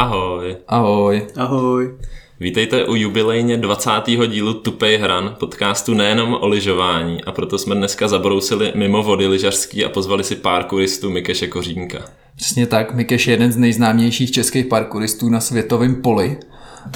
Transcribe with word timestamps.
Ahoj. 0.00 0.56
Ahoj. 0.68 1.26
Ahoj. 1.36 1.98
Vítejte 2.40 2.84
u 2.84 2.94
jubilejně 2.94 3.56
20. 3.56 3.90
dílu 4.28 4.54
Tupej 4.54 4.98
hran, 4.98 5.36
podcastu 5.40 5.94
nejenom 5.94 6.34
o 6.40 6.48
lyžování 6.48 7.24
a 7.24 7.32
proto 7.32 7.58
jsme 7.58 7.74
dneska 7.74 8.08
zabrousili 8.08 8.72
mimo 8.74 9.02
vody 9.02 9.26
lyžařský 9.26 9.84
a 9.84 9.88
pozvali 9.88 10.24
si 10.24 10.36
parkouristu 10.36 11.10
Mikeše 11.10 11.46
Kořínka. 11.46 11.98
Přesně 12.36 12.66
tak, 12.66 12.94
Mikeš 12.94 13.26
je 13.26 13.32
jeden 13.32 13.52
z 13.52 13.56
nejznámějších 13.56 14.30
českých 14.30 14.66
parkouristů 14.66 15.28
na 15.28 15.40
světovém 15.40 16.02
poli, 16.02 16.38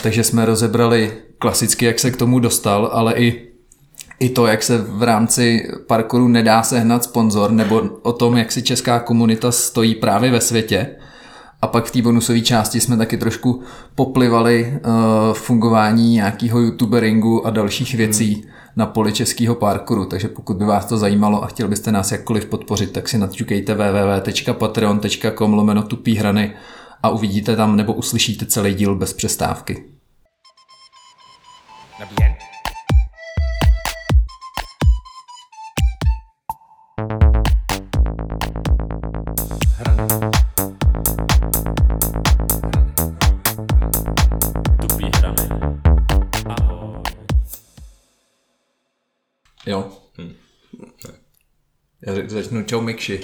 takže 0.02 0.24
jsme 0.24 0.44
rozebrali 0.44 1.12
klasicky, 1.38 1.84
jak 1.84 1.98
se 1.98 2.10
k 2.10 2.16
tomu 2.16 2.38
dostal, 2.38 2.90
ale 2.92 3.14
i 3.14 3.48
i 4.20 4.28
to, 4.28 4.46
jak 4.46 4.62
se 4.62 4.78
v 4.78 5.02
rámci 5.02 5.70
parkouru 5.86 6.28
nedá 6.28 6.62
sehnat 6.62 7.04
sponzor, 7.04 7.50
nebo 7.50 7.82
o 8.02 8.12
tom, 8.12 8.36
jak 8.36 8.52
si 8.52 8.62
česká 8.62 8.98
komunita 8.98 9.52
stojí 9.52 9.94
právě 9.94 10.30
ve 10.30 10.40
světě. 10.40 10.96
A 11.64 11.66
pak 11.66 11.84
v 11.84 11.90
té 11.90 12.02
bonusové 12.02 12.40
části 12.40 12.80
jsme 12.80 12.96
taky 12.96 13.16
trošku 13.16 13.62
poplivali 13.94 14.72
uh, 14.72 15.34
fungování 15.34 16.12
nějakého 16.12 16.60
youtuberingu 16.60 17.46
a 17.46 17.50
dalších 17.50 17.94
věcí 17.94 18.34
hmm. 18.34 18.44
na 18.76 18.86
poli 18.86 19.12
českého 19.12 19.54
parkouru, 19.54 20.04
takže 20.04 20.28
pokud 20.28 20.56
by 20.56 20.64
vás 20.64 20.86
to 20.86 20.98
zajímalo 20.98 21.44
a 21.44 21.46
chtěl 21.46 21.68
byste 21.68 21.92
nás 21.92 22.12
jakkoliv 22.12 22.46
podpořit, 22.46 22.92
tak 22.92 23.08
si 23.08 23.18
naťukejte 23.18 23.74
www.patreon.com 23.74 25.54
lomeno 25.54 25.82
tupý 25.82 26.16
hrany 26.16 26.54
a 27.02 27.08
uvidíte 27.08 27.56
tam 27.56 27.76
nebo 27.76 27.92
uslyšíte 27.92 28.46
celý 28.46 28.74
díl 28.74 28.96
bez 28.96 29.12
přestávky. 29.12 29.84
Bien. 32.18 32.33
Začnu 52.44 52.62
čau 52.62 52.80
Mikši. 52.80 53.20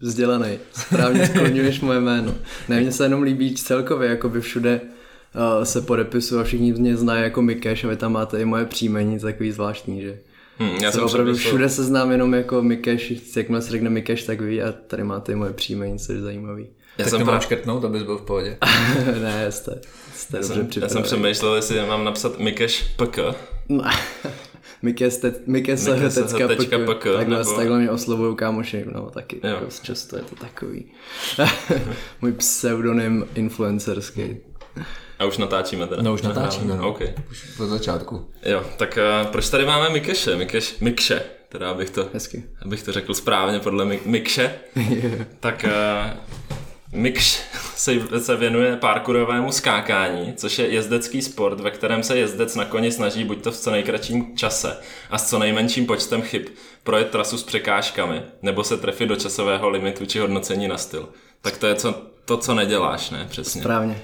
Vzdělaný. 0.00 0.58
Správně 0.72 1.26
skloňuješ 1.34 1.80
moje 1.80 2.00
jméno. 2.00 2.34
Ne, 2.68 2.80
mně 2.80 2.92
se 2.92 3.04
jenom 3.04 3.22
líbí 3.22 3.54
celkově, 3.54 4.08
jako 4.08 4.28
by 4.28 4.40
všude 4.40 4.80
uh, 5.34 5.64
se 5.64 5.80
podepisují 5.80 6.40
a 6.40 6.44
všichni 6.44 6.72
mě 6.72 6.96
znají 6.96 7.22
jako 7.22 7.42
Mikeš 7.42 7.84
a 7.84 7.88
vy 7.88 7.96
tam 7.96 8.12
máte 8.12 8.40
i 8.40 8.44
moje 8.44 8.64
příjmení, 8.64 9.18
takový 9.18 9.52
zvláštní, 9.52 10.02
že? 10.02 10.18
Hmm, 10.58 10.74
já 10.74 10.92
jsem 10.92 11.04
opravdu 11.04 11.32
přemýšlel... 11.32 11.50
všude 11.50 11.68
se 11.68 11.84
znám 11.84 12.10
jenom 12.10 12.34
jako 12.34 12.62
Mikeš, 12.62 13.12
jakmile 13.36 13.62
se 13.62 13.70
řekne 13.70 13.90
Mikeš, 13.90 14.22
tak 14.22 14.40
ví 14.40 14.62
a 14.62 14.72
tady 14.72 15.04
máte 15.04 15.32
i 15.32 15.34
moje 15.34 15.52
příjmení, 15.52 15.98
což 15.98 16.14
je 16.14 16.20
zajímavý. 16.20 16.62
Já 16.98 17.04
tak 17.04 17.08
jsem 17.08 17.18
to 17.18 17.24
mám 17.24 17.40
škrtnout, 17.40 17.84
abys 17.84 18.02
byl 18.02 18.18
v 18.18 18.22
pohodě. 18.22 18.58
ne, 19.22 19.52
jste, 19.52 19.80
jste 20.14 20.36
já, 20.36 20.42
jsem, 20.42 20.68
já 20.82 20.88
jsem 20.88 21.02
přemýšlel, 21.02 21.56
jestli 21.56 21.86
mám 21.86 22.04
napsat 22.04 22.38
Mikeš 22.38 22.82
PK. 22.96 23.18
Mikes.pk 24.82 25.84
Takhle, 27.16 27.38
nebo... 27.38 27.56
takhle 27.56 27.78
mě 27.78 27.90
oslovují 27.90 28.36
kámoši, 28.36 28.84
no 28.94 29.10
taky. 29.10 29.40
Jo. 29.44 29.50
Jako 29.50 29.66
často 29.82 30.16
je 30.16 30.22
to 30.22 30.36
takový. 30.36 30.84
Můj 32.20 32.32
pseudonym 32.32 33.26
influencerský. 33.34 34.36
A 35.18 35.24
už 35.24 35.38
natáčíme 35.38 35.86
teda. 35.86 36.02
No 36.02 36.14
už 36.14 36.22
natáčíme, 36.22 36.76
no. 36.76 36.88
Okay. 36.88 37.14
Už 37.30 37.56
po 37.56 37.66
začátku. 37.66 38.26
Jo, 38.44 38.64
tak 38.76 38.98
uh, 39.22 39.26
proč 39.30 39.48
tady 39.50 39.66
máme 39.66 39.88
Mikeše? 39.90 40.36
Mikeš, 40.36 40.78
Mikše, 40.80 41.22
teda 41.48 41.70
abych 41.70 41.90
to, 41.90 42.08
Hezky. 42.14 42.44
abych 42.62 42.82
to 42.82 42.92
řekl 42.92 43.14
správně 43.14 43.58
podle 43.58 43.98
Mikše. 44.04 44.54
yeah. 44.76 45.26
Tak 45.40 45.64
uh, 45.64 46.10
Mikš 46.94 47.40
se, 47.76 48.20
se 48.20 48.36
věnuje 48.36 48.76
parkourovému 48.76 49.52
skákání, 49.52 50.34
což 50.36 50.58
je 50.58 50.68
jezdecký 50.68 51.22
sport, 51.22 51.60
ve 51.60 51.70
kterém 51.70 52.02
se 52.02 52.18
jezdec 52.18 52.56
na 52.56 52.64
koni 52.64 52.92
snaží 52.92 53.24
buď 53.24 53.42
to 53.42 53.52
v 53.52 53.56
co 53.56 53.70
nejkratším 53.70 54.36
čase 54.36 54.76
a 55.10 55.18
s 55.18 55.30
co 55.30 55.38
nejmenším 55.38 55.86
počtem 55.86 56.22
chyb 56.22 56.42
projet 56.84 57.10
trasu 57.10 57.38
s 57.38 57.42
překážkami, 57.42 58.22
nebo 58.42 58.64
se 58.64 58.76
trefit 58.76 59.08
do 59.08 59.16
časového 59.16 59.68
limitu 59.68 60.06
či 60.06 60.18
hodnocení 60.18 60.68
na 60.68 60.78
styl. 60.78 61.08
Tak 61.40 61.56
to 61.56 61.66
je 61.66 61.74
co, 61.74 61.94
to, 62.24 62.36
co 62.36 62.54
neděláš, 62.54 63.10
ne? 63.10 63.26
Přesně. 63.30 63.60
Správně. 63.60 64.02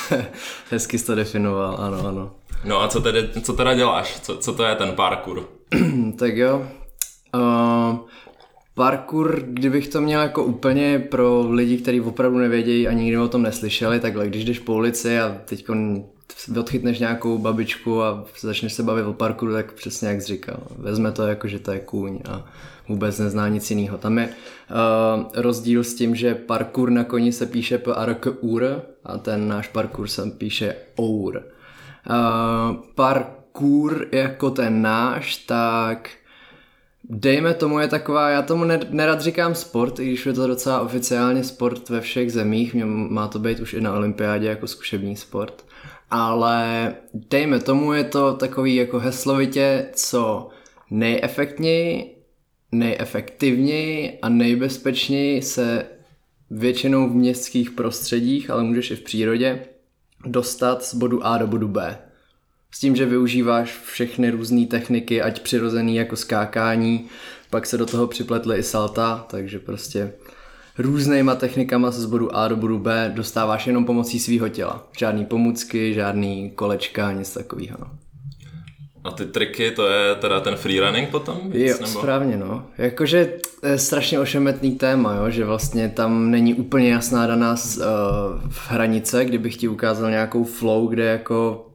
Hezky 0.70 0.98
jsi 0.98 1.06
to 1.06 1.14
definoval, 1.14 1.76
ano, 1.80 2.08
ano. 2.08 2.30
No 2.64 2.82
a 2.82 2.88
co, 2.88 3.00
tedy, 3.00 3.28
co 3.42 3.52
teda 3.52 3.74
děláš? 3.74 4.20
Co, 4.20 4.36
co 4.36 4.52
to 4.52 4.64
je 4.64 4.74
ten 4.74 4.92
parkour? 4.92 5.48
tak 6.18 6.36
jo. 6.36 6.66
Uh, 7.34 7.98
Parkour, 8.74 9.42
kdybych 9.46 9.88
to 9.88 10.00
měl 10.00 10.20
jako 10.20 10.44
úplně 10.44 10.98
pro 10.98 11.46
lidi, 11.50 11.76
kteří 11.76 12.00
opravdu 12.00 12.38
nevědějí 12.38 12.88
a 12.88 12.92
nikdy 12.92 13.18
o 13.18 13.28
tom 13.28 13.42
neslyšeli, 13.42 14.00
takhle, 14.00 14.28
když 14.28 14.44
jdeš 14.44 14.58
po 14.58 14.74
ulici 14.74 15.20
a 15.20 15.36
teď 15.44 15.66
odchytneš 16.60 16.98
nějakou 16.98 17.38
babičku 17.38 18.02
a 18.02 18.24
začneš 18.40 18.72
se 18.72 18.82
bavit 18.82 19.02
o 19.02 19.12
parkouru, 19.12 19.52
tak 19.52 19.72
přesně 19.72 20.08
jak 20.08 20.22
jsi 20.22 20.26
říkal. 20.26 20.56
Vezme 20.78 21.12
to 21.12 21.26
jako, 21.26 21.48
že 21.48 21.58
to 21.58 21.72
je 21.72 21.80
kůň 21.80 22.18
a 22.28 22.44
vůbec 22.88 23.18
nezná 23.18 23.48
nic 23.48 23.70
jiného. 23.70 23.98
Tam 23.98 24.18
je 24.18 24.28
uh, 24.28 25.24
rozdíl 25.34 25.84
s 25.84 25.94
tím, 25.94 26.14
že 26.14 26.34
parkour 26.34 26.90
na 26.90 27.04
koni 27.04 27.32
se 27.32 27.46
píše 27.46 27.78
p 27.78 27.92
ur 28.40 28.82
a 29.04 29.18
ten 29.18 29.48
náš 29.48 29.68
parkour 29.68 30.08
se 30.08 30.30
píše 30.30 30.74
our. 30.96 31.36
Uh, 32.10 32.76
parkour 32.94 34.06
jako 34.12 34.50
ten 34.50 34.82
náš, 34.82 35.36
tak 35.36 36.10
Dejme 37.04 37.54
tomu 37.54 37.78
je 37.78 37.88
taková, 37.88 38.30
já 38.30 38.42
tomu 38.42 38.64
nerad 38.90 39.20
říkám 39.20 39.54
sport, 39.54 39.98
i 39.98 40.04
když 40.04 40.26
je 40.26 40.32
to 40.32 40.46
docela 40.46 40.80
oficiálně 40.80 41.44
sport 41.44 41.88
ve 41.88 42.00
všech 42.00 42.32
zemích, 42.32 42.74
mě 42.74 42.84
má 42.84 43.28
to 43.28 43.38
být 43.38 43.60
už 43.60 43.74
i 43.74 43.80
na 43.80 43.94
olympiádě 43.94 44.46
jako 44.46 44.66
zkušební 44.66 45.16
sport, 45.16 45.64
ale 46.10 46.94
dejme 47.14 47.60
tomu 47.60 47.92
je 47.92 48.04
to 48.04 48.34
takový 48.34 48.74
jako 48.74 48.98
heslovitě, 48.98 49.86
co 49.92 50.48
nejefektněji, 50.90 52.16
nejefektivněji 52.72 54.18
a 54.22 54.28
nejbezpečněji 54.28 55.42
se 55.42 55.86
většinou 56.50 57.08
v 57.08 57.14
městských 57.14 57.70
prostředích, 57.70 58.50
ale 58.50 58.62
můžeš 58.62 58.90
i 58.90 58.96
v 58.96 59.00
přírodě, 59.00 59.64
dostat 60.26 60.84
z 60.84 60.94
bodu 60.94 61.26
A 61.26 61.38
do 61.38 61.46
bodu 61.46 61.68
B 61.68 61.98
s 62.74 62.80
tím, 62.80 62.96
že 62.96 63.06
využíváš 63.06 63.78
všechny 63.84 64.30
různé 64.30 64.66
techniky, 64.66 65.22
ať 65.22 65.40
přirozený 65.40 65.96
jako 65.96 66.16
skákání, 66.16 67.06
pak 67.50 67.66
se 67.66 67.78
do 67.78 67.86
toho 67.86 68.06
připletly 68.06 68.58
i 68.58 68.62
salta, 68.62 69.26
takže 69.30 69.58
prostě 69.58 70.12
různýma 70.78 71.34
technikama 71.34 71.92
se 71.92 72.00
z 72.00 72.06
bodu 72.06 72.36
A 72.36 72.48
do 72.48 72.56
bodu 72.56 72.78
B 72.78 73.12
dostáváš 73.14 73.66
jenom 73.66 73.84
pomocí 73.84 74.20
svého 74.20 74.48
těla. 74.48 74.88
Žádný 74.98 75.24
pomůcky, 75.24 75.94
žádný 75.94 76.50
kolečka, 76.50 77.12
nic 77.12 77.34
takového. 77.34 77.76
No. 77.80 77.86
A 79.04 79.10
ty 79.10 79.26
triky, 79.26 79.70
to 79.70 79.88
je 79.88 80.14
teda 80.14 80.40
ten 80.40 80.56
freerunning 80.56 81.08
potom? 81.08 81.40
Víc, 81.44 81.70
jo, 81.70 81.76
nebo? 81.80 81.86
správně 81.86 82.36
no. 82.36 82.66
Jakože 82.78 83.18
je 83.18 83.78
strašně 83.78 84.20
ošemetný 84.20 84.72
téma, 84.72 85.14
jo, 85.14 85.30
že 85.30 85.44
vlastně 85.44 85.88
tam 85.88 86.30
není 86.30 86.54
úplně 86.54 86.90
jasná 86.90 87.26
daná 87.26 87.52
uh, 87.54 87.84
hranice, 88.68 89.24
kdybych 89.24 89.56
ti 89.56 89.68
ukázal 89.68 90.10
nějakou 90.10 90.44
flow, 90.44 90.86
kde 90.86 91.04
jako 91.04 91.66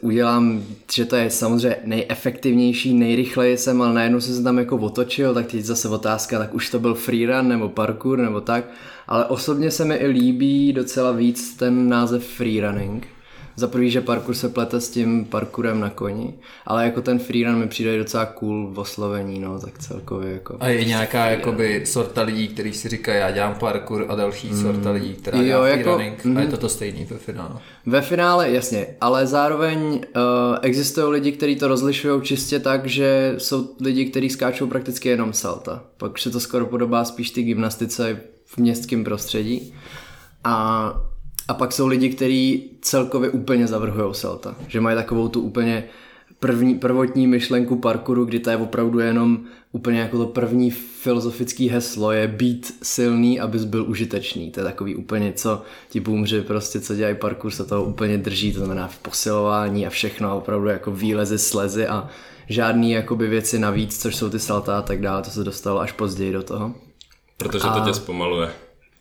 udělám, 0.00 0.64
že 0.92 1.04
to 1.04 1.16
je 1.16 1.30
samozřejmě 1.30 1.76
nejefektivnější, 1.84 2.94
nejrychleji 2.94 3.56
jsem, 3.56 3.82
ale 3.82 3.94
najednou 3.94 4.20
jsem 4.20 4.34
se 4.34 4.42
tam 4.42 4.58
jako 4.58 4.76
otočil, 4.76 5.34
tak 5.34 5.46
teď 5.46 5.64
zase 5.64 5.88
otázka, 5.88 6.38
tak 6.38 6.54
už 6.54 6.70
to 6.70 6.78
byl 6.78 6.94
freerun 6.94 7.48
nebo 7.48 7.68
parkour 7.68 8.18
nebo 8.18 8.40
tak, 8.40 8.64
ale 9.06 9.24
osobně 9.24 9.70
se 9.70 9.84
mi 9.84 9.94
i 9.94 10.06
líbí 10.06 10.72
docela 10.72 11.12
víc 11.12 11.54
ten 11.54 11.88
název 11.88 12.26
freerunning, 12.26 13.06
za 13.56 13.68
prvý, 13.68 13.90
že 13.90 14.00
parkour 14.00 14.34
se 14.34 14.48
plete 14.48 14.80
s 14.80 14.90
tím 14.90 15.24
parkourem 15.24 15.80
na 15.80 15.90
koni, 15.90 16.34
ale 16.66 16.84
jako 16.84 17.02
ten 17.02 17.18
freerun 17.18 17.58
mi 17.58 17.68
přijde 17.68 17.98
docela 17.98 18.26
cool 18.26 18.70
v 18.72 18.78
oslovení, 18.78 19.38
no, 19.38 19.60
tak 19.60 19.78
celkově 19.78 20.32
jako... 20.32 20.56
A 20.60 20.68
je 20.68 20.84
nějaká 20.84 21.26
jakoby 21.26 21.86
sorta 21.86 22.22
lidí, 22.22 22.48
kteří 22.48 22.72
si 22.72 22.88
říkají, 22.88 23.18
já 23.18 23.30
dělám 23.30 23.54
parkour 23.54 24.06
a 24.08 24.14
další 24.14 24.48
mm. 24.48 24.62
sorta 24.62 24.90
lidí, 24.90 25.14
která 25.14 25.38
jo, 25.38 25.44
dělá 25.44 25.68
jako, 25.68 25.82
freerunning 25.82 26.24
mm, 26.24 26.36
a 26.36 26.40
je 26.40 26.46
to 26.46 26.56
to 26.56 26.68
stejný 26.68 27.04
ve 27.04 27.18
finále. 27.18 27.60
Ve 27.86 28.00
finále, 28.00 28.50
jasně, 28.50 28.86
ale 29.00 29.26
zároveň 29.26 29.80
uh, 29.82 30.00
existují 30.62 31.12
lidi, 31.12 31.32
kteří 31.32 31.56
to 31.56 31.68
rozlišují 31.68 32.22
čistě 32.22 32.58
tak, 32.58 32.86
že 32.86 33.34
jsou 33.38 33.74
lidi, 33.80 34.04
kteří 34.04 34.30
skáčou 34.30 34.66
prakticky 34.66 35.08
jenom 35.08 35.32
salta. 35.32 35.82
Pak 35.96 36.18
se 36.18 36.30
to 36.30 36.40
skoro 36.40 36.66
podobá 36.66 37.04
spíš 37.04 37.30
ty 37.30 37.42
gymnastice 37.42 38.20
v 38.44 38.58
městském 38.58 39.04
prostředí. 39.04 39.74
A 40.44 40.94
a 41.50 41.54
pak 41.54 41.72
jsou 41.72 41.86
lidi, 41.86 42.08
kteří 42.08 42.70
celkově 42.80 43.30
úplně 43.30 43.66
zavrhují 43.66 44.14
Celta. 44.14 44.56
Že 44.68 44.80
mají 44.80 44.96
takovou 44.96 45.28
tu 45.28 45.40
úplně 45.40 45.84
první, 46.40 46.74
prvotní 46.74 47.26
myšlenku 47.26 47.76
parkouru, 47.76 48.24
kdy 48.24 48.38
to 48.38 48.50
je 48.50 48.56
opravdu 48.56 48.98
jenom 48.98 49.40
úplně 49.72 50.00
jako 50.00 50.18
to 50.18 50.26
první 50.26 50.70
filozofický 50.70 51.68
heslo 51.68 52.12
je 52.12 52.28
být 52.28 52.78
silný, 52.82 53.40
abys 53.40 53.64
byl 53.64 53.84
užitečný. 53.88 54.50
To 54.50 54.60
je 54.60 54.64
takový 54.64 54.96
úplně, 54.96 55.32
co 55.32 55.62
ti 55.88 56.00
boomři 56.00 56.42
prostě, 56.42 56.80
co 56.80 56.94
dělají 56.94 57.14
parkour, 57.14 57.50
se 57.50 57.64
toho 57.64 57.84
úplně 57.84 58.18
drží, 58.18 58.52
to 58.52 58.58
znamená 58.58 58.88
v 58.88 58.98
posilování 58.98 59.86
a 59.86 59.90
všechno 59.90 60.30
a 60.30 60.34
opravdu 60.34 60.68
jako 60.68 60.90
výlezy, 60.90 61.38
slezy 61.38 61.86
a 61.86 62.08
žádný 62.48 62.90
jakoby 62.92 63.28
věci 63.28 63.58
navíc, 63.58 64.02
což 64.02 64.16
jsou 64.16 64.30
ty 64.30 64.38
salta 64.38 64.78
a 64.78 64.82
tak 64.82 65.00
dále, 65.00 65.22
to 65.22 65.30
se 65.30 65.44
dostalo 65.44 65.80
až 65.80 65.92
později 65.92 66.32
do 66.32 66.42
toho. 66.42 66.74
Protože 67.36 67.62
to 67.62 67.82
a... 67.82 67.84
tě 67.84 67.94
zpomaluje. 67.94 68.50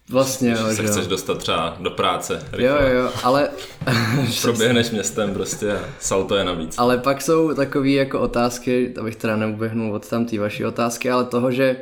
Vlastně, 0.09 0.49
Když 0.49 0.61
jo, 0.61 0.67
se 0.67 0.75
že 0.75 0.83
chceš 0.87 1.03
jo. 1.03 1.09
dostat 1.09 1.37
třeba 1.37 1.77
do 1.79 1.91
práce 1.91 2.33
Jo, 2.33 2.41
rychle. 2.51 2.93
jo, 2.93 3.09
ale... 3.23 3.49
Proběhneš 4.41 4.89
městem 4.91 5.33
prostě 5.33 5.71
a 5.73 5.79
salto 5.99 6.35
je 6.35 6.43
navíc. 6.43 6.75
Ale 6.77 6.97
pak 6.97 7.21
jsou 7.21 7.53
takové 7.53 7.89
jako 7.89 8.19
otázky, 8.19 8.93
abych 8.99 9.15
teda 9.15 9.35
neuběhnul 9.35 9.95
od 9.95 10.09
tam 10.09 10.25
té 10.25 10.39
vaší 10.39 10.65
otázky, 10.65 11.11
ale 11.11 11.25
toho, 11.25 11.51
že 11.51 11.75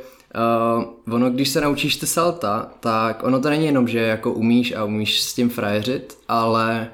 uh, 1.08 1.14
ono, 1.14 1.30
když 1.30 1.50
se 1.50 1.62
naučíš 1.62 1.96
ty 1.96 2.08
salta, 2.08 2.70
tak 2.80 3.24
ono 3.24 3.40
to 3.40 3.50
není 3.50 3.66
jenom, 3.66 3.88
že 3.88 4.00
jako 4.00 4.32
umíš 4.32 4.74
a 4.76 4.84
umíš 4.84 5.22
s 5.22 5.34
tím 5.34 5.50
frajeřit, 5.50 6.18
ale 6.28 6.88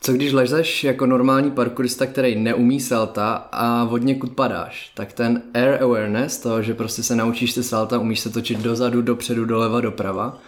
co 0.00 0.12
když 0.12 0.32
lezeš 0.32 0.84
jako 0.84 1.06
normální 1.06 1.50
parkourista, 1.50 2.06
který 2.06 2.36
neumí 2.36 2.80
salta 2.80 3.48
a 3.52 3.84
od 3.90 4.02
někud 4.02 4.32
padáš, 4.32 4.90
tak 4.94 5.12
ten 5.12 5.42
air 5.54 5.82
awareness, 5.82 6.38
toho, 6.38 6.62
že 6.62 6.74
prostě 6.74 7.02
se 7.02 7.16
naučíš 7.16 7.54
ty 7.54 7.62
salta, 7.62 7.98
umíš 7.98 8.20
se 8.20 8.30
točit 8.30 8.58
dozadu, 8.58 9.02
dopředu, 9.02 9.44
doleva, 9.44 9.80
doprava, 9.80 10.38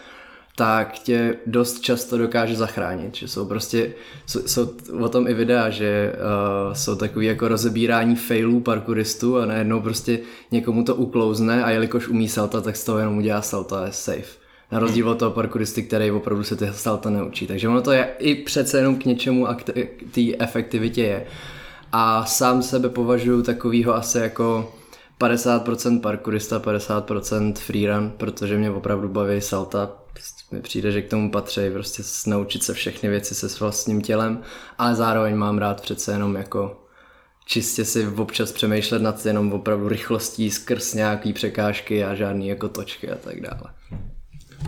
tak 0.56 0.98
tě 0.98 1.36
dost 1.46 1.80
často 1.80 2.18
dokáže 2.18 2.56
zachránit, 2.56 3.14
že 3.14 3.28
jsou 3.28 3.46
prostě, 3.46 3.92
jsou, 4.26 4.40
jsou 4.46 4.70
o 5.00 5.08
tom 5.08 5.28
i 5.28 5.34
videa, 5.34 5.70
že 5.70 6.12
uh, 6.12 6.74
jsou 6.74 6.96
takový 6.96 7.26
jako 7.26 7.48
rozebírání 7.48 8.16
failů 8.16 8.60
parkouristů 8.60 9.38
a 9.38 9.46
najednou 9.46 9.80
prostě 9.80 10.18
někomu 10.50 10.84
to 10.84 10.94
uklouzne 10.94 11.64
a 11.64 11.70
jelikož 11.70 12.08
umí 12.08 12.28
salta, 12.28 12.60
tak 12.60 12.76
z 12.76 12.84
toho 12.84 12.98
jenom 12.98 13.18
udělá 13.18 13.42
salta 13.42 13.80
a 13.82 13.86
je 13.86 13.92
safe. 13.92 14.40
Na 14.72 14.78
rozdíl 14.78 15.08
od 15.08 15.18
toho 15.18 15.30
parkouristy, 15.30 15.82
který 15.82 16.10
opravdu 16.10 16.44
se 16.44 16.56
ty 16.56 16.68
salta 16.72 17.10
neučí. 17.10 17.46
Takže 17.46 17.68
ono 17.68 17.82
to 17.82 17.92
je 17.92 18.08
i 18.18 18.34
přece 18.34 18.78
jenom 18.78 18.96
k 18.96 19.04
něčemu 19.04 19.48
a 19.48 19.54
k 19.54 19.62
té- 19.62 19.82
k 19.82 20.14
té 20.14 20.20
efektivitě 20.44 21.02
je. 21.02 21.26
A 21.92 22.24
sám 22.24 22.62
sebe 22.62 22.88
považuji 22.88 23.42
takovýho 23.42 23.94
asi 23.94 24.18
jako 24.18 24.72
50% 25.18 26.00
parkourista, 26.00 26.58
50% 26.58 27.54
freerun, 27.54 28.12
protože 28.16 28.58
mě 28.58 28.70
opravdu 28.70 29.08
baví 29.08 29.40
salta. 29.40 29.90
Mi 30.50 30.60
přijde, 30.60 30.92
že 30.92 31.02
k 31.02 31.10
tomu 31.10 31.30
patří 31.30 31.60
prostě 31.72 32.02
naučit 32.26 32.62
se 32.62 32.74
všechny 32.74 33.08
věci 33.08 33.34
se 33.34 33.48
s 33.48 33.60
vlastním 33.60 34.02
tělem, 34.02 34.42
ale 34.78 34.94
zároveň 34.94 35.36
mám 35.36 35.58
rád 35.58 35.80
přece 35.80 36.12
jenom 36.12 36.36
jako 36.36 36.86
čistě 37.46 37.84
si 37.84 38.06
občas 38.06 38.52
přemýšlet 38.52 39.02
nad 39.02 39.26
jenom 39.26 39.52
opravdu 39.52 39.88
rychlostí 39.88 40.50
skrz 40.50 40.94
nějaký 40.94 41.32
překážky 41.32 42.04
a 42.04 42.14
žádný 42.14 42.48
jako 42.48 42.68
točky 42.68 43.10
a 43.10 43.16
tak 43.16 43.40
dále. 43.40 43.74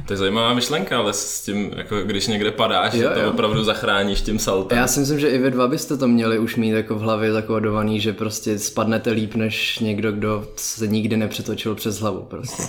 To 0.06 0.12
je 0.12 0.16
zajímavá 0.16 0.54
myšlenka, 0.54 0.98
ale 0.98 1.12
s 1.12 1.40
tím, 1.42 1.72
jako 1.76 2.02
když 2.02 2.26
někde 2.26 2.50
padáš, 2.50 2.94
Jo, 2.94 3.00
že 3.00 3.08
to 3.08 3.20
jo. 3.20 3.30
opravdu 3.30 3.64
zachráníš 3.64 4.20
tím 4.20 4.38
saltem. 4.38 4.78
Já 4.78 4.86
si 4.86 5.00
myslím, 5.00 5.18
že 5.20 5.28
i 5.28 5.38
vy 5.38 5.50
dva 5.50 5.68
byste 5.68 5.96
to 5.96 6.08
měli 6.08 6.38
už 6.38 6.56
mít 6.56 6.70
jako 6.70 6.94
v 6.94 7.00
hlavě 7.00 7.32
zakódovaný, 7.32 8.00
že 8.00 8.12
prostě 8.12 8.58
spadnete 8.58 9.10
líp 9.10 9.34
než 9.34 9.78
někdo, 9.78 10.12
kdo 10.12 10.44
se 10.56 10.86
nikdy 10.86 11.16
nepřetočil 11.16 11.74
přes 11.74 11.98
hlavu 12.00 12.20
prostě. 12.22 12.62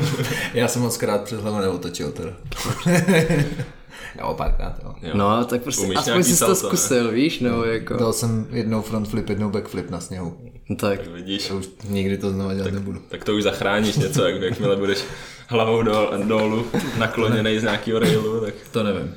Já 0.54 0.68
jsem 0.68 0.82
moc 0.82 0.96
krát 0.96 1.22
přes 1.24 1.40
hlavu 1.40 1.58
neotočil 1.58 2.12
teda. 2.12 2.30
jo, 4.20 4.34
párkrát, 4.36 4.74
jo. 4.84 4.94
Jo. 5.02 5.10
No, 5.14 5.44
tak 5.44 5.62
prostě 5.62 5.82
Umíš 5.86 5.96
aspoň 5.98 6.22
jsi 6.22 6.30
to 6.30 6.36
salto, 6.36 6.52
ne? 6.52 6.56
zkusil, 6.68 7.10
víš, 7.10 7.40
nebo 7.40 7.64
jako... 7.64 7.94
Dal 7.96 8.12
jsem 8.12 8.46
jednou 8.50 8.82
front 8.82 9.08
flip, 9.08 9.28
jednou 9.28 9.50
backflip 9.50 9.90
na 9.90 10.00
sněhu. 10.00 10.36
No, 10.68 10.76
tak. 10.76 11.06
Vidíš, 11.06 11.48
To 11.48 11.56
už 11.56 11.68
nikdy 11.88 12.18
to 12.18 12.30
znova 12.30 12.54
dělat 12.54 12.72
nebudu. 12.72 12.98
tak 13.08 13.24
to 13.24 13.34
už 13.34 13.42
zachráníš 13.42 13.96
něco, 13.96 14.24
jak, 14.24 14.42
jakmile 14.42 14.76
budeš 14.76 14.98
hlavou 15.50 15.82
do, 15.82 16.12
dolů 16.24 16.66
nakloněný 16.98 17.58
z 17.58 17.62
nějakého 17.62 17.98
railu, 17.98 18.40
tak 18.40 18.54
To 18.70 18.82
nevím. 18.82 19.14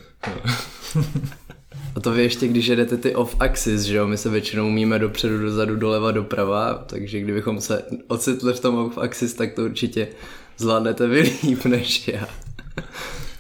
A 1.96 2.00
to 2.00 2.12
vy 2.12 2.24
ještě, 2.24 2.48
když 2.48 2.66
jedete 2.66 2.98
ty 2.98 3.16
off-axis, 3.16 3.78
že 3.78 3.96
jo, 3.96 4.08
my 4.08 4.18
se 4.18 4.30
většinou 4.30 4.68
umíme 4.68 5.00
dopředu, 5.00 5.38
dozadu, 5.38 5.76
doleva, 5.76 6.12
doprava, 6.12 6.74
takže 6.74 7.20
kdybychom 7.20 7.62
se 7.62 7.84
ocitli 8.08 8.54
v 8.54 8.60
tom 8.60 8.76
off-axis, 8.76 9.34
tak 9.38 9.54
to 9.54 9.66
určitě 9.66 10.08
zvládnete 10.58 11.08
vy 11.08 11.22
líp 11.44 11.66
než 11.66 12.08
já. 12.08 12.28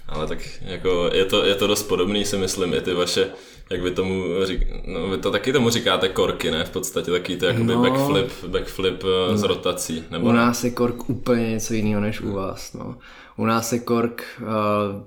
Ale 0.07 0.27
tak 0.27 0.39
jako 0.61 1.09
je 1.13 1.25
to, 1.25 1.45
je 1.45 1.55
to 1.55 1.67
dost 1.67 1.83
podobný, 1.83 2.25
si 2.25 2.37
myslím, 2.37 2.73
i 2.73 2.81
ty 2.81 2.93
vaše, 2.93 3.29
jak 3.69 3.81
vy 3.81 3.91
tomu 3.91 4.23
řík, 4.43 4.67
no 4.87 5.07
vy 5.09 5.17
to 5.17 5.31
taky 5.31 5.53
tomu 5.53 5.69
říkáte 5.69 6.09
korky, 6.09 6.51
ne? 6.51 6.63
V 6.63 6.69
podstatě 6.69 7.11
taky 7.11 7.37
to 7.37 7.45
jakoby 7.45 7.73
No. 7.75 7.81
backflip, 7.81 8.31
backflip 8.47 9.03
eh, 9.33 9.37
s 9.37 9.43
rotací, 9.43 10.03
nebo 10.11 10.25
U 10.27 10.31
ne? 10.31 10.37
nás 10.37 10.63
je 10.63 10.69
kork 10.71 11.09
úplně 11.09 11.49
něco 11.49 11.73
jiného 11.73 12.01
než 12.01 12.21
u 12.21 12.31
vás, 12.33 12.73
no. 12.73 12.95
U 13.37 13.45
nás 13.45 13.73
je 13.73 13.79
kork 13.79 14.23
uh, 14.41 14.47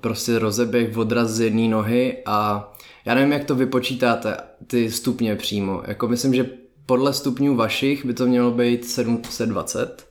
prostě 0.01 0.39
rozeběh, 0.39 0.97
odraz 0.97 1.31
z 1.31 1.41
jedné 1.41 1.69
nohy 1.69 2.17
a 2.27 2.73
já 3.05 3.15
nevím, 3.15 3.33
jak 3.33 3.45
to 3.45 3.55
vypočítáte, 3.55 4.37
ty 4.67 4.91
stupně 4.91 5.37
přímo. 5.37 5.83
Jako 5.87 6.09
myslím, 6.09 6.35
že 6.35 6.47
podle 6.87 7.13
stupňů 7.13 7.57
vašich 7.57 8.05
by 8.05 8.15
to 8.15 8.27
mělo 8.27 8.51
být 8.51 8.85
720, 8.85 10.07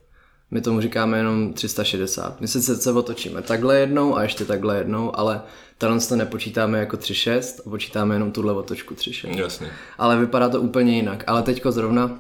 my 0.52 0.62
tomu 0.62 0.82
říkáme 0.82 1.18
jenom 1.18 1.54
360. 1.54 2.42
My 2.42 2.48
se 2.48 2.62
sice 2.62 2.92
otočíme 2.92 3.42
takhle 3.42 3.80
jednou 3.80 4.18
a 4.18 4.24
ještě 4.24 4.46
takhle 4.46 4.78
jednou, 4.78 5.20
ale 5.20 5.42
tohle 5.78 6.00
to 6.00 6.16
nepočítáme 6.16 6.80
jako 6.80 6.98
3.6 6.98 7.62
a 7.66 7.70
počítáme 7.70 8.16
jenom 8.16 8.32
tuhle 8.32 8.54
otočku 8.54 8.94
3.6 8.94 9.38
Jasně. 9.40 9.68
ale 9.98 10.18
vypadá 10.18 10.50
to 10.50 10.62
úplně 10.62 10.96
jinak. 10.96 11.24
Ale 11.28 11.44
teďko 11.44 11.72
zrovna 11.72 12.12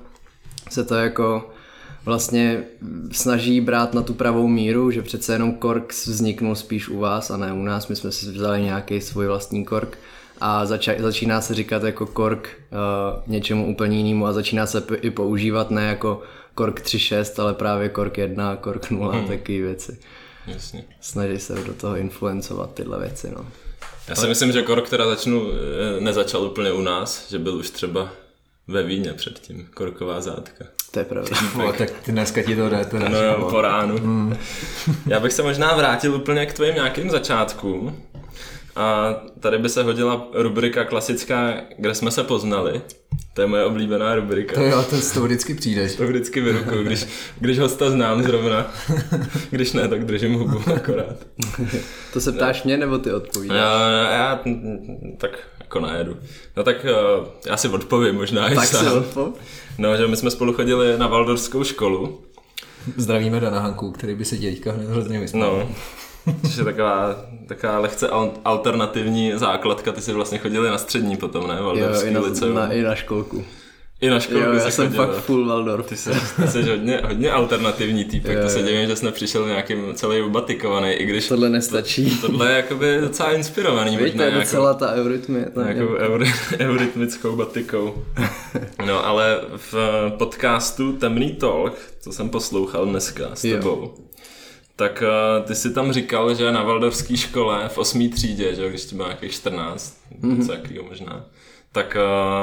se 0.70 0.84
to 0.84 0.96
jako 0.96 1.50
vlastně 2.06 2.64
snaží 3.12 3.62
brát 3.62 3.94
na 3.94 4.02
tu 4.02 4.14
pravou 4.14 4.48
míru, 4.48 4.92
že 4.92 5.02
přece 5.02 5.34
jenom 5.34 5.54
kork 5.56 5.94
vzniknul 5.94 6.56
spíš 6.56 6.90
u 6.90 7.00
vás 7.00 7.32
a 7.32 7.38
ne 7.38 7.54
u 7.54 7.64
nás. 7.64 7.88
My 7.88 7.96
jsme 7.96 8.12
si 8.12 8.32
vzali 8.32 8.62
nějaký 8.62 9.02
svůj 9.02 9.28
vlastní 9.28 9.66
kork 9.66 9.98
a 10.42 10.66
zača- 10.66 11.02
začíná 11.02 11.42
se 11.42 11.54
říkat 11.54 11.84
jako 11.84 12.06
kork 12.06 12.50
uh, 12.72 13.22
něčemu 13.28 13.68
úplně 13.72 13.98
jinému 13.98 14.26
a 14.28 14.34
začíná 14.34 14.66
se 14.66 14.82
p- 14.82 14.96
i 14.96 15.10
používat 15.12 15.72
ne 15.72 15.86
jako 15.86 16.22
kork 16.56 16.82
3.6, 16.82 17.42
ale 17.44 17.54
právě 17.54 17.90
kork 17.90 18.18
1, 18.18 18.56
kork 18.56 18.92
0 18.92 19.12
hmm. 19.14 19.28
takové 19.28 19.58
věci. 19.62 19.98
Jasně. 20.48 20.84
Snaží 21.02 21.40
se 21.40 21.56
do 21.56 21.74
toho 21.74 21.96
influencovat 21.96 22.74
tyhle 22.74 23.00
věci. 23.00 23.32
No. 23.38 23.46
Já 24.08 24.16
si 24.16 24.28
myslím, 24.28 24.52
že 24.52 24.62
kork 24.62 24.90
teda 24.90 25.06
začnu, 25.06 25.48
eh, 25.52 26.02
nezačal 26.02 26.44
úplně 26.44 26.72
u 26.72 26.82
nás, 26.82 27.30
že 27.30 27.40
byl 27.40 27.56
už 27.56 27.70
třeba 27.70 28.10
ve 28.68 28.84
víně 28.84 29.14
předtím, 29.14 29.70
korková 29.74 30.22
zátka. 30.22 30.66
To 30.92 31.00
je 31.00 31.06
pravda. 31.06 31.38
No, 31.58 31.74
tak 31.74 31.92
ty 31.92 32.12
dneska 32.12 32.44
ti 32.44 32.56
to 32.56 32.70
jde 32.70 32.86
teda. 32.86 33.10
No 33.10 33.24
jo, 33.24 33.48
po 33.50 33.62
ránu. 33.62 34.34
Já 35.08 35.20
bych 35.20 35.34
se 35.34 35.44
možná 35.44 35.76
vrátil 35.76 36.16
úplně 36.16 36.46
k 36.46 36.54
tvým 36.54 36.76
nějakým 36.76 37.10
začátkům. 37.10 38.04
A 38.76 39.16
tady 39.40 39.58
by 39.58 39.70
se 39.70 39.84
hodila 39.84 40.28
rubrika 40.34 40.84
klasická, 40.84 41.54
kde 41.78 41.96
jsme 41.96 42.12
se 42.12 42.24
poznali. 42.24 42.82
To 43.34 43.42
je 43.42 43.48
moje 43.48 43.66
oblíbená 43.66 44.16
rubrika. 44.16 44.56
To 44.56 44.62
jo, 44.62 44.86
to 44.90 44.96
s 44.96 45.12
toho 45.12 45.26
vždycky 45.26 45.54
přijdeš. 45.54 45.96
To 45.96 46.08
vždycky 46.08 46.42
vyrukuju, 46.42 46.84
když, 46.84 47.06
když 47.40 47.60
hosta 47.60 47.92
znám 47.92 48.24
zrovna. 48.24 48.72
Když 49.50 49.74
ne, 49.74 49.88
tak 49.88 50.06
držím 50.06 50.34
hubu 50.34 50.60
akorát. 50.76 51.16
To 52.14 52.22
se 52.22 52.32
ptáš 52.32 52.64
mě 52.64 52.78
nebo 52.78 52.98
ty 52.98 53.14
odpovídáš? 53.14 53.58
Já, 53.58 54.12
já 54.12 54.42
tak 55.18 55.32
jako 55.60 55.80
najedu. 55.80 56.18
No 56.58 56.64
tak 56.64 56.86
eh, 56.86 56.92
já 57.50 57.58
si 57.58 57.68
odpovím 57.68 58.16
možná 58.16 58.50
i 58.50 58.56
Tak 58.56 58.66
si 58.66 58.88
odpov. 58.88 59.34
No, 59.78 59.98
že 59.98 60.08
my 60.08 60.18
jsme 60.18 60.32
spolu 60.32 60.54
chodili 60.54 60.98
na 60.98 61.08
Valdorskou 61.08 61.64
školu. 61.64 62.22
Zdravíme 62.98 63.40
Dana 63.40 63.60
Hanku, 63.60 63.92
který 63.92 64.16
by 64.16 64.26
se 64.26 64.38
teďka 64.38 64.72
hned 64.72 64.90
hrozně 64.90 65.20
vysmál. 65.20 65.58
No, 65.58 65.76
což 66.46 66.58
je 66.58 66.64
taková, 66.64 67.16
taková 67.48 67.80
lehce 67.80 68.08
al- 68.08 68.32
alternativní 68.46 69.32
základka. 69.36 69.92
Ty 69.92 70.02
jsi 70.02 70.14
vlastně 70.14 70.38
chodili 70.38 70.70
na 70.70 70.78
střední 70.78 71.18
potom, 71.18 71.48
ne? 71.48 71.56
Jo, 71.58 71.64
Valdorský 71.66 72.10
i 72.10 72.14
na, 72.14 72.22
liceum. 72.22 72.56
na, 72.56 72.72
i 72.72 72.82
na 72.82 72.96
školku. 72.96 73.46
I 74.02 74.10
na 74.10 74.20
školu 74.20 74.40
Jo, 74.40 74.54
já 74.54 74.60
se 74.60 74.72
jsem 74.72 74.88
chodil. 74.88 75.06
fakt 75.06 75.16
full 75.16 75.48
Waldorf. 75.48 75.86
Ty 75.86 75.98
jsi, 75.98 76.10
ty 76.42 76.48
jsi 76.48 76.64
hodně, 76.70 77.02
hodně 77.08 77.32
alternativní 77.32 78.06
týpek, 78.06 78.38
Jo, 78.38 78.44
to 78.44 78.50
se 78.50 78.60
jo. 78.60 78.66
divím, 78.66 78.88
že 78.88 78.96
jsi 78.96 79.06
nepřišel 79.06 79.48
nějakým 79.48 79.94
celý 79.94 80.22
ubatikovaný, 80.22 80.92
i 80.92 81.06
když 81.06 81.28
Tohle 81.28 81.50
nestačí. 81.50 82.18
tohle 82.22 82.50
je 82.52 82.56
jakoby 82.56 82.98
docela 83.02 83.32
inspirovaný, 83.32 83.92
Víš, 83.98 84.00
to 84.00 84.06
je 84.22 84.30
nějakou, 84.30 84.40
docela 84.40 84.74
ta 84.74 84.94
eurytmie. 84.94 85.46
To 85.54 85.62
nějakou 85.64 85.96
eury, 85.96 86.26
eurytmickou 86.60 87.36
batikou. 87.36 87.94
No 88.86 89.06
ale 89.06 89.42
v 89.72 89.76
podcastu 90.18 90.94
Temný 90.94 91.32
Talk, 91.34 91.74
co 92.02 92.12
jsem 92.12 92.30
poslouchal 92.30 92.86
dneska 92.86 93.24
s 93.34 93.44
Jo. 93.46 93.94
Tak 94.76 95.04
eh, 95.08 95.44
ty 95.48 95.56
si 95.56 95.74
tam 95.74 95.92
říkal, 95.92 96.34
že 96.36 96.52
na 96.52 96.64
Valdorské 96.64 97.18
škole 97.18 97.70
v 97.70 97.78
8. 97.78 98.10
třídě, 98.10 98.56
že, 98.56 98.70
když 98.70 98.86
ti 98.86 98.96
bylo 98.96 99.08
nějakých 99.08 99.32
14, 99.32 99.98
Mhm. 100.22 100.40
něco 100.40 100.52
jakýho 100.52 100.84
možná, 100.84 101.26
tak 101.72 101.98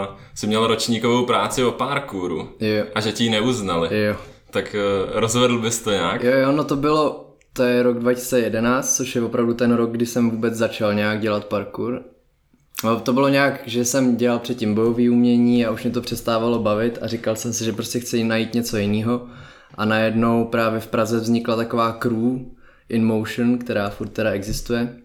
uh, 0.08 0.16
si 0.34 0.46
měl 0.46 0.66
ročníkovou 0.66 1.26
práci 1.26 1.64
o 1.64 1.72
parkouru 1.72 2.48
Jo, 2.60 2.84
a 2.94 3.00
že 3.00 3.12
ti 3.12 3.24
ji 3.24 3.30
neuznali. 3.30 4.04
jo. 4.04 4.16
Tak 4.50 4.76
uh, 4.78 5.10
rozvedl 5.20 5.58
bys 5.58 5.80
to 5.82 5.90
nějak? 5.90 6.22
Jo, 6.24 6.32
jo, 6.32 6.52
no 6.52 6.64
to 6.64 6.76
bylo, 6.76 7.30
to 7.52 7.62
je 7.62 7.82
rok 7.82 7.98
2011, 7.98 8.96
což 8.96 9.14
je 9.16 9.22
opravdu 9.22 9.54
ten 9.54 9.74
rok, 9.74 9.90
kdy 9.90 10.06
jsem 10.06 10.30
vůbec 10.30 10.54
začal 10.54 10.94
nějak 10.94 11.20
dělat 11.20 11.44
parkour. 11.44 12.02
No, 12.84 13.00
to 13.00 13.12
bylo 13.12 13.28
nějak, 13.28 13.60
že 13.66 13.84
jsem 13.84 14.16
dělal 14.16 14.38
předtím 14.38 14.74
bojové 14.74 15.10
umění 15.10 15.66
a 15.66 15.70
už 15.70 15.82
mě 15.82 15.92
to 15.92 16.00
přestávalo 16.00 16.58
bavit 16.58 16.98
a 17.02 17.06
říkal 17.06 17.36
jsem 17.36 17.52
si, 17.52 17.64
že 17.64 17.72
prostě 17.72 18.00
chci 18.00 18.24
najít 18.24 18.54
něco 18.54 18.76
jiného. 18.76 19.26
A 19.74 19.84
najednou 19.84 20.44
právě 20.44 20.80
v 20.80 20.86
Praze 20.86 21.20
vznikla 21.20 21.56
taková 21.56 21.92
crew 21.92 22.38
In 22.88 23.04
Motion, 23.04 23.58
která 23.58 23.90
furt 23.90 24.08
teda 24.08 24.30
existuje. 24.30 24.96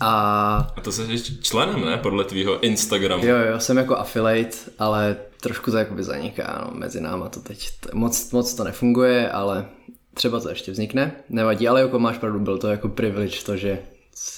A 0.00 0.56
A 0.76 0.80
to 0.80 0.92
jsi 0.92 1.18
členem, 1.42 1.84
ne? 1.84 1.96
Podle 1.96 2.24
tvýho 2.24 2.60
Instagramu. 2.60 3.26
Jo, 3.26 3.36
jo, 3.36 3.60
jsem 3.60 3.76
jako 3.76 3.96
affiliate, 3.96 4.56
ale 4.78 5.16
trošku 5.40 5.70
to 5.70 5.76
jakoby 5.76 6.02
zaniká, 6.02 6.64
no, 6.64 6.78
mezi 6.78 7.00
náma 7.00 7.28
to 7.28 7.40
teď 7.40 7.70
moc, 7.92 8.32
moc 8.32 8.54
to 8.54 8.64
nefunguje, 8.64 9.30
ale 9.30 9.66
třeba 10.14 10.40
to 10.40 10.48
ještě 10.48 10.72
vznikne, 10.72 11.12
nevadí, 11.28 11.68
ale 11.68 11.80
jako 11.80 11.98
máš 11.98 12.18
pravdu, 12.18 12.40
byl 12.40 12.58
to 12.58 12.68
jako 12.68 12.88
privilege 12.88 13.44
to, 13.46 13.56
že 13.56 13.78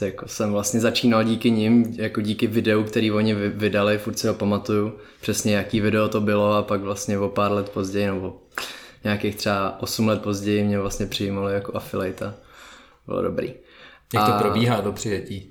jako 0.00 0.28
jsem 0.28 0.52
vlastně 0.52 0.80
začínal 0.80 1.24
díky 1.24 1.50
nim, 1.50 1.94
jako 1.96 2.20
díky 2.20 2.46
videu, 2.46 2.82
který 2.82 3.10
oni 3.10 3.34
vydali, 3.34 3.98
furt 3.98 4.18
si 4.18 4.28
ho 4.28 4.34
pamatuju 4.34 4.92
přesně 5.20 5.54
jaký 5.54 5.80
video 5.80 6.08
to 6.08 6.20
bylo 6.20 6.52
a 6.52 6.62
pak 6.62 6.80
vlastně 6.80 7.18
o 7.18 7.28
pár 7.28 7.52
let 7.52 7.68
později, 7.68 8.06
nebo 8.06 8.36
nějakých 9.08 9.36
třeba 9.36 9.82
8 9.82 10.08
let 10.08 10.22
později 10.22 10.64
mě 10.64 10.78
vlastně 10.78 11.06
přijímali 11.06 11.54
jako 11.54 11.76
affiliate. 11.76 12.34
Bylo 13.06 13.22
dobrý. 13.22 13.54
Jak 14.14 14.26
to 14.26 14.34
a... 14.34 14.38
probíhá 14.38 14.80
do 14.80 14.92
přijetí? 14.92 15.50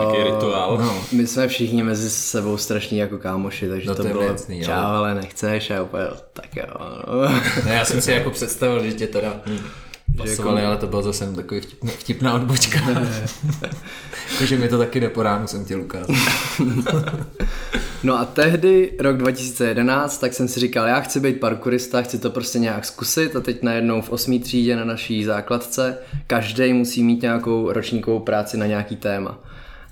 Jaký 0.00 0.22
rituál? 0.22 0.78
No. 0.78 1.04
My 1.12 1.26
jsme 1.26 1.48
všichni 1.48 1.82
mezi 1.82 2.10
sebou 2.10 2.56
strašní 2.56 2.98
jako 2.98 3.18
kámoši, 3.18 3.68
takže 3.68 3.88
no 3.88 3.94
to, 3.94 4.02
to 4.02 4.08
bylo 4.08 4.22
jasný, 4.22 4.64
čau, 4.64 4.72
ale... 4.72 5.14
nechceš 5.14 5.70
a 5.70 5.82
úplně, 5.82 6.04
tak 6.32 6.56
jo. 6.56 6.64
No. 6.78 7.22
ne, 7.64 7.74
já 7.74 7.84
jsem 7.84 8.00
si 8.00 8.12
jako 8.12 8.30
představil, 8.30 8.84
že 8.84 8.92
tě 8.92 9.06
teda 9.06 9.40
pasovali, 10.20 10.56
jako... 10.56 10.68
ale 10.68 10.76
to 10.76 10.86
bylo 10.86 11.02
zase 11.02 11.32
takový 11.32 11.60
vtipná, 11.60 11.90
vtipná 11.98 12.34
odbočka. 12.34 12.78
Takže 14.38 14.56
mi 14.58 14.68
to 14.68 14.78
taky 14.78 15.00
jde 15.00 15.08
po 15.08 15.22
ránu, 15.22 15.46
jsem 15.46 15.64
chtěl 15.64 15.80
ukázat. 15.80 16.16
no 18.02 18.18
a 18.18 18.24
tehdy, 18.24 18.92
rok 18.98 19.16
2011, 19.16 20.18
tak 20.18 20.34
jsem 20.34 20.48
si 20.48 20.60
říkal, 20.60 20.86
já 20.86 21.00
chci 21.00 21.20
být 21.20 21.40
parkourista, 21.40 22.02
chci 22.02 22.18
to 22.18 22.30
prostě 22.30 22.58
nějak 22.58 22.84
zkusit 22.84 23.36
a 23.36 23.40
teď 23.40 23.62
najednou 23.62 24.02
v 24.02 24.10
osmý 24.10 24.40
třídě 24.40 24.76
na 24.76 24.84
naší 24.84 25.24
základce 25.24 25.98
každý 26.26 26.72
musí 26.72 27.02
mít 27.02 27.22
nějakou 27.22 27.72
ročníkovou 27.72 28.20
práci 28.20 28.56
na 28.56 28.66
nějaký 28.66 28.96
téma. 28.96 29.38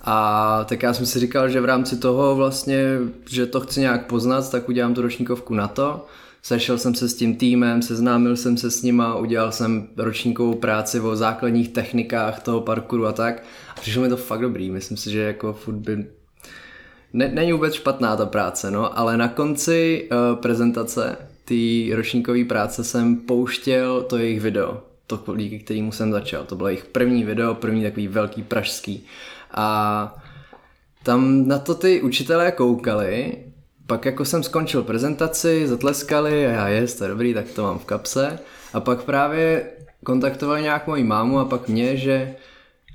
A 0.00 0.64
tak 0.64 0.82
já 0.82 0.94
jsem 0.94 1.06
si 1.06 1.18
říkal, 1.18 1.48
že 1.48 1.60
v 1.60 1.64
rámci 1.64 1.96
toho 1.96 2.36
vlastně, 2.36 2.82
že 3.30 3.46
to 3.46 3.60
chci 3.60 3.80
nějak 3.80 4.06
poznat, 4.06 4.50
tak 4.50 4.68
udělám 4.68 4.94
tu 4.94 5.02
ročníkovku 5.02 5.54
na 5.54 5.68
to. 5.68 6.06
Sešel 6.42 6.78
jsem 6.78 6.94
se 6.94 7.08
s 7.08 7.14
tím 7.14 7.36
týmem, 7.36 7.82
seznámil 7.82 8.36
jsem 8.36 8.56
se 8.56 8.70
s 8.70 8.82
nima, 8.82 9.16
udělal 9.16 9.52
jsem 9.52 9.88
ročníkovou 9.96 10.54
práci 10.54 11.00
o 11.00 11.16
základních 11.16 11.68
technikách 11.68 12.42
toho 12.42 12.60
parkouru 12.60 13.06
a 13.06 13.12
tak. 13.12 13.42
A 13.76 13.80
přišlo 13.80 14.02
mi 14.02 14.08
to 14.08 14.16
fakt 14.16 14.40
dobrý, 14.40 14.70
myslím 14.70 14.96
si, 14.96 15.10
že 15.10 15.20
jako 15.20 15.52
furt 15.52 15.76
by... 15.76 16.06
Ne, 17.12 17.28
není 17.28 17.52
vůbec 17.52 17.74
špatná 17.74 18.16
ta 18.16 18.26
práce, 18.26 18.70
no, 18.70 18.98
ale 18.98 19.16
na 19.16 19.28
konci 19.28 20.08
uh, 20.12 20.40
prezentace 20.40 21.16
té 21.44 21.96
ročníkové 21.96 22.44
práce 22.44 22.84
jsem 22.84 23.16
pouštěl 23.16 24.02
to 24.02 24.18
jejich 24.18 24.40
video, 24.40 24.82
to 25.06 25.36
díky 25.36 25.58
kterému 25.58 25.92
jsem 25.92 26.12
začal. 26.12 26.44
To 26.44 26.56
bylo 26.56 26.68
jejich 26.68 26.84
první 26.84 27.24
video, 27.24 27.54
první 27.54 27.82
takový 27.82 28.08
velký 28.08 28.42
pražský. 28.42 29.04
A 29.50 30.22
tam 31.02 31.48
na 31.48 31.58
to 31.58 31.74
ty 31.74 32.02
učitelé 32.02 32.52
koukali, 32.52 33.36
pak 33.88 34.04
jako 34.04 34.24
jsem 34.24 34.42
skončil 34.42 34.82
prezentaci, 34.82 35.66
zatleskali 35.66 36.46
a 36.46 36.50
já 36.50 36.68
jest, 36.68 36.94
to 36.94 37.04
je 37.04 37.10
dobrý, 37.10 37.34
tak 37.34 37.46
to 37.50 37.62
mám 37.62 37.78
v 37.78 37.84
kapse. 37.84 38.38
A 38.72 38.80
pak 38.80 39.02
právě 39.02 39.70
kontaktovali 40.04 40.62
nějak 40.62 40.86
moji 40.86 41.04
mámu 41.04 41.38
a 41.38 41.44
pak 41.44 41.68
mě, 41.68 41.96
že 41.96 42.34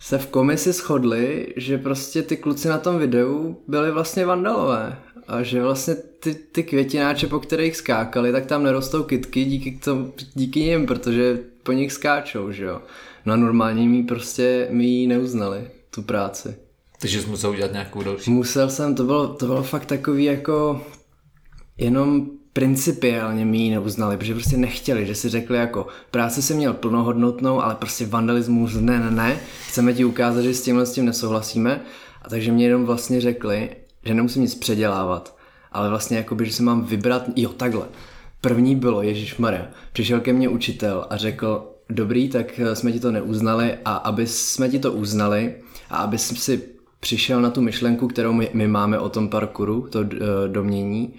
se 0.02 0.18
v 0.18 0.28
komisi 0.28 0.72
shodli, 0.72 1.54
že 1.58 1.78
prostě 1.78 2.22
ty 2.22 2.38
kluci 2.38 2.68
na 2.68 2.78
tom 2.78 3.00
videu 3.00 3.58
byli 3.68 3.92
vlastně 3.92 4.26
vandalové 4.26 4.98
a 5.28 5.44
že 5.44 5.62
vlastně 5.62 5.96
ty, 5.96 6.36
ty 6.36 6.64
květináče, 6.64 7.28
po 7.28 7.40
kterých 7.40 7.76
skákali, 7.76 8.32
tak 8.32 8.46
tam 8.46 8.64
nerostou 8.64 9.04
kytky 9.04 9.46
díky, 9.46 9.72
tomu, 9.72 10.14
díky 10.34 10.60
nim, 10.60 10.86
protože 10.86 11.40
po 11.64 11.72
nich 11.72 11.94
skáčou, 11.94 12.52
že 12.52 12.64
jo. 12.66 12.82
No 13.26 13.34
a 13.34 13.36
normálně 13.36 13.88
mi 13.88 14.04
prostě 14.04 14.68
mi 14.72 14.86
ji 14.86 15.08
neuznali 15.08 15.68
tu 15.90 16.02
práci. 16.02 16.56
Takže 17.04 17.22
jsi 17.22 17.30
musel 17.30 17.50
udělat 17.50 17.72
nějakou 17.72 18.04
další? 18.04 18.32
Musel 18.32 18.70
jsem, 18.70 18.96
to 18.96 19.04
bylo, 19.04 19.28
to 19.28 19.46
bylo 19.46 19.64
fakt 19.64 19.86
takový 19.86 20.24
jako 20.24 20.82
jenom 21.78 22.28
principiálně 22.54 23.46
mi 23.46 23.58
ji 23.58 23.72
neuznali, 23.72 24.18
protože 24.18 24.34
prostě 24.34 24.58
nechtěli, 24.58 25.06
že 25.06 25.16
si 25.16 25.30
řekli 25.30 25.58
jako 25.58 25.88
práce 26.12 26.42
si 26.42 26.54
měl 26.54 26.74
plnohodnotnou, 26.74 27.62
ale 27.62 27.76
prostě 27.76 28.06
vandalismus 28.06 28.74
ne, 28.74 29.00
ne, 29.00 29.12
ne, 29.12 29.40
chceme 29.70 29.94
ti 29.94 30.06
ukázat, 30.06 30.42
že 30.42 30.54
s 30.54 30.62
tímhle 30.62 30.86
s 30.86 30.94
tím 30.94 31.06
nesouhlasíme 31.06 31.82
a 32.22 32.30
takže 32.30 32.52
mě 32.52 32.66
jenom 32.66 32.86
vlastně 32.86 33.22
řekli, 33.22 33.70
že 34.06 34.14
nemusím 34.14 34.42
nic 34.42 34.56
předělávat, 34.56 35.38
ale 35.72 35.90
vlastně 35.90 36.18
jakoby, 36.18 36.46
že 36.46 36.54
si 36.54 36.64
mám 36.64 36.86
vybrat, 36.86 37.24
jo 37.36 37.50
takhle. 37.50 37.86
První 38.42 38.76
bylo, 38.76 39.02
Ježíš 39.02 39.38
Maria, 39.38 39.68
přišel 39.94 40.20
ke 40.20 40.34
mně 40.34 40.50
učitel 40.50 41.08
a 41.10 41.18
řekl, 41.18 41.72
dobrý, 41.90 42.30
tak 42.30 42.60
jsme 42.74 42.92
ti 42.92 43.00
to 43.00 43.12
neuznali 43.12 43.78
a 43.86 43.96
aby 43.96 44.28
jsme 44.28 44.70
ti 44.70 44.80
to 44.80 44.92
uznali 44.92 45.56
a 45.90 45.98
aby 45.98 46.18
si 46.18 46.74
přišel 47.04 47.42
na 47.42 47.50
tu 47.50 47.62
myšlenku, 47.62 48.08
kterou 48.08 48.34
my, 48.34 48.50
my 48.54 48.68
máme 48.68 49.00
o 49.00 49.10
tom 49.10 49.30
parkouru, 49.30 49.88
to 49.90 50.00
uh, 50.00 50.08
domění, 50.48 51.14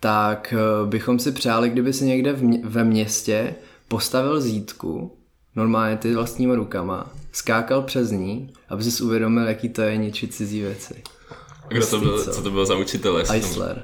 tak 0.00 0.54
uh, 0.82 0.88
bychom 0.88 1.18
si 1.18 1.32
přáli, 1.32 1.70
kdyby 1.70 1.92
si 1.92 2.04
někde 2.04 2.32
v 2.32 2.42
ve 2.64 2.84
městě 2.84 3.54
postavil 3.88 4.40
zítku, 4.40 5.16
normálně 5.56 5.96
ty 5.96 6.14
vlastníma 6.14 6.54
rukama, 6.54 7.10
skákal 7.32 7.82
přes 7.82 8.10
ní, 8.10 8.52
aby 8.68 8.84
si 8.84 9.02
uvědomil, 9.02 9.44
jaký 9.44 9.68
to 9.68 9.82
je 9.82 9.96
ničit 9.96 10.34
cizí 10.34 10.60
věci. 10.60 10.94
A 11.64 11.68
kdo 11.68 11.86
to 11.86 12.00
byl, 12.00 12.24
co 12.24 12.42
to 12.42 12.50
bylo 12.50 12.66
za 12.66 12.76
učitel? 12.76 13.18
Eisler. 13.30 13.82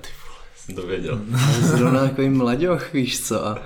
Jsem 0.56 0.74
to 0.74 0.86
věděl. 0.86 1.20
Zrovna 1.60 2.00
takový 2.00 2.28
mladěch, 2.28 2.92
víš 2.92 3.26
co. 3.26 3.46
A 3.46 3.58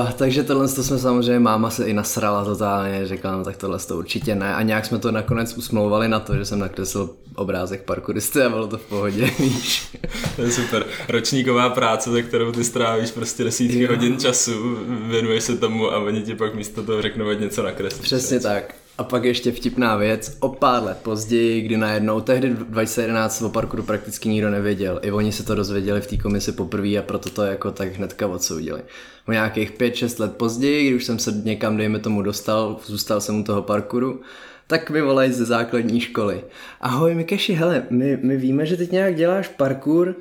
Uh, 0.00 0.10
takže 0.10 0.42
tohle 0.42 0.68
to 0.68 0.82
jsme 0.82 0.98
samozřejmě, 0.98 1.38
máma 1.38 1.70
se 1.70 1.84
i 1.84 1.92
nasrala 1.92 2.44
totálně, 2.44 3.06
řekla, 3.06 3.32
no 3.32 3.44
tak 3.44 3.56
tohle 3.56 3.78
to 3.78 3.98
určitě 3.98 4.34
ne. 4.34 4.54
A 4.54 4.62
nějak 4.62 4.86
jsme 4.86 4.98
to 4.98 5.12
nakonec 5.12 5.56
usmlouvali 5.56 6.08
na 6.08 6.20
to, 6.20 6.36
že 6.36 6.44
jsem 6.44 6.58
nakreslil 6.58 7.10
obrázek 7.34 7.82
parkouristy 7.82 8.42
a 8.42 8.48
bylo 8.48 8.66
to 8.66 8.78
v 8.78 8.84
pohodě, 8.84 9.30
víš. 9.38 9.96
to 10.36 10.42
je 10.42 10.50
super. 10.50 10.86
Ročníková 11.08 11.70
práce, 11.70 12.10
za 12.10 12.22
kterou 12.22 12.52
ty 12.52 12.64
strávíš 12.64 13.10
prostě 13.10 13.44
desítky 13.44 13.80
jo. 13.80 13.88
hodin 13.90 14.18
času, 14.18 14.78
věnuješ 14.88 15.44
se 15.44 15.56
tomu 15.56 15.92
a 15.92 15.98
oni 15.98 16.22
ti 16.22 16.34
pak 16.34 16.54
místo 16.54 16.82
toho 16.82 17.02
řeknou, 17.02 17.28
ať 17.28 17.40
něco 17.40 17.62
nakreslíš. 17.62 18.04
Přesně 18.04 18.40
tak. 18.40 18.74
A 18.98 19.04
pak 19.04 19.24
ještě 19.24 19.52
vtipná 19.52 19.96
věc, 19.96 20.36
o 20.40 20.48
pár 20.48 20.82
let 20.82 20.98
později, 21.02 21.60
kdy 21.60 21.76
najednou, 21.76 22.20
tehdy 22.20 22.50
2011 22.50 23.42
o 23.42 23.48
parkouru 23.48 23.82
prakticky 23.82 24.28
nikdo 24.28 24.50
nevěděl. 24.50 25.00
I 25.02 25.12
oni 25.12 25.32
se 25.32 25.42
to 25.42 25.54
dozvěděli 25.54 26.00
v 26.00 26.06
té 26.06 26.16
komisi 26.16 26.52
poprvé 26.52 26.96
a 26.98 27.02
proto 27.02 27.30
to 27.30 27.42
jako 27.42 27.70
tak 27.70 27.96
hnedka 27.96 28.26
odsoudili. 28.26 28.82
O 29.28 29.32
nějakých 29.32 29.72
5-6 29.72 30.20
let 30.20 30.36
později, 30.36 30.90
když 30.90 31.02
už 31.02 31.04
jsem 31.04 31.18
se 31.18 31.32
někam, 31.44 31.76
dejme 31.76 31.98
tomu, 31.98 32.22
dostal, 32.22 32.80
zůstal 32.86 33.20
jsem 33.20 33.40
u 33.40 33.44
toho 33.44 33.62
parkouru, 33.62 34.20
tak 34.66 34.90
mi 34.90 35.02
volají 35.02 35.32
ze 35.32 35.44
základní 35.44 36.00
školy. 36.00 36.44
Ahoj 36.80 37.14
Mikeši, 37.14 37.52
hele, 37.52 37.86
my, 37.90 38.18
my 38.22 38.36
víme, 38.36 38.66
že 38.66 38.76
teď 38.76 38.92
nějak 38.92 39.16
děláš 39.16 39.48
parkour, 39.48 40.14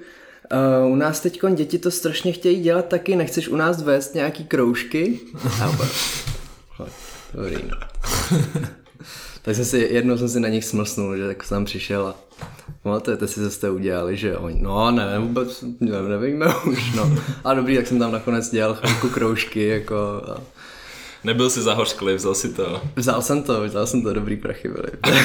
Uh, 0.83 0.91
u 0.91 0.95
nás 0.95 1.19
teď 1.19 1.41
děti 1.53 1.79
to 1.79 1.91
strašně 1.91 2.31
chtějí 2.31 2.61
dělat 2.61 2.87
taky, 2.87 3.15
nechceš 3.15 3.47
u 3.47 3.55
nás 3.55 3.81
vést 3.81 4.15
nějaký 4.15 4.43
kroužky? 4.43 5.19
Dobrý. 7.33 7.55
No. 7.69 7.90
tak 9.41 9.55
jsem 9.55 9.65
si, 9.65 9.77
jednou 9.91 10.17
jsem 10.17 10.29
si 10.29 10.39
na 10.39 10.47
nich 10.47 10.65
smlsnul, 10.65 11.17
že 11.17 11.27
tak 11.27 11.43
jsem 11.43 11.65
přišel 11.65 12.07
a 12.07 12.15
pamatujete 12.83 13.27
si, 13.27 13.39
co 13.39 13.51
jste 13.51 13.69
udělali, 13.69 14.17
že 14.17 14.37
oni, 14.37 14.61
no 14.61 14.91
ne, 14.91 15.19
vůbec 15.19 15.63
ne, 15.79 16.01
nevíme 16.01 16.55
už, 16.65 16.93
no. 16.93 17.17
A 17.43 17.53
dobrý, 17.53 17.75
tak 17.75 17.87
jsem 17.87 17.99
tam 17.99 18.11
nakonec 18.11 18.51
dělal 18.51 18.73
chvilku 18.73 19.09
kroužky, 19.09 19.67
jako 19.67 19.95
a... 19.97 20.41
Nebyl 21.23 21.49
jsi 21.49 21.61
zahořklý, 21.61 22.13
vzal 22.13 22.35
si 22.35 22.49
to. 22.53 22.81
Vzal 22.95 23.21
jsem 23.21 23.43
to, 23.43 23.63
vzal 23.63 23.87
jsem 23.87 24.03
to, 24.03 24.13
dobrý 24.13 24.37
prachy 24.37 24.69
byly. 24.69 24.87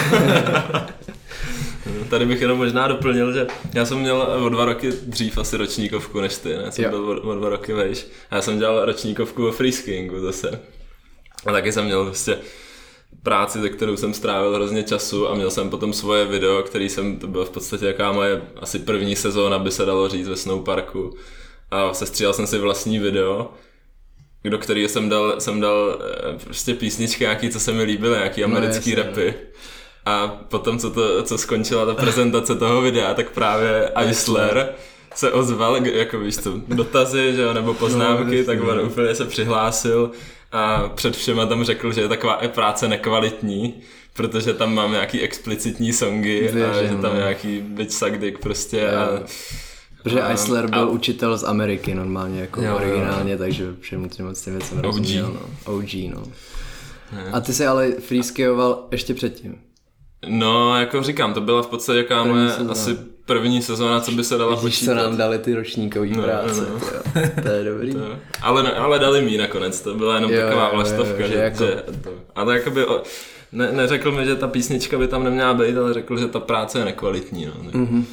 Tady 2.11 2.27
bych 2.27 2.41
jenom 2.41 2.59
možná 2.59 2.89
doplnil, 2.89 3.33
že 3.33 3.47
já 3.75 3.87
jsem 3.87 3.99
měl 3.99 4.21
o 4.45 4.49
dva 4.49 4.65
roky 4.65 4.91
dřív 5.03 5.39
asi 5.39 5.57
ročníkovku 5.57 6.21
než 6.21 6.37
ty, 6.37 6.57
ne? 6.57 6.73
Jsem 6.73 6.85
jo. 6.85 6.91
byl 6.91 7.01
o, 7.01 7.31
o 7.31 7.35
dva 7.35 7.49
roky 7.49 7.73
vejš. 7.73 8.07
A 8.31 8.37
já 8.37 8.43
jsem 8.43 8.59
dělal 8.59 8.85
ročníkovku 8.85 9.49
o 9.49 9.53
freeskingu 9.53 10.21
zase. 10.21 10.61
A 11.47 11.53
taky 11.53 11.73
jsem 11.73 11.85
měl 11.85 12.05
prostě 12.05 12.39
práci, 13.23 13.61
ze 13.61 13.69
kterou 13.69 13.97
jsem 13.97 14.15
strávil 14.15 14.55
hrozně 14.55 14.83
času 14.83 15.29
a 15.29 15.35
měl 15.35 15.51
jsem 15.51 15.71
potom 15.71 15.93
svoje 15.93 16.25
video, 16.25 16.63
který 16.63 16.89
jsem, 16.89 17.17
to 17.17 17.27
bylo 17.27 17.45
v 17.45 17.51
podstatě 17.51 17.87
jaká 17.87 18.13
moje 18.13 18.43
asi 18.57 18.79
první 18.79 19.17
sezóna, 19.17 19.59
by 19.59 19.71
se 19.71 19.85
dalo 19.85 20.09
říct 20.09 20.29
ve 20.29 20.37
snowparku. 20.37 21.15
A 21.71 21.95
sestříhal 21.95 22.33
jsem 22.33 22.47
si 22.47 22.59
vlastní 22.59 22.99
video, 22.99 23.51
do 24.45 24.59
kterého 24.59 24.89
jsem 24.89 25.09
dal, 25.09 25.35
jsem 25.39 25.61
dal 25.61 25.99
eh, 26.01 26.39
prostě 26.45 26.75
písničky 26.75 27.25
nějaký, 27.25 27.51
co 27.51 27.61
se 27.61 27.73
mi 27.73 27.83
líbily, 27.83 28.17
nějaký 28.17 28.41
no, 28.41 28.47
americký 28.47 28.97
no, 28.97 29.03
rapy. 29.03 29.35
A 30.05 30.29
potom, 30.29 30.79
co, 30.79 30.91
to, 30.91 31.23
co 31.23 31.39
skončila 31.39 31.87
ta 31.87 31.95
prezentace 31.95 32.55
toho 32.55 32.81
videa, 32.81 33.15
tak 33.15 33.31
právě 33.31 33.91
Eisler 33.95 34.75
se 35.15 35.33
ozval, 35.33 35.87
jako 35.87 36.19
víš 36.19 36.37
co, 36.37 36.53
dotazy, 36.69 37.33
že 37.37 37.43
jo, 37.43 37.53
nebo 37.53 37.75
poznámky, 37.75 38.39
no, 38.39 38.45
tak 38.45 38.63
on 38.63 38.81
úplně 38.81 39.15
se 39.15 39.25
přihlásil 39.25 40.11
a 40.53 40.89
před 40.89 41.17
všema 41.17 41.47
tam 41.47 41.65
řekl, 41.65 41.93
že 41.93 42.01
je 42.01 42.09
taková 42.09 42.41
práce 42.49 42.89
nekvalitní, 42.89 43.75
protože 44.13 44.55
tam 44.55 44.75
mám 44.75 44.93
nějaký 44.93 45.21
explicitní 45.21 45.93
songy 45.93 46.41
Věřím, 46.41 46.65
a 46.65 46.83
že 46.83 46.89
tam 46.89 47.13
no. 47.13 47.17
nějaký 47.17 47.61
bitch 47.61 47.93
suck 47.93 48.19
dick 48.19 48.39
prostě 48.39 48.91
jo. 48.93 48.99
a 48.99 49.27
Protože 50.03 50.23
Eisler 50.23 50.71
byl 50.71 50.79
a... 50.79 50.87
učitel 50.87 51.39
z 51.39 51.45
Ameriky 51.45 51.95
normálně, 51.95 52.41
jako 52.41 52.63
jo, 52.63 52.77
originálně, 52.77 53.33
jo. 53.33 53.39
takže 53.39 53.75
všemu 53.81 54.09
těm 54.09 54.27
moc 54.27 54.47
věcem 54.47 54.77
nerozuměl. 54.77 55.33
No. 55.67 55.75
OG, 55.75 55.95
no. 56.15 56.23
A 57.33 57.41
ty 57.41 57.53
jsi 57.53 57.67
ale 57.67 57.91
freeskyoval 57.91 58.89
ještě 58.93 59.15
předtím. 59.15 59.59
No, 60.29 60.79
jako 60.79 61.03
říkám, 61.03 61.35
to 61.35 61.41
byla 61.41 61.63
v 61.63 61.67
podstatě 61.67 61.99
jaká 61.99 62.25
moje 62.25 62.57
asi 62.57 62.97
první 63.27 63.63
sezóna, 63.63 64.01
co 64.01 64.13
by 64.13 64.25
se 64.25 64.39
dala 64.39 64.57
počítat. 64.57 64.85
se 64.85 64.95
nám 64.95 65.17
dali 65.17 65.39
ty 65.39 65.55
ročníkový 65.55 66.13
no, 66.17 66.23
práce, 66.23 66.61
no, 66.61 66.67
no. 66.75 67.23
to 67.43 67.49
je 67.49 67.65
dobrý. 67.65 67.93
To, 67.93 68.19
ale, 68.43 68.73
ale 68.73 68.99
dali 68.99 69.23
mi 69.23 69.37
nakonec, 69.37 69.81
to 69.81 69.95
byla 69.95 70.15
jenom 70.15 70.33
jo, 70.33 70.41
taková 70.41 70.71
vlastovka. 70.71 71.21
Jo, 71.21 71.27
jo, 71.27 71.29
že, 71.29 71.35
jako... 71.39 71.65
že, 71.65 71.83
a 72.35 72.45
to 72.45 72.51
jakoby, 72.51 72.87
ne, 73.53 73.73
neřekl 73.73 74.13
mi, 74.13 74.25
že 74.25 74.37
ta 74.37 74.49
písnička 74.49 74.99
by 74.99 75.09
tam 75.09 75.25
neměla 75.25 75.55
být, 75.55 75.77
ale 75.77 75.95
řekl, 75.95 76.19
že 76.19 76.29
ta 76.29 76.41
práce 76.41 76.79
je 76.79 76.85
nekvalitní. 76.85 77.47
No. 77.47 77.53
Mm-hmm. 77.71 78.05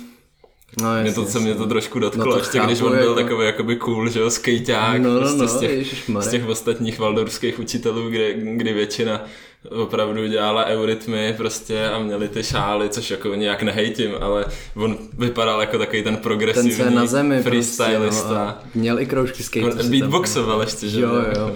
No, 0.82 0.98
jasně, 0.98 1.04
mě 1.04 1.14
to, 1.14 1.26
se 1.26 1.40
mě 1.40 1.56
to 1.56 1.68
trošku 1.68 2.00
dotklo, 2.00 2.26
no 2.26 2.32
to 2.32 2.38
ještě 2.38 2.58
chápu, 2.58 2.68
když 2.68 2.82
on 2.82 2.92
byl 2.92 3.00
jako... 3.00 3.16
takový 3.16 3.46
jakoby 3.46 3.76
cool, 3.76 4.10
že 4.10 4.20
jo, 4.20 4.30
skejťák, 4.30 5.02
no, 5.02 5.14
no, 5.14 5.20
prostě 5.20 5.42
no, 5.42 5.48
z, 5.48 5.60
těch, 5.60 6.06
z 6.20 6.28
těch 6.28 6.48
ostatních 6.48 7.00
valdorských 7.00 7.60
učitelů, 7.60 8.10
kdy, 8.10 8.36
kdy 8.56 8.74
většina 8.74 9.26
opravdu 9.70 10.28
dělala 10.28 10.66
eurytmy 10.66 11.34
prostě 11.38 11.90
a 11.90 12.00
měli 12.00 12.30
ty 12.30 12.44
šály, 12.44 12.90
což 12.90 13.12
jako 13.12 13.36
nějak 13.36 13.64
nehejtím, 13.64 14.12
ale 14.22 14.46
on 14.76 14.98
vypadal 15.18 15.62
jako 15.62 15.78
takový 15.78 16.04
ten 16.04 16.18
progresivní 16.18 16.76
ten 16.76 16.96
na 16.96 17.06
zemi 17.06 17.42
freestylista. 17.44 17.98
Prostě, 18.00 18.34
no, 18.34 18.82
měl 18.82 19.00
i 19.00 19.06
kroužky 19.06 19.44
skate. 19.44 19.66
On 19.66 19.90
beatboxoval 19.90 20.62
ještě, 20.62 20.90
že 20.90 21.02
jo, 21.02 21.10
jo. 21.38 21.56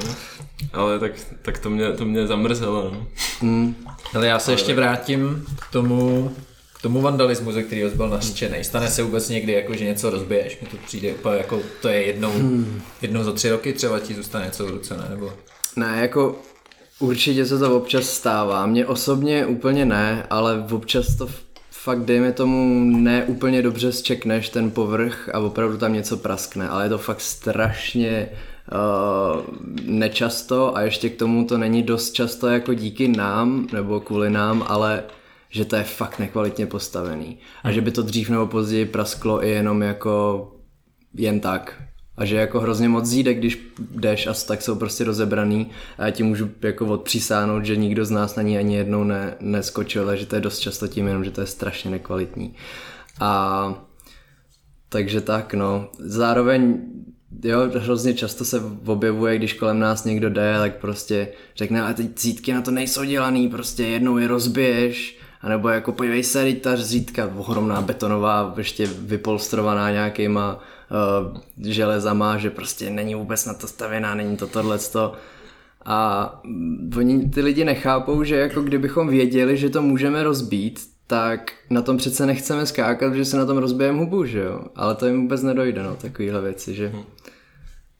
Ale 0.73 0.99
tak, 0.99 1.11
tak 1.41 1.57
to, 1.57 1.69
mě, 1.69 1.91
to 1.91 2.05
mě 2.05 2.27
zamrzelo. 2.27 2.91
No. 2.93 3.07
Mm. 3.41 3.75
Ale 4.13 4.27
já 4.27 4.39
se 4.39 4.51
ale 4.51 4.59
ještě 4.59 4.73
vrátím 4.73 5.45
k 5.59 5.71
tomu, 5.71 6.31
k 6.79 6.81
tomu 6.81 7.01
vandalismu, 7.01 7.51
ze 7.51 7.63
kterého 7.63 7.89
byl 7.89 8.09
nařčený. 8.09 8.63
Stane 8.63 8.87
se 8.87 9.03
vůbec 9.03 9.29
někdy, 9.29 9.53
jako, 9.53 9.73
že 9.73 9.85
něco 9.85 10.09
rozbiješ? 10.09 10.59
Mi 10.61 10.67
to 10.67 10.77
přijde 10.85 11.13
úplně 11.13 11.37
jako, 11.37 11.59
to 11.81 11.87
je 11.87 12.01
jednou, 12.01 12.31
hmm. 12.31 12.81
jednou 13.01 13.23
za 13.23 13.31
tři 13.31 13.49
roky 13.49 13.73
třeba 13.73 13.99
ti 13.99 14.13
zůstane 14.13 14.45
něco 14.45 14.65
v 14.65 14.69
ruce, 14.69 14.97
ne? 14.97 15.05
Nebo... 15.09 15.33
Ne, 15.75 15.97
jako 16.01 16.35
určitě 16.99 17.45
se 17.45 17.59
to 17.59 17.77
občas 17.77 18.09
stává. 18.09 18.65
Mně 18.65 18.85
osobně 18.85 19.45
úplně 19.45 19.85
ne, 19.85 20.27
ale 20.29 20.65
občas 20.71 21.15
to 21.15 21.27
fakt, 21.71 22.05
dejme 22.05 22.31
tomu, 22.31 22.83
ne 22.83 23.23
úplně 23.23 23.61
dobře 23.61 23.91
zčekneš 23.91 24.49
ten 24.49 24.71
povrch 24.71 25.29
a 25.33 25.39
opravdu 25.39 25.77
tam 25.77 25.93
něco 25.93 26.17
praskne, 26.17 26.69
ale 26.69 26.85
je 26.85 26.89
to 26.89 26.97
fakt 26.97 27.21
strašně 27.21 28.29
uh, 28.71 29.41
nečasto 29.83 30.77
a 30.77 30.81
ještě 30.81 31.09
k 31.09 31.19
tomu 31.19 31.45
to 31.45 31.57
není 31.57 31.83
dost 31.83 32.11
často 32.11 32.47
jako 32.47 32.73
díky 32.73 33.07
nám 33.07 33.67
nebo 33.73 33.99
kvůli 33.99 34.29
nám, 34.29 34.65
ale 34.67 35.03
že 35.49 35.65
to 35.65 35.75
je 35.75 35.83
fakt 35.83 36.19
nekvalitně 36.19 36.65
postavený. 36.65 37.37
A 37.63 37.71
že 37.71 37.81
by 37.81 37.91
to 37.91 38.01
dřív 38.01 38.29
nebo 38.29 38.47
později 38.47 38.85
prasklo 38.85 39.43
i 39.43 39.49
jenom 39.49 39.81
jako 39.81 40.47
jen 41.13 41.39
tak. 41.39 41.86
A 42.17 42.25
že 42.25 42.35
jako 42.35 42.59
hrozně 42.59 42.89
moc 42.89 43.05
zíde, 43.05 43.33
když 43.33 43.67
jdeš 43.91 44.27
a 44.27 44.33
tak 44.47 44.61
jsou 44.61 44.75
prostě 44.75 45.03
rozebraný 45.03 45.69
a 45.97 46.05
já 46.05 46.11
ti 46.11 46.23
můžu 46.23 46.49
jako 46.61 46.85
odpřísáhnout, 46.85 47.65
že 47.65 47.75
nikdo 47.75 48.05
z 48.05 48.11
nás 48.11 48.35
na 48.35 48.43
ní 48.43 48.57
ani 48.57 48.75
jednou 48.75 49.03
ne, 49.03 49.35
neskočil, 49.39 50.03
ale 50.03 50.17
že 50.17 50.25
to 50.25 50.35
je 50.35 50.41
dost 50.41 50.59
často 50.59 50.87
tím 50.87 51.07
jenom, 51.07 51.23
že 51.23 51.31
to 51.31 51.41
je 51.41 51.47
strašně 51.47 51.91
nekvalitní. 51.91 52.55
A 53.19 53.73
takže 54.89 55.21
tak 55.21 55.53
no. 55.53 55.89
Zároveň 55.99 56.77
jo, 57.43 57.59
hrozně 57.75 58.13
často 58.13 58.45
se 58.45 58.61
objevuje, 58.85 59.37
když 59.37 59.53
kolem 59.53 59.79
nás 59.79 60.03
někdo 60.03 60.29
jde, 60.29 60.55
tak 60.59 60.75
prostě 60.75 61.27
řekne, 61.55 61.81
ale 61.81 61.93
ty 61.93 62.09
cítky 62.15 62.53
na 62.53 62.61
to 62.61 62.71
nejsou 62.71 63.03
dělaný, 63.03 63.49
prostě 63.49 63.83
jednou 63.83 64.17
je 64.17 64.27
rozbiješ, 64.27 65.19
a 65.41 65.49
nebo 65.49 65.69
jako 65.69 65.91
podívej 65.91 66.23
se, 66.23 66.53
ta 66.53 66.75
řídka 66.75 67.31
ohromná 67.37 67.81
betonová, 67.81 68.53
ještě 68.57 68.85
vypolstrovaná 68.85 69.91
nějakýma 69.91 70.59
uh, 70.91 71.37
železama, 71.57 72.37
že 72.37 72.49
prostě 72.49 72.89
není 72.89 73.15
vůbec 73.15 73.45
na 73.45 73.53
to 73.53 73.67
stavěná, 73.67 74.15
není 74.15 74.37
to 74.37 74.47
tohleto. 74.47 75.13
A 75.85 76.41
oni, 76.97 77.29
ty 77.29 77.41
lidi 77.41 77.65
nechápou, 77.65 78.23
že 78.23 78.35
jako 78.35 78.61
kdybychom 78.61 79.09
věděli, 79.09 79.57
že 79.57 79.69
to 79.69 79.81
můžeme 79.81 80.23
rozbít, 80.23 80.79
tak 81.07 81.53
na 81.69 81.81
tom 81.81 81.97
přece 81.97 82.25
nechceme 82.25 82.65
skákat, 82.65 83.13
že 83.13 83.25
se 83.25 83.37
na 83.37 83.45
tom 83.45 83.57
rozbijeme 83.57 83.99
hubu, 83.99 84.25
že 84.25 84.39
jo? 84.39 84.61
Ale 84.75 84.95
to 84.95 85.07
jim 85.07 85.21
vůbec 85.21 85.43
nedojde, 85.43 85.83
no, 85.83 85.95
takovýhle 85.95 86.41
věci, 86.41 86.73
že 86.75 86.93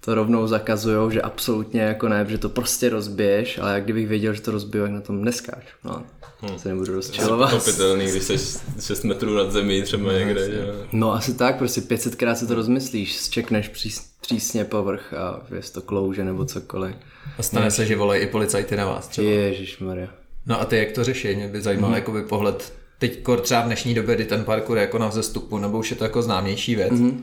to 0.07 0.15
rovnou 0.15 0.47
zakazujou, 0.47 1.09
že 1.09 1.21
absolutně 1.21 1.81
jako 1.81 2.09
ne, 2.09 2.25
že 2.29 2.37
to 2.37 2.49
prostě 2.49 2.89
rozbiješ, 2.89 3.57
ale 3.57 3.73
jak 3.73 3.83
kdybych 3.83 4.07
věděl, 4.07 4.33
že 4.33 4.41
to 4.41 4.51
rozbiju, 4.51 4.83
jak 4.83 4.93
na 4.93 5.01
tom 5.01 5.23
neskáč. 5.23 5.63
No, 5.83 6.03
hmm. 6.41 6.59
se 6.59 6.69
nebudu 6.69 6.95
rozčilovat. 6.95 7.51
Pochopitelný, 7.51 8.05
když 8.05 8.23
jsi 8.23 8.37
6 8.81 9.03
metrů 9.03 9.35
nad 9.35 9.51
zemí 9.51 9.81
třeba 9.81 10.11
no, 10.11 10.19
někde. 10.19 10.51
Že? 10.51 10.73
No 10.91 11.13
asi 11.13 11.33
tak, 11.33 11.57
prostě 11.57 11.81
500 11.81 12.15
krát 12.15 12.35
si 12.35 12.47
to 12.47 12.55
rozmyslíš, 12.55 13.17
zčekneš 13.17 13.67
přís, 13.67 14.09
přísně 14.22 14.65
povrch 14.65 15.13
a 15.13 15.41
jest 15.55 15.74
to 15.74 15.81
klouže 15.81 16.24
nebo 16.24 16.46
cokoliv. 16.46 16.96
A 17.37 17.43
stane 17.43 17.72
se, 17.72 17.85
že 17.85 17.96
volají 17.96 18.22
i 18.22 18.27
policajty 18.27 18.75
na 18.75 18.85
vás 18.85 19.07
třeba. 19.07 19.27
Ježišmarja. 19.27 20.07
No 20.46 20.61
a 20.61 20.65
ty 20.65 20.77
jak 20.77 20.91
to 20.91 21.03
řeší? 21.03 21.35
Mě 21.35 21.48
by 21.48 21.61
zajímal 21.61 21.89
hmm. 21.89 21.98
jakoby 21.98 22.22
pohled 22.22 22.74
teď 23.00 23.24
třeba 23.41 23.61
v 23.61 23.65
dnešní 23.65 23.93
době, 23.93 24.15
kdy 24.15 24.25
ten 24.25 24.43
parkour 24.43 24.77
je 24.77 24.81
jako 24.81 24.98
na 24.98 25.07
vzestupu, 25.07 25.57
nebo 25.57 25.79
už 25.79 25.91
je 25.91 25.98
to 25.98 26.03
jako 26.03 26.22
známější 26.22 26.75
věc. 26.75 26.93
Mm-hmm 26.93 27.22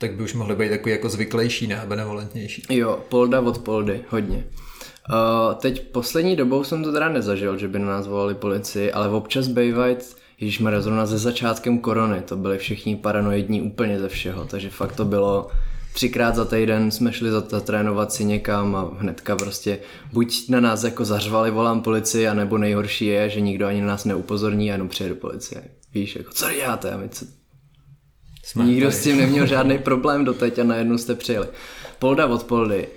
tak 0.00 0.12
by 0.12 0.22
už 0.22 0.34
mohly 0.34 0.56
být 0.56 0.68
takový 0.68 0.92
jako 0.92 1.08
zvyklejší, 1.08 1.66
ne 1.66 1.82
benevolentnější. 1.86 2.62
Jo, 2.70 3.00
polda 3.08 3.40
od 3.40 3.58
poldy, 3.58 4.00
hodně. 4.08 4.44
Uh, 5.10 5.54
teď 5.54 5.88
poslední 5.88 6.36
dobou 6.36 6.64
jsem 6.64 6.84
to 6.84 6.92
teda 6.92 7.08
nezažil, 7.08 7.58
že 7.58 7.68
by 7.68 7.78
na 7.78 7.86
nás 7.86 8.06
volali 8.06 8.34
policii, 8.34 8.92
ale 8.92 9.08
občas 9.08 9.48
bývají, 9.48 9.96
když 10.38 10.56
jsme 10.56 10.82
zrovna 10.82 11.06
ze 11.06 11.18
začátkem 11.18 11.78
korony, 11.78 12.22
to 12.22 12.36
byli 12.36 12.58
všichni 12.58 12.96
paranoidní 12.96 13.62
úplně 13.62 14.00
ze 14.00 14.08
všeho, 14.08 14.44
takže 14.44 14.70
fakt 14.70 14.96
to 14.96 15.04
bylo 15.04 15.48
třikrát 15.92 16.34
za 16.34 16.44
týden 16.44 16.90
jsme 16.90 17.12
šli 17.12 17.30
zatrénovat 17.30 18.12
si 18.12 18.24
někam 18.24 18.76
a 18.76 18.90
hnedka 18.98 19.36
prostě 19.36 19.78
buď 20.12 20.48
na 20.48 20.60
nás 20.60 20.84
jako 20.84 21.04
zařvali 21.04 21.50
volám 21.50 21.82
policii, 21.82 22.28
anebo 22.28 22.58
nejhorší 22.58 23.06
je, 23.06 23.30
že 23.30 23.40
nikdo 23.40 23.66
ani 23.66 23.80
na 23.80 23.86
nás 23.86 24.04
neupozorní 24.04 24.70
a 24.70 24.74
jenom 24.74 24.88
přijede 24.88 25.14
policie. 25.14 25.64
Víš, 25.94 26.16
jako 26.16 26.32
co 26.32 26.50
děláte? 26.50 26.90
A 26.90 26.96
my 26.96 27.08
co, 27.08 27.24
jsme 28.50 28.64
Nikdo 28.64 28.86
tady. 28.86 28.96
s 28.96 29.02
tím 29.02 29.16
neměl 29.16 29.46
žádný 29.46 29.78
problém 29.78 30.24
doteď 30.24 30.58
a 30.58 30.64
najednou 30.64 30.98
jste 30.98 31.14
přijeli. 31.14 31.46
Polda 31.98 32.26
od 32.26 32.42
poldy. 32.44 32.88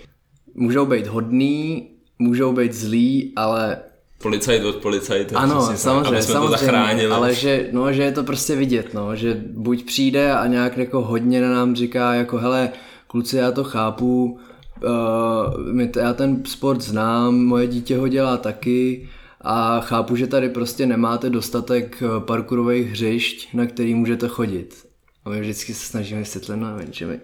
Můžou 0.56 0.86
být 0.86 1.08
hodný, 1.08 1.88
můžou 2.20 2.54
být 2.54 2.74
zlí, 2.74 3.34
ale 3.36 3.78
policajt 4.22 4.64
od 4.66 4.76
policajta. 4.76 5.40
Ano, 5.40 5.62
samozřejmě, 5.76 6.22
samozřejmě, 6.22 7.08
ale 7.08 7.34
že, 7.34 7.70
no, 7.72 7.94
že 7.94 8.04
je 8.04 8.12
to 8.12 8.24
prostě 8.24 8.56
vidět, 8.56 8.94
no, 8.94 9.16
že 9.16 9.44
buď 9.50 9.86
přijde 9.86 10.34
a 10.34 10.48
nějak 10.48 10.78
jako 10.78 11.02
hodně 11.02 11.42
na 11.42 11.54
nám 11.54 11.76
říká, 11.76 12.14
jako 12.14 12.38
hele, 12.38 12.70
kluci, 13.08 13.38
já 13.38 13.52
to 13.52 13.64
chápu, 13.64 14.40
uh, 14.84 15.74
my 15.74 15.88
t- 15.88 16.00
já 16.00 16.14
ten 16.14 16.46
sport 16.46 16.82
znám, 16.82 17.36
moje 17.36 17.68
dítě 17.68 17.98
ho 17.98 18.08
dělá 18.08 18.38
taky 18.38 19.10
a 19.42 19.80
chápu, 19.80 20.16
že 20.16 20.28
tady 20.28 20.50
prostě 20.50 20.86
nemáte 20.86 21.30
dostatek 21.30 22.04
eh, 22.04 22.20
parkourových 22.20 22.90
hřišť, 22.90 23.54
na 23.54 23.66
který 23.66 23.94
můžete 23.96 24.28
chodit. 24.28 24.93
A 25.26 25.30
my 25.30 25.42
vždycky 25.42 25.74
se 25.74 25.86
snažíme 25.86 26.20
vysvětlit, 26.20 26.58
no, 26.58 26.68
že 26.92 27.06
my, 27.06 27.20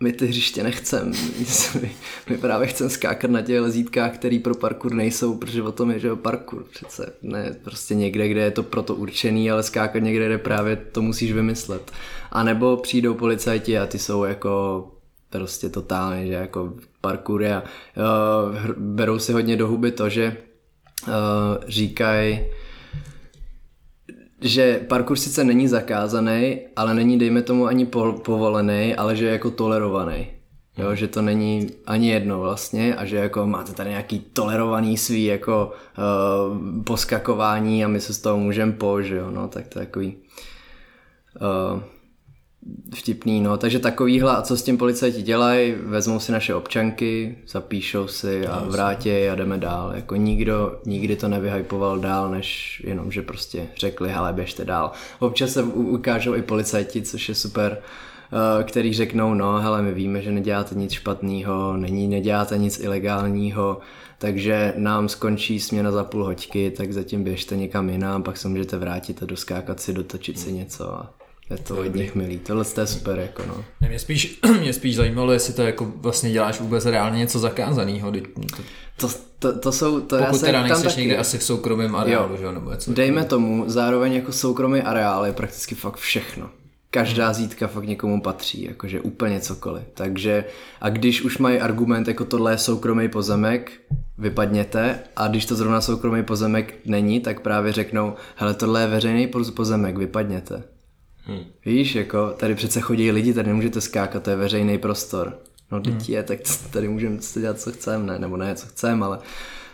my 0.00 0.12
ty 0.12 0.26
hřiště 0.26 0.62
nechcem. 0.62 1.12
My, 1.82 1.92
my 2.30 2.38
právě 2.38 2.66
chceme 2.66 2.90
skákat 2.90 3.30
na 3.30 3.42
těch 3.42 3.60
lezítkách, 3.60 4.14
které 4.14 4.38
pro 4.44 4.54
parkour 4.54 4.94
nejsou, 4.94 5.34
protože 5.34 5.62
o 5.62 5.72
tom 5.72 5.90
je, 5.90 5.98
že 5.98 6.12
o 6.12 6.16
parkour 6.16 6.64
přece. 6.64 7.12
Ne 7.22 7.56
prostě 7.64 7.94
někde, 7.94 8.28
kde 8.28 8.40
je 8.40 8.50
to 8.50 8.62
proto 8.62 8.94
určený, 8.94 9.50
ale 9.50 9.62
skákat 9.62 10.02
někde, 10.02 10.26
kde 10.26 10.38
právě 10.38 10.76
to 10.76 11.02
musíš 11.02 11.32
vymyslet. 11.32 11.92
A 12.30 12.42
nebo 12.42 12.76
přijdou 12.76 13.14
policajti 13.14 13.78
a 13.78 13.86
ty 13.86 13.98
jsou 13.98 14.24
jako 14.24 14.88
prostě 15.30 15.68
totálně, 15.68 16.26
že 16.26 16.32
jako 16.32 16.74
parkour 17.00 17.44
a 17.44 17.62
uh, 17.62 18.68
berou 18.76 19.18
si 19.18 19.32
hodně 19.32 19.56
do 19.56 19.68
huby 19.68 19.90
to, 19.90 20.08
že 20.08 20.36
uh, 21.06 21.12
říkají, 21.68 22.40
že 24.42 24.80
parkour 24.88 25.16
sice 25.16 25.44
není 25.44 25.68
zakázaný, 25.68 26.58
ale 26.76 26.94
není, 26.94 27.18
dejme 27.18 27.42
tomu, 27.42 27.66
ani 27.66 27.86
po, 27.86 28.12
povolený, 28.12 28.94
ale 28.94 29.16
že 29.16 29.24
je 29.24 29.32
jako 29.32 29.50
tolerovaný. 29.50 30.26
Jo, 30.76 30.94
že 30.94 31.08
to 31.08 31.22
není 31.22 31.70
ani 31.86 32.10
jedno 32.10 32.40
vlastně 32.40 32.94
a 32.94 33.04
že 33.04 33.16
jako 33.16 33.46
máte 33.46 33.72
tady 33.72 33.90
nějaký 33.90 34.18
tolerovaný 34.32 34.98
svý 34.98 35.24
jako 35.24 35.72
uh, 35.98 36.84
poskakování 36.84 37.84
a 37.84 37.88
my 37.88 38.00
se 38.00 38.14
z 38.14 38.18
toho 38.18 38.38
můžeme 38.38 38.72
po, 38.72 39.02
že 39.02 39.16
jo, 39.16 39.30
no, 39.30 39.48
tak 39.48 39.66
to 39.68 39.78
je 39.78 39.86
takový 39.86 40.16
uh, 41.74 41.82
vtipný, 42.94 43.40
no. 43.40 43.56
Takže 43.56 43.78
takovýhle, 43.78 44.36
a 44.36 44.42
co 44.42 44.56
s 44.56 44.62
tím 44.62 44.78
policajti 44.78 45.22
dělají, 45.22 45.74
vezmou 45.82 46.20
si 46.20 46.32
naše 46.32 46.54
občanky, 46.54 47.38
zapíšou 47.48 48.08
si 48.08 48.46
a 48.46 48.64
vrátí 48.68 49.10
a 49.10 49.34
jdeme 49.34 49.58
dál. 49.58 49.92
Jako 49.94 50.16
nikdo 50.16 50.80
nikdy 50.86 51.16
to 51.16 51.28
nevyhypoval 51.28 51.98
dál, 51.98 52.30
než 52.30 52.82
jenom, 52.86 53.12
že 53.12 53.22
prostě 53.22 53.68
řekli, 53.76 54.12
hele, 54.12 54.32
běžte 54.32 54.64
dál. 54.64 54.92
Občas 55.18 55.50
se 55.50 55.62
ukážou 55.62 56.34
i 56.34 56.42
policajti, 56.42 57.02
což 57.02 57.28
je 57.28 57.34
super, 57.34 57.78
eh, 57.80 58.64
který 58.64 58.94
řeknou, 58.94 59.34
no 59.34 59.58
hele, 59.58 59.82
my 59.82 59.94
víme, 59.94 60.22
že 60.22 60.32
neděláte 60.32 60.74
nic 60.74 60.92
špatného, 60.92 61.76
není, 61.76 62.08
neděláte 62.08 62.58
nic 62.58 62.80
ilegálního, 62.80 63.78
takže 64.18 64.74
nám 64.76 65.08
skončí 65.08 65.60
směna 65.60 65.90
za 65.90 66.04
půl 66.04 66.24
hoďky, 66.24 66.70
tak 66.70 66.92
zatím 66.92 67.24
běžte 67.24 67.56
někam 67.56 67.90
jinam, 67.90 68.22
pak 68.22 68.36
se 68.36 68.48
můžete 68.48 68.78
vrátit 68.78 69.22
a 69.22 69.26
doskákat 69.26 69.80
si, 69.80 69.92
dotočit 69.92 70.38
si 70.38 70.52
něco 70.52 70.94
a 70.94 71.21
je 71.52 71.58
to 71.58 71.76
od 71.76 71.94
nich 71.94 72.14
milý. 72.14 72.38
Tohle 72.38 72.64
je 72.80 72.86
super, 72.86 73.18
jako 73.18 73.42
no. 73.46 73.64
Ne, 73.80 73.88
mě, 73.88 73.98
spíš, 73.98 74.40
mě 74.60 74.72
spíš 74.72 74.96
zajímalo, 74.96 75.32
jestli 75.32 75.54
to 75.54 75.62
jako 75.62 75.92
vlastně 75.96 76.30
děláš 76.30 76.60
vůbec 76.60 76.86
reálně 76.86 77.18
něco 77.18 77.38
zakázaného. 77.38 78.12
To, 78.96 79.08
to, 79.38 79.58
to 79.58 79.72
jsou, 79.72 80.00
to 80.00 80.18
Pokud 80.18 80.42
já 80.42 80.46
teda 80.46 80.62
nejseš 80.62 80.84
taky... 80.84 81.00
někde 81.00 81.16
asi 81.16 81.38
v 81.38 81.42
soukromém 81.42 81.96
areálu, 81.96 82.34
jo. 82.34 82.40
že 82.40 82.52
nebo 82.52 82.70
něco. 82.70 82.92
Dejme 82.92 83.24
tomu, 83.24 83.64
zároveň 83.66 84.12
jako 84.12 84.32
soukromý 84.32 84.82
areál 84.82 85.26
je 85.26 85.32
prakticky 85.32 85.74
fakt 85.74 85.96
všechno. 85.96 86.50
každá 86.90 87.32
zítka 87.32 87.66
fakt 87.66 87.84
někomu 87.84 88.20
patří, 88.20 88.64
jakože 88.64 89.00
úplně 89.00 89.40
cokoliv. 89.40 89.82
Takže 89.94 90.44
a 90.80 90.88
když 90.88 91.22
už 91.22 91.38
mají 91.38 91.58
argument 91.58 92.08
jako 92.08 92.24
tohle 92.24 92.52
je 92.52 92.58
soukromý 92.58 93.08
pozemek, 93.08 93.72
vypadněte 94.18 94.98
a 95.16 95.28
když 95.28 95.46
to 95.46 95.54
zrovna 95.54 95.80
soukromý 95.80 96.22
pozemek 96.22 96.74
není, 96.86 97.20
tak 97.20 97.40
právě 97.40 97.72
řeknou, 97.72 98.14
hele 98.36 98.54
tohle 98.54 98.80
je 98.80 98.86
veřejný 98.86 99.30
pozemek, 99.54 99.96
vypadněte. 99.96 100.62
Hmm. 101.24 101.44
Víš, 101.64 101.94
jako 101.94 102.30
tady 102.30 102.54
přece 102.54 102.80
chodí 102.80 103.10
lidi, 103.10 103.34
tady 103.34 103.48
nemůžete 103.48 103.80
skákat, 103.80 104.22
to 104.22 104.30
je 104.30 104.36
veřejný 104.36 104.78
prostor. 104.78 105.38
No 105.72 105.80
teď 105.80 105.94
hmm. 105.94 106.04
je, 106.08 106.22
tak 106.22 106.38
tady 106.70 106.88
můžeme 106.88 107.18
dělat, 107.40 107.60
co 107.60 107.72
chceme, 107.72 108.04
ne, 108.04 108.18
nebo 108.18 108.36
ne, 108.36 108.54
co 108.54 108.66
chceme, 108.66 109.06
ale, 109.06 109.18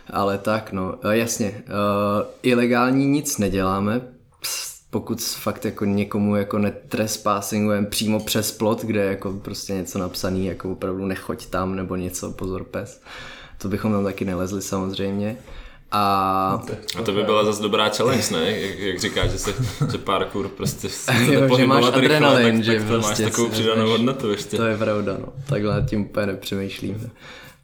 ale 0.09 0.37
tak, 0.37 0.71
no, 0.71 0.95
jasně, 1.11 1.63
uh, 1.67 2.27
ilegální 2.43 3.05
nic 3.05 3.37
neděláme, 3.37 4.01
pokud 4.89 5.21
fakt 5.21 5.65
jako 5.65 5.85
někomu 5.85 6.35
jako 6.35 6.57
netrespassingujeme 6.57 7.87
přímo 7.87 8.19
přes 8.19 8.51
plot, 8.51 8.81
kde 8.81 8.99
je 8.99 9.09
jako 9.09 9.33
prostě 9.33 9.73
něco 9.73 9.99
napsaný, 9.99 10.45
jako 10.45 10.71
opravdu 10.71 11.05
nechoď 11.05 11.45
tam 11.45 11.75
nebo 11.75 11.95
něco, 11.95 12.31
pozor 12.31 12.63
pes. 12.63 13.01
To 13.57 13.67
bychom 13.67 13.91
tam 13.91 14.03
taky 14.03 14.25
nelezli 14.25 14.61
samozřejmě. 14.61 15.37
A, 15.91 16.63
a 16.97 17.01
to 17.01 17.11
by 17.11 17.23
byla 17.23 17.45
zase 17.45 17.61
dobrá 17.61 17.89
challenge, 17.89 18.23
ne? 18.31 18.51
Jak, 18.51 18.79
jak 18.79 18.99
říkáš, 18.99 19.31
že, 19.31 19.37
se, 19.37 19.53
že 19.91 19.97
parkour 19.97 20.47
prostě 20.47 20.87
jo, 21.31 21.57
že 21.57 21.67
máš 21.67 21.85
adrenalin, 21.85 22.45
rychle, 22.45 22.53
tak, 22.57 22.63
že 22.63 22.79
tak 22.79 22.87
prostě 22.87 23.23
máš 23.23 23.31
takovou 23.31 23.49
přidanou 23.49 23.89
hodnotu 23.89 24.31
ještě. 24.31 24.57
To 24.57 24.63
je 24.63 24.77
pravda, 24.77 25.17
no. 25.19 25.33
Takhle 25.47 25.85
tím 25.89 26.01
úplně 26.01 26.25
nepřemýšlím 26.25 27.11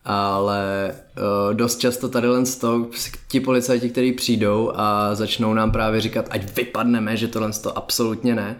ale 0.05 0.91
uh, 1.17 1.53
dost 1.53 1.79
často 1.79 2.09
tady 2.09 2.27
len 2.27 2.43
toho, 2.61 2.87
ti 3.27 3.39
policajti, 3.39 3.89
kteří 3.89 4.11
přijdou 4.11 4.71
a 4.75 5.15
začnou 5.15 5.53
nám 5.53 5.71
právě 5.71 6.01
říkat, 6.01 6.27
ať 6.29 6.55
vypadneme, 6.55 7.17
že 7.17 7.27
tohle 7.27 7.51
to 7.51 7.77
absolutně 7.77 8.35
ne, 8.35 8.59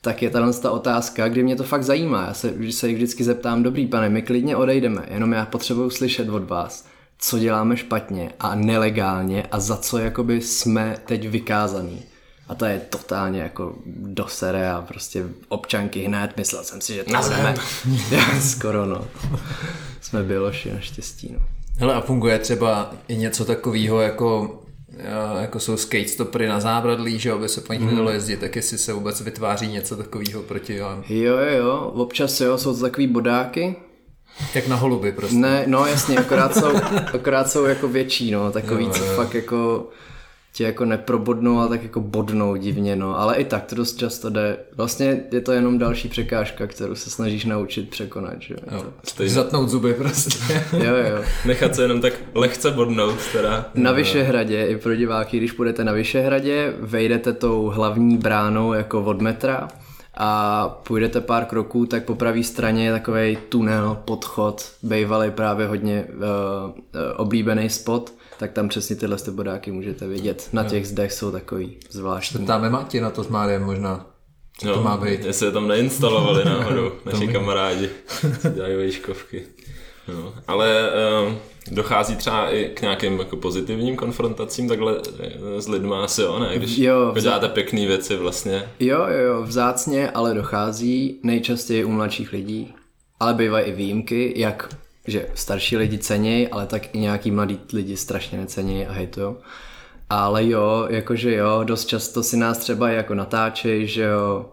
tak 0.00 0.22
je 0.22 0.30
tahle 0.30 0.52
ta 0.52 0.70
otázka, 0.70 1.28
kdy 1.28 1.42
mě 1.42 1.56
to 1.56 1.64
fakt 1.64 1.82
zajímá. 1.82 2.24
Já 2.26 2.34
se, 2.34 2.54
se 2.70 2.88
jich 2.88 2.96
vždycky 2.96 3.24
zeptám, 3.24 3.62
dobrý 3.62 3.86
pane, 3.86 4.08
my 4.08 4.22
klidně 4.22 4.56
odejdeme, 4.56 5.02
jenom 5.10 5.32
já 5.32 5.46
potřebuju 5.46 5.90
slyšet 5.90 6.28
od 6.28 6.48
vás, 6.48 6.86
co 7.18 7.38
děláme 7.38 7.76
špatně 7.76 8.32
a 8.40 8.54
nelegálně 8.54 9.42
a 9.42 9.60
za 9.60 9.76
co 9.76 9.98
jakoby 9.98 10.40
jsme 10.42 10.96
teď 11.06 11.28
vykázaný. 11.28 12.02
A 12.48 12.54
to 12.54 12.64
je 12.64 12.80
totálně 12.80 13.40
jako 13.40 13.74
do 13.86 14.28
sere 14.28 14.70
a 14.70 14.82
prostě 14.82 15.24
občanky 15.48 16.02
hned, 16.02 16.36
myslel 16.36 16.64
jsem 16.64 16.80
si, 16.80 16.94
že 16.94 17.04
to 17.04 17.22
jsme. 17.22 17.54
Skoro 18.40 18.86
no. 18.86 19.06
Jsme 20.00 20.22
byloši 20.22 20.72
naštěstí 20.72 21.32
no. 21.32 21.46
Hele 21.78 21.94
a 21.94 22.00
funguje 22.00 22.38
třeba 22.38 22.94
i 23.08 23.16
něco 23.16 23.44
takového 23.44 24.00
jako 24.00 24.60
jako 25.40 25.60
jsou 25.60 25.76
skate 25.76 26.08
stopry 26.08 26.48
na 26.48 26.60
zábradlí, 26.60 27.18
že 27.18 27.32
aby 27.32 27.48
se 27.48 27.60
po 27.60 27.72
nich 27.72 27.82
hmm. 27.82 27.90
nedalo 27.90 28.10
jezdit, 28.10 28.40
tak 28.40 28.56
jestli 28.56 28.78
se 28.78 28.92
vůbec 28.92 29.20
vytváří 29.20 29.66
něco 29.66 29.96
takového 29.96 30.42
proti 30.42 30.80
vám. 30.80 31.04
Jo, 31.08 31.36
jo, 31.36 31.58
jo, 31.58 31.92
občas 31.94 32.40
jo, 32.40 32.58
jsou 32.58 32.74
to 32.74 32.80
takový 32.80 33.06
bodáky, 33.06 33.76
jak 34.54 34.68
na 34.68 34.76
holuby 34.76 35.12
prostě. 35.12 35.36
Ne, 35.36 35.64
no 35.66 35.86
jasně, 35.86 36.16
akorát 36.16 36.54
jsou, 36.54 36.76
akorát 37.14 37.50
jsou 37.50 37.64
jako 37.64 37.88
větší, 37.88 38.30
no, 38.30 38.52
takový, 38.52 38.84
jo, 38.84 38.90
co 38.90 39.04
jo. 39.04 39.12
fakt 39.16 39.34
jako 39.34 39.88
tě 40.56 40.64
jako 40.64 40.84
neprobodnou, 40.84 41.58
ale 41.58 41.68
tak 41.68 41.82
jako 41.82 42.00
bodnou 42.00 42.56
divně, 42.56 42.96
no. 42.96 43.18
Ale 43.20 43.36
i 43.36 43.44
tak 43.44 43.64
to 43.64 43.74
dost 43.74 43.98
často 43.98 44.30
jde. 44.30 44.56
Vlastně 44.76 45.20
je 45.32 45.40
to 45.40 45.52
jenom 45.52 45.78
další 45.78 46.08
překážka, 46.08 46.66
kterou 46.66 46.94
se 46.94 47.10
snažíš 47.10 47.44
naučit 47.44 47.90
překonat, 47.90 48.34
že 48.38 48.54
jo. 48.72 48.84
Stejně. 49.04 49.32
Zatnout 49.32 49.68
zuby 49.68 49.94
prostě. 49.94 50.64
jo, 50.72 50.94
jo. 50.94 51.24
Nechat 51.44 51.74
se 51.74 51.82
jenom 51.82 52.00
tak 52.00 52.12
lehce 52.34 52.70
bodnout 52.70 53.18
teda. 53.32 53.70
Na 53.74 53.92
Vyšehradě, 53.92 54.66
i 54.66 54.76
pro 54.76 54.96
diváky, 54.96 55.36
když 55.36 55.52
půjdete 55.52 55.84
na 55.84 55.92
Vyšehradě, 55.92 56.74
vejdete 56.80 57.32
tou 57.32 57.66
hlavní 57.66 58.16
bránou 58.16 58.72
jako 58.72 59.02
od 59.02 59.20
metra 59.20 59.68
a 60.16 60.68
půjdete 60.68 61.20
pár 61.20 61.44
kroků, 61.44 61.86
tak 61.86 62.04
po 62.04 62.14
pravé 62.14 62.42
straně 62.42 62.84
je 62.84 62.92
takový 62.92 63.38
tunel, 63.48 63.98
podchod, 64.04 64.72
bývalý 64.82 65.30
právě 65.30 65.66
hodně 65.66 66.04
uh, 66.08 66.20
uh, 66.70 66.74
oblíbený 67.16 67.70
spot 67.70 68.12
tak 68.38 68.52
tam 68.52 68.68
přesně 68.68 68.96
tyhle 68.96 69.16
bodáky 69.30 69.72
můžete 69.72 70.06
vidět. 70.06 70.48
Na 70.52 70.64
těch 70.64 70.88
zdech 70.88 71.12
jsou 71.12 71.32
takový 71.32 71.76
zvláštní. 71.90 72.46
Tam 72.46 72.70
Mati 72.70 73.00
na 73.00 73.10
to 73.10 73.24
s 73.24 73.28
Máriem 73.28 73.64
možná. 73.64 74.06
Co 74.58 74.66
no, 74.66 74.74
to 74.74 74.82
má 74.82 74.96
být? 74.96 75.24
Jestli 75.24 75.46
je 75.46 75.52
tam 75.52 75.68
neinstalovali 75.68 76.44
náhodou 76.48 76.92
naši 77.04 77.28
kamarádi, 77.28 77.90
co 78.40 78.48
dělají 78.54 78.76
vejškovky. 78.76 79.42
No, 80.08 80.34
ale 80.48 80.90
um, 81.26 81.38
dochází 81.70 82.16
třeba 82.16 82.50
i 82.50 82.64
k 82.74 82.82
nějakým 82.82 83.18
jako 83.18 83.36
pozitivním 83.36 83.96
konfrontacím 83.96 84.68
takhle 84.68 85.00
eh, 85.20 85.62
s 85.62 85.68
lidma 85.68 86.04
asi 86.04 86.22
jo, 86.22 86.38
ne? 86.38 86.58
Když 86.58 86.78
jo, 86.78 87.12
vzá... 87.14 87.20
děláte 87.20 87.48
pěkné 87.48 87.86
věci 87.86 88.16
vlastně. 88.16 88.68
Jo, 88.80 89.06
jo, 89.08 89.18
jo, 89.18 89.42
vzácně, 89.42 90.10
ale 90.10 90.34
dochází 90.34 91.20
nejčastěji 91.22 91.84
u 91.84 91.90
mladších 91.90 92.32
lidí, 92.32 92.74
ale 93.20 93.34
bývají 93.34 93.66
i 93.66 93.72
výjimky, 93.72 94.32
jak 94.36 94.68
že 95.06 95.26
starší 95.34 95.76
lidi 95.76 95.98
cení, 95.98 96.48
ale 96.48 96.66
tak 96.66 96.94
i 96.94 96.98
nějaký 96.98 97.30
mladí 97.30 97.58
lidi 97.72 97.96
strašně 97.96 98.38
necení 98.38 98.86
a 98.86 98.92
hejtujou. 98.92 99.36
Ale 100.10 100.48
jo, 100.48 100.86
jakože 100.90 101.34
jo, 101.34 101.64
dost 101.64 101.84
často 101.84 102.22
si 102.22 102.36
nás 102.36 102.58
třeba 102.58 102.90
jako 102.90 103.14
natáčej, 103.14 103.86
že 103.86 104.02
jo, 104.02 104.50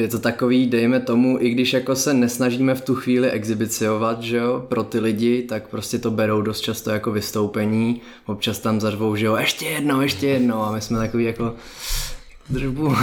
je 0.00 0.08
to 0.08 0.18
takový, 0.18 0.66
dejme 0.66 1.00
tomu, 1.00 1.38
i 1.40 1.50
když 1.50 1.72
jako 1.72 1.96
se 1.96 2.14
nesnažíme 2.14 2.74
v 2.74 2.80
tu 2.80 2.94
chvíli 2.94 3.30
exhibiciovat, 3.30 4.22
že 4.22 4.36
jo, 4.36 4.66
pro 4.68 4.84
ty 4.84 5.00
lidi, 5.00 5.42
tak 5.42 5.68
prostě 5.68 5.98
to 5.98 6.10
berou 6.10 6.42
dost 6.42 6.60
často 6.60 6.90
jako 6.90 7.12
vystoupení, 7.12 8.00
občas 8.26 8.58
tam 8.58 8.80
zařvou, 8.80 9.16
že 9.16 9.26
jo, 9.26 9.36
ještě 9.36 9.66
jedno, 9.66 10.02
ještě 10.02 10.26
jedno. 10.26 10.66
A 10.66 10.72
my 10.72 10.80
jsme 10.80 10.98
takový 10.98 11.24
jako, 11.24 11.54
držbu, 12.50 12.86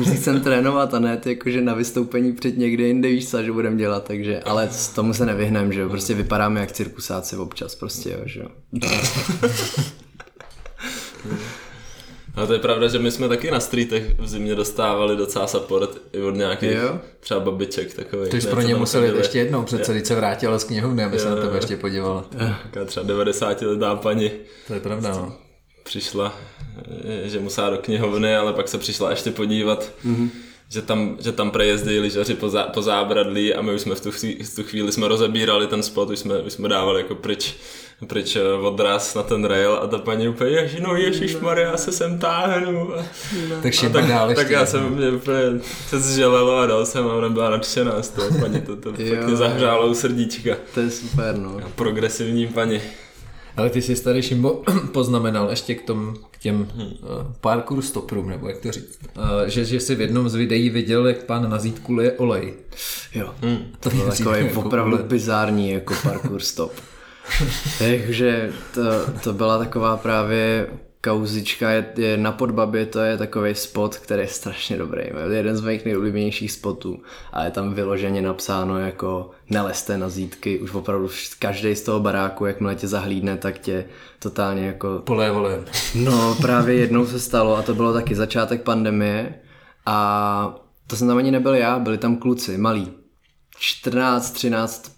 už 0.00 0.08
chcem 0.08 0.40
trénovat 0.40 0.94
a 0.94 0.98
ne 0.98 1.16
ty 1.16 1.28
jakože 1.28 1.60
na 1.60 1.74
vystoupení 1.74 2.32
před 2.32 2.58
někde 2.58 2.84
jinde 2.84 3.08
víš 3.08 3.28
co, 3.28 3.42
že 3.42 3.52
budeme 3.52 3.76
dělat, 3.76 4.04
takže, 4.04 4.40
ale 4.40 4.68
s 4.70 4.88
tomu 4.88 5.14
se 5.14 5.26
nevyhneme, 5.26 5.72
že 5.72 5.80
jo, 5.80 5.88
prostě 5.88 6.14
vypadáme 6.14 6.60
jak 6.60 6.72
cirkusáci 6.72 7.36
občas 7.36 7.74
prostě, 7.74 8.10
jo, 8.10 8.18
že 8.24 8.40
jo. 8.40 8.48
A 12.36 12.46
to 12.46 12.52
je 12.52 12.58
pravda, 12.58 12.88
že 12.88 12.98
my 12.98 13.10
jsme 13.10 13.28
taky 13.28 13.50
na 13.50 13.60
streetech 13.60 14.18
v 14.18 14.28
zimě 14.28 14.54
dostávali 14.54 15.16
docela 15.16 15.46
support 15.46 15.98
i 16.12 16.22
od 16.22 16.34
nějakých 16.34 16.70
jo? 16.70 16.98
třeba 17.20 17.40
babiček 17.40 17.94
takových. 17.94 18.28
Ty 18.28 18.40
jsi 18.40 18.48
pro 18.48 18.60
ně 18.60 18.74
musel 18.74 19.04
jít 19.04 19.16
ještě 19.16 19.38
jednou, 19.38 19.62
přece 19.62 19.92
když 19.92 20.08
se 20.08 20.14
vrátila 20.14 20.58
z 20.58 20.64
knihovny, 20.64 21.04
aby 21.04 21.18
se 21.18 21.30
na 21.30 21.36
tebe 21.36 21.56
ještě 21.56 21.76
podívala. 21.76 22.24
Taká 22.62 22.84
třeba 22.84 23.06
90 23.06 23.62
letá 23.62 23.96
paní. 23.96 24.30
To 24.66 24.74
je 24.74 24.80
pravda, 24.80 25.10
no 25.10 25.46
přišla, 25.86 26.38
eh, 27.24 27.28
že 27.28 27.40
musela 27.40 27.70
do 27.70 27.78
knihovny, 27.78 28.36
ale 28.36 28.52
pak 28.52 28.68
se 28.68 28.78
přišla 28.78 29.10
ještě 29.10 29.30
podívat, 29.30 29.92
mm-hmm. 30.04 30.28
že 30.68 30.82
tam, 30.82 31.16
že 31.20 31.32
tam 31.32 31.50
prejezdí 31.50 31.98
lyžaři 31.98 32.34
po, 32.34 32.48
zá, 32.48 32.62
po 32.62 32.82
zábradlí 32.82 33.54
a 33.54 33.62
my 33.62 33.74
už 33.74 33.80
jsme 33.80 33.94
v 33.94 34.00
tu, 34.00 34.10
chvíli, 34.12 34.44
v 34.44 34.54
tu 34.54 34.62
chvíli 34.62 34.92
jsme 34.92 35.08
rozebírali 35.08 35.66
ten 35.66 35.82
spot, 35.82 36.10
už 36.10 36.18
jsme, 36.18 36.38
už 36.38 36.52
jsme 36.52 36.68
dávali 36.68 37.00
jako 37.00 37.14
pryč, 37.14 37.54
pryč 38.04 38.36
eh, 38.36 38.52
odraz 38.52 39.14
na 39.14 39.22
ten 39.22 39.44
rail 39.44 39.78
a 39.82 39.86
ta 39.86 39.98
paní 39.98 40.28
úplně, 40.28 40.50
ježi, 40.50 40.80
no 40.80 40.96
ježišmarja, 40.96 41.70
já 41.70 41.76
se 41.76 41.92
sem 41.92 42.18
táhnu. 42.18 42.94
A, 42.94 43.04
no. 43.48 43.56
tak, 43.62 43.72
a 43.84 43.88
tak, 43.88 44.06
dál 44.06 44.34
tak 44.34 44.50
já 44.50 44.66
jsem 44.66 44.90
mě 44.90 45.10
úplně 45.10 45.42
se 45.88 46.00
zželelo 46.00 46.58
a 46.58 46.66
dal 46.66 46.86
jsem 46.86 47.06
a 47.06 47.14
ona 47.14 47.28
byla 47.28 47.50
nadšená 47.50 48.02
z 48.02 48.08
toho 48.08 48.28
paní, 48.40 48.60
to, 48.60 48.76
to 48.76 48.92
pěkně 48.96 49.36
zahřálo 49.36 49.86
u 49.86 49.94
srdíčka. 49.94 50.56
To 50.74 50.80
je 50.80 50.90
super, 50.90 51.38
no. 51.38 51.60
progresivní 51.74 52.46
paní. 52.46 52.80
Ale 53.56 53.70
ty 53.70 53.82
jsi 53.82 54.02
tady 54.02 54.22
Šimbo 54.22 54.62
poznamenal 54.92 55.50
ještě 55.50 55.74
k, 55.74 55.82
tom, 55.82 56.16
k 56.30 56.38
těm 56.38 56.60
uh, 56.60 56.96
parkour 57.40 57.82
stoprům, 57.82 58.28
nebo 58.28 58.48
jak 58.48 58.58
to 58.58 58.72
říct, 58.72 58.98
uh, 59.16 59.22
že, 59.46 59.64
že 59.64 59.80
jsi 59.80 59.94
v 59.94 60.00
jednom 60.00 60.28
z 60.28 60.34
videí 60.34 60.70
viděl, 60.70 61.06
jak 61.06 61.24
pán 61.24 61.50
na 61.50 61.58
zítku 61.58 61.92
lije 61.92 62.12
olej. 62.12 62.54
Jo, 63.14 63.34
hmm. 63.42 63.58
to 63.80 63.90
bylo 63.90 64.10
takový 64.10 64.46
jako 64.46 64.60
opravdu 64.60 64.98
bizární 64.98 65.70
jako 65.70 65.94
parkour 66.02 66.40
stop. 66.40 66.72
Takže 67.78 68.52
to, 68.74 68.82
to 69.24 69.32
byla 69.32 69.58
taková 69.58 69.96
právě 69.96 70.66
kauzička 71.06 71.70
je, 71.70 71.86
je 71.96 72.16
na 72.16 72.32
Podbabě, 72.32 72.86
to 72.86 73.00
je 73.00 73.16
takový 73.16 73.54
spot, 73.54 73.96
který 73.96 74.22
je 74.22 74.28
strašně 74.28 74.76
dobrý. 74.78 75.02
Je 75.30 75.36
jeden 75.36 75.56
z 75.56 75.60
mých 75.60 75.84
nejoblíbenějších 75.84 76.52
spotů 76.52 77.02
a 77.32 77.44
je 77.44 77.50
tam 77.50 77.74
vyloženě 77.74 78.22
napsáno 78.22 78.78
jako 78.78 79.30
neleste 79.50 79.98
na 79.98 80.08
zítky. 80.08 80.58
Už 80.58 80.74
opravdu 80.74 81.08
každý 81.38 81.76
z 81.76 81.82
toho 81.82 82.00
baráku, 82.00 82.46
jakmile 82.46 82.74
tě 82.74 82.88
zahlídne, 82.88 83.36
tak 83.36 83.58
tě 83.58 83.84
totálně 84.18 84.66
jako... 84.66 85.02
Polé 85.04 85.30
vole. 85.30 85.64
No 85.94 86.36
právě 86.40 86.74
jednou 86.74 87.06
se 87.06 87.20
stalo 87.20 87.56
a 87.56 87.62
to 87.62 87.74
bylo 87.74 87.92
taky 87.92 88.14
začátek 88.14 88.62
pandemie 88.62 89.34
a 89.86 90.58
to 90.86 90.96
jsem 90.96 91.08
tam 91.08 91.16
ani 91.16 91.30
nebyl 91.30 91.54
já, 91.54 91.78
byli 91.78 91.98
tam 91.98 92.16
kluci, 92.16 92.58
malí. 92.58 92.92
14, 93.58 94.30
13 94.30 94.95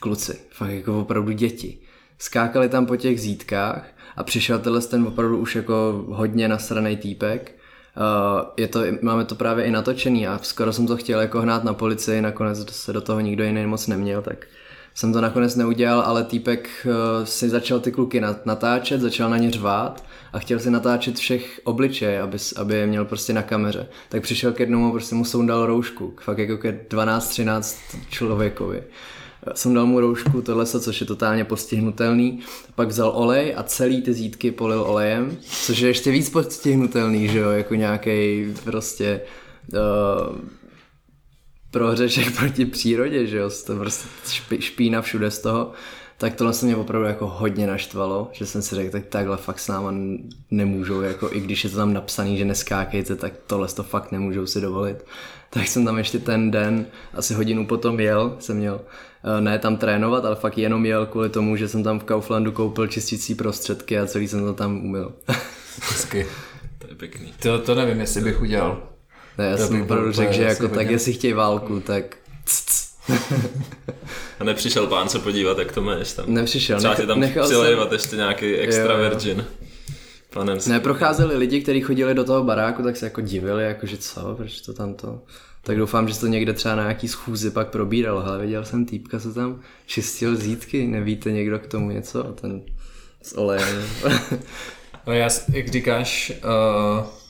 kluci, 0.00 0.38
fakt 0.50 0.70
jako 0.70 1.00
opravdu 1.00 1.32
děti. 1.32 1.78
Skákali 2.18 2.68
tam 2.68 2.86
po 2.86 2.96
těch 2.96 3.20
zítkách 3.20 3.88
a 4.16 4.24
přišel 4.24 4.58
tenhle 4.58 4.80
ten 4.80 5.06
opravdu 5.06 5.38
už 5.38 5.56
jako 5.56 6.04
hodně 6.08 6.48
nasranej 6.48 6.96
týpek. 6.96 7.54
Uh, 7.96 8.46
je 8.56 8.68
to, 8.68 8.80
máme 9.02 9.24
to 9.24 9.34
právě 9.34 9.64
i 9.64 9.70
natočený 9.70 10.26
a 10.26 10.38
skoro 10.42 10.72
jsem 10.72 10.86
to 10.86 10.96
chtěl 10.96 11.20
jako 11.20 11.40
hnát 11.40 11.64
na 11.64 11.74
policii, 11.74 12.20
nakonec 12.20 12.70
se 12.70 12.92
do 12.92 13.00
toho 13.00 13.20
nikdo 13.20 13.44
jiný 13.44 13.66
moc 13.66 13.86
neměl, 13.86 14.22
tak 14.22 14.46
jsem 14.94 15.12
to 15.12 15.20
nakonec 15.20 15.56
neudělal, 15.56 16.00
ale 16.00 16.24
týpek 16.24 16.68
uh, 16.84 16.92
si 17.24 17.48
začal 17.48 17.80
ty 17.80 17.92
kluky 17.92 18.22
natáčet, 18.44 19.00
začal 19.00 19.30
na 19.30 19.36
ně 19.36 19.50
řvát 19.50 20.04
a 20.32 20.38
chtěl 20.38 20.58
si 20.58 20.70
natáčet 20.70 21.16
všech 21.16 21.60
obličej, 21.64 22.20
aby, 22.20 22.38
aby 22.56 22.74
je 22.74 22.86
měl 22.86 23.04
prostě 23.04 23.32
na 23.32 23.42
kameře. 23.42 23.86
Tak 24.08 24.22
přišel 24.22 24.52
k 24.52 24.60
jednomu, 24.60 24.92
prostě 24.92 25.14
mu 25.14 25.24
soundal 25.24 25.66
roušku, 25.66 26.14
fakt 26.20 26.38
jako 26.38 26.56
ke 26.56 26.80
12-13 26.90 27.78
člověkovi. 28.10 28.82
Jsem 29.54 29.74
dal 29.74 29.86
mu 29.86 30.00
roušku, 30.00 30.42
tohle, 30.42 30.66
což 30.66 31.00
je 31.00 31.06
totálně 31.06 31.44
postihnutelný. 31.44 32.40
Pak 32.74 32.88
vzal 32.88 33.12
olej 33.14 33.54
a 33.56 33.62
celý 33.62 34.02
ty 34.02 34.12
zítky 34.12 34.50
polil 34.50 34.82
olejem, 34.82 35.36
což 35.42 35.78
je 35.78 35.88
ještě 35.88 36.10
víc 36.10 36.30
postihnutelný, 36.30 37.28
že 37.28 37.38
jo, 37.38 37.50
jako 37.50 37.74
nějaký 37.74 38.46
prostě 38.64 39.20
uh, 39.72 40.38
prohřešek 41.70 42.36
proti 42.38 42.66
přírodě, 42.66 43.26
že 43.26 43.38
jo, 43.38 43.50
to 43.66 43.76
prostě 43.76 44.08
špína 44.60 45.02
všude 45.02 45.30
z 45.30 45.38
toho 45.38 45.72
tak 46.20 46.34
tohle 46.34 46.52
se 46.52 46.66
mě 46.66 46.76
opravdu 46.76 47.06
jako 47.08 47.26
hodně 47.26 47.66
naštvalo, 47.66 48.28
že 48.32 48.46
jsem 48.46 48.62
si 48.62 48.74
řekl, 48.74 48.90
tak 48.90 49.06
takhle 49.06 49.36
fakt 49.36 49.58
s 49.58 49.68
náma 49.68 49.94
nemůžou, 50.50 51.00
jako 51.00 51.32
i 51.32 51.40
když 51.40 51.64
je 51.64 51.70
to 51.70 51.76
tam 51.76 51.92
napsaný, 51.92 52.38
že 52.38 52.44
neskákejte, 52.44 53.16
tak 53.16 53.32
tohle 53.46 53.68
to 53.68 53.82
fakt 53.82 54.12
nemůžou 54.12 54.46
si 54.46 54.60
dovolit. 54.60 55.04
Tak 55.50 55.68
jsem 55.68 55.84
tam 55.84 55.98
ještě 55.98 56.18
ten 56.18 56.50
den, 56.50 56.86
asi 57.14 57.34
hodinu 57.34 57.66
potom 57.66 58.00
jel, 58.00 58.36
jsem 58.38 58.56
měl 58.56 58.80
eh, 59.38 59.40
ne 59.40 59.58
tam 59.58 59.76
trénovat, 59.76 60.24
ale 60.24 60.36
fakt 60.36 60.58
jenom 60.58 60.86
jel 60.86 61.06
kvůli 61.06 61.28
tomu, 61.28 61.56
že 61.56 61.68
jsem 61.68 61.82
tam 61.82 62.00
v 62.00 62.04
Kauflandu 62.04 62.52
koupil 62.52 62.86
čistící 62.86 63.34
prostředky 63.34 63.98
a 63.98 64.06
celý 64.06 64.28
jsem 64.28 64.40
to 64.40 64.54
tam 64.54 64.84
umyl. 64.84 65.12
Hezky. 65.90 66.26
To 66.78 66.86
je 66.88 66.94
pěkný. 66.94 67.34
To, 67.42 67.58
to 67.58 67.74
nevím, 67.74 68.00
jestli 68.00 68.20
bych 68.20 68.40
udělal. 68.40 68.82
Ne, 69.38 69.46
já 69.46 69.56
to 69.56 69.66
jsem 69.66 69.82
opravdu 69.82 70.12
řekl, 70.12 70.32
že 70.32 70.42
jako 70.42 70.68
tak, 70.68 70.90
jestli 70.90 71.12
chtějí 71.12 71.32
válku, 71.32 71.80
tak 71.80 72.16
A 74.40 74.44
nepřišel 74.44 74.86
pán 74.86 75.08
se 75.08 75.18
podívat, 75.18 75.58
jak 75.58 75.72
to 75.72 75.82
máš 75.82 76.12
tam. 76.12 76.24
Nepřišel. 76.28 76.78
Třeba 76.78 76.94
nech, 77.14 77.34
tam 77.34 77.44
přilejvat 77.44 77.88
jsem... 77.88 77.94
ještě 77.94 78.16
nějaký 78.16 78.54
extra 78.54 78.94
jo, 78.94 79.14
jo. 79.24 79.44
Panem 80.34 80.58
ne, 80.66 80.80
procházeli 80.80 81.36
lidi, 81.36 81.60
kteří 81.60 81.80
chodili 81.80 82.14
do 82.14 82.24
toho 82.24 82.44
baráku, 82.44 82.82
tak 82.82 82.96
se 82.96 83.06
jako 83.06 83.20
divili, 83.20 83.64
jako 83.64 83.86
že 83.86 83.96
co, 83.96 84.34
proč 84.36 84.60
to 84.60 84.72
tam 84.72 84.94
to... 84.94 85.22
Tak 85.62 85.76
doufám, 85.76 86.08
že 86.08 86.18
to 86.18 86.26
někde 86.26 86.52
třeba 86.52 86.74
na 86.74 86.82
nějaký 86.82 87.08
schůzi 87.08 87.50
pak 87.50 87.68
probíralo. 87.68 88.26
Ale 88.26 88.38
viděl 88.38 88.64
jsem 88.64 88.86
týpka, 88.86 89.20
co 89.20 89.34
tam 89.34 89.60
čistil 89.86 90.36
zítky, 90.36 90.86
nevíte 90.86 91.32
někdo 91.32 91.58
k 91.58 91.66
tomu 91.66 91.90
něco? 91.90 92.22
Ten 92.22 92.62
s 93.22 93.38
olejem. 93.38 93.84
no 95.06 95.12
já, 95.12 95.28
jak 95.52 95.68
říkáš, 95.68 96.32
uh 96.44 97.20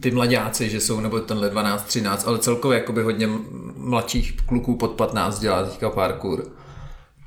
ty 0.00 0.10
mladáci, 0.10 0.70
že 0.70 0.80
jsou, 0.80 1.00
nebo 1.00 1.20
tenhle 1.20 1.50
12, 1.50 1.84
13, 1.84 2.26
ale 2.28 2.38
celkově 2.38 2.78
jakoby 2.78 3.02
hodně 3.02 3.28
mladších 3.76 4.36
kluků 4.46 4.76
pod 4.76 4.90
15 4.90 5.38
dělá 5.38 5.62
teďka 5.62 5.90
parkour. 5.90 6.44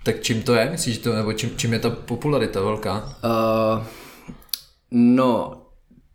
Tak 0.04 0.22
čím 0.22 0.42
to 0.42 0.56
je? 0.56 0.70
Myslíš, 0.72 0.96
že 0.96 1.02
to, 1.02 1.14
nebo 1.14 1.34
čím, 1.34 1.50
čím 1.56 1.74
je 1.74 1.80
ta 1.80 1.90
popularita 1.90 2.62
velká? 2.62 3.16
Uh, 3.24 3.84
no, 4.92 5.62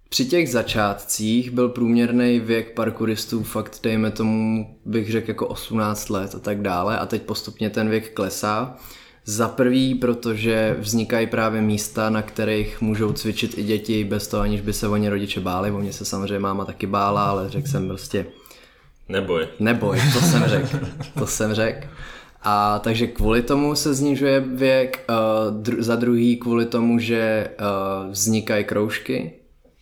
při 0.08 0.24
těch 0.24 0.50
začátcích 0.50 1.50
byl 1.50 1.68
průměrný 1.68 2.40
věk 2.40 2.74
parkouristů 2.74 3.42
fakt, 3.42 3.80
dejme 3.82 4.10
tomu, 4.10 4.66
bych 4.84 5.10
řekl 5.10 5.30
jako 5.30 5.46
18 5.46 6.08
let 6.08 6.34
a 6.34 6.38
tak 6.38 6.62
dále 6.62 6.98
a 6.98 7.06
teď 7.06 7.22
postupně 7.22 7.70
ten 7.70 7.88
věk 7.88 8.12
klesá. 8.12 8.76
Za 9.24 9.48
prvý, 9.48 9.94
protože 9.94 10.76
vznikají 10.78 11.26
právě 11.26 11.62
místa, 11.62 12.10
na 12.10 12.22
kterých 12.22 12.80
můžou 12.80 13.12
cvičit 13.12 13.58
i 13.58 13.62
děti 13.62 14.04
bez 14.04 14.28
toho, 14.28 14.42
aniž 14.42 14.60
by 14.60 14.72
se 14.72 14.88
o 14.88 14.96
ně 14.96 15.10
rodiče 15.10 15.40
báli. 15.40 15.70
O 15.70 15.78
mě 15.78 15.92
se 15.92 16.04
samozřejmě 16.04 16.38
máma 16.38 16.64
taky 16.64 16.86
bála, 16.86 17.24
ale 17.24 17.50
řekl 17.50 17.68
jsem 17.68 17.88
prostě... 17.88 18.26
Neboj. 19.08 19.48
Neboj, 19.60 20.00
to 20.12 20.20
jsem 20.20 20.44
řekl. 20.46 20.78
To 21.18 21.26
jsem 21.26 21.54
řekl. 21.54 21.86
A 22.48 22.78
takže 22.78 23.06
kvůli 23.06 23.42
tomu 23.42 23.74
se 23.74 23.94
snižuje 23.94 24.40
věk, 24.40 25.04
uh, 25.08 25.62
dru- 25.62 25.82
za 25.82 25.96
druhý 25.96 26.36
kvůli 26.36 26.66
tomu, 26.66 26.98
že 26.98 27.50
uh, 27.60 28.10
vznikají 28.10 28.64
kroužky, 28.64 29.32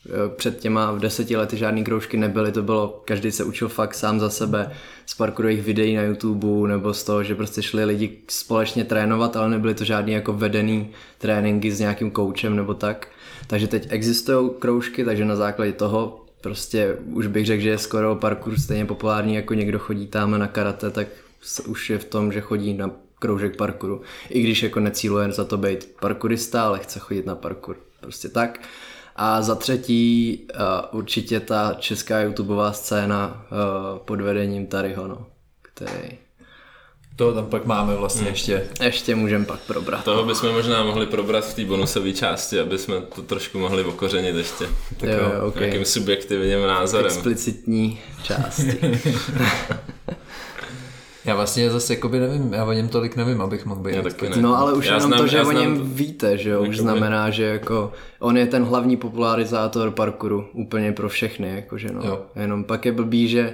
Eh, 0.09 0.37
před 0.37 0.61
těma 0.61 0.93
v 0.93 0.99
deseti 0.99 1.37
lety 1.37 1.57
žádný 1.57 1.85
kroužky 1.85 2.17
nebyly, 2.17 2.53
to 2.53 2.63
bylo, 2.63 3.03
každý 3.05 3.31
se 3.31 3.45
učil 3.45 3.69
fakt 3.69 3.95
sám 3.95 4.21
za 4.21 4.31
sebe 4.31 4.71
z 5.07 5.15
parkourových 5.15 5.63
videí 5.63 5.97
na 5.97 6.03
YouTube 6.03 6.69
nebo 6.69 6.95
z 6.95 7.05
toho, 7.05 7.23
že 7.23 7.35
prostě 7.35 7.63
šli 7.63 7.85
lidi 7.85 8.19
společně 8.29 8.85
trénovat, 8.85 9.37
ale 9.37 9.51
nebyly 9.51 9.75
to 9.75 9.85
žádný 9.85 10.13
jako 10.13 10.33
vedený 10.33 10.91
tréninky 11.19 11.71
s 11.73 11.81
nějakým 11.81 12.11
koučem 12.11 12.57
nebo 12.57 12.75
tak. 12.75 13.09
Takže 13.47 13.67
teď 13.67 13.87
existují 13.91 14.51
kroužky, 14.59 15.05
takže 15.05 15.25
na 15.25 15.37
základě 15.37 15.73
toho 15.73 16.25
prostě 16.41 16.97
už 17.13 17.27
bych 17.27 17.47
řekl, 17.47 17.63
že 17.63 17.69
je 17.69 17.79
skoro 17.79 18.17
parkour 18.17 18.59
stejně 18.59 18.85
populární, 18.85 19.35
jako 19.35 19.55
někdo 19.55 19.79
chodí 19.79 20.07
tam 20.07 20.39
na 20.39 20.47
karate, 20.47 20.91
tak 20.91 21.07
už 21.67 21.91
je 21.91 21.99
v 21.99 22.05
tom, 22.05 22.33
že 22.33 22.41
chodí 22.41 22.75
na 22.75 22.91
kroužek 23.19 23.57
parkouru. 23.57 24.03
I 24.31 24.43
když 24.43 24.63
jako 24.63 24.81
necíluje 24.81 25.33
za 25.33 25.45
to 25.45 25.57
být 25.57 25.97
parkourista, 26.01 26.65
ale 26.65 26.79
chce 26.79 26.99
chodit 26.99 27.27
na 27.27 27.35
parkour. 27.35 27.77
Prostě 28.01 28.29
tak. 28.29 28.61
A 29.17 29.43
za 29.43 29.55
třetí 29.55 30.39
uh, 30.55 30.99
určitě 30.99 31.41
ta 31.41 31.77
česká 31.79 32.21
YouTubeová 32.21 32.73
scéna 32.73 33.47
uh, 33.51 33.99
pod 33.99 34.21
vedením 34.21 34.67
Taryho, 34.67 35.09
no, 35.09 35.27
který... 35.63 36.19
To 37.17 37.35
tam 37.35 37.47
pak 37.47 37.65
máme 37.65 37.95
vlastně 37.95 38.23
hmm. 38.23 38.33
ještě. 38.33 38.67
Ještě 38.83 39.15
můžeme 39.15 39.45
pak 39.45 39.61
probrat. 39.61 40.05
Toho 40.05 40.25
bychom 40.25 40.53
možná 40.53 40.85
mohli 40.85 41.07
probrat 41.07 41.45
v 41.45 41.55
té 41.55 41.65
bonusové 41.65 42.13
části, 42.13 42.61
aby 42.61 42.79
jsme 42.79 43.01
to 43.01 43.23
trošku 43.23 43.59
mohli 43.59 43.85
okořenit 43.85 44.37
ještě. 44.37 44.65
Tak 44.97 45.11
jo, 45.11 45.17
jo, 45.17 45.47
okay. 45.47 45.63
Nějakým 45.63 45.85
subjektivním 45.85 46.67
názorem. 46.67 47.07
Explicitní 47.07 48.01
části. 48.23 48.81
Já 51.25 51.35
vlastně 51.35 51.71
zase 51.71 51.95
jakoby 51.95 52.21
nevím, 52.21 52.53
já 52.53 52.65
o 52.65 52.73
něm 52.73 52.89
tolik 52.89 53.17
nevím, 53.17 53.41
abych 53.41 53.67
mohl 53.67 53.81
být. 53.81 53.95
Ne. 54.23 54.37
No 54.41 54.57
ale 54.57 54.73
už 54.73 54.87
já 54.87 54.95
jenom 54.95 55.11
znám, 55.11 55.21
to, 55.21 55.27
že 55.27 55.43
o 55.43 55.53
něm 55.53 55.79
to... 55.79 55.85
víte, 55.85 56.39
že 56.39 56.51
jo, 56.51 56.63
už 56.63 56.79
znamená, 56.79 57.31
že 57.31 57.45
jako 57.45 57.93
on 58.19 58.37
je 58.37 58.47
ten 58.47 58.65
hlavní 58.65 58.97
popularizátor 58.97 59.91
parkouru 59.91 60.49
úplně 60.53 60.93
pro 60.93 61.09
všechny, 61.09 61.55
jakože 61.55 61.89
no. 61.93 62.03
Jo. 62.05 62.23
Jenom 62.37 62.65
pak 62.65 62.87
je 62.87 62.93
blbý, 62.93 63.29
že 63.29 63.53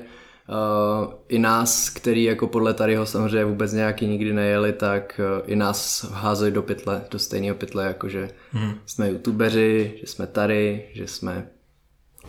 uh, 0.49 1.13
i 1.29 1.39
nás, 1.39 1.91
který 1.91 2.25
jako 2.25 2.47
podle 2.47 2.75
Taryho 2.75 3.07
samozřejmě 3.07 3.45
vůbec 3.45 3.73
nějaký 3.73 4.07
nikdy 4.07 4.33
nejeli, 4.33 4.73
tak 4.73 5.21
uh, 5.39 5.43
i 5.47 5.57
nás 5.57 6.07
házejí 6.13 6.53
do 6.53 6.63
pytle, 6.63 7.05
do 7.11 7.19
stejného 7.19 7.57
pytle, 7.57 7.85
jakože 7.85 8.31
hmm. 8.53 8.73
jsme 8.87 9.09
youtubeři, 9.09 9.95
že 10.01 10.07
jsme 10.07 10.27
tady, 10.27 10.85
že 10.93 11.07
jsme 11.07 11.47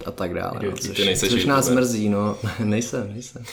a 0.06 0.12
tak 0.12 0.34
dále. 0.34 0.60
No, 0.66 0.72
což, 0.72 1.30
což 1.30 1.46
nás 1.46 1.70
mrzí, 1.70 2.10
no. 2.10 2.38
nejsem, 2.64 3.14
nejsem 3.14 3.44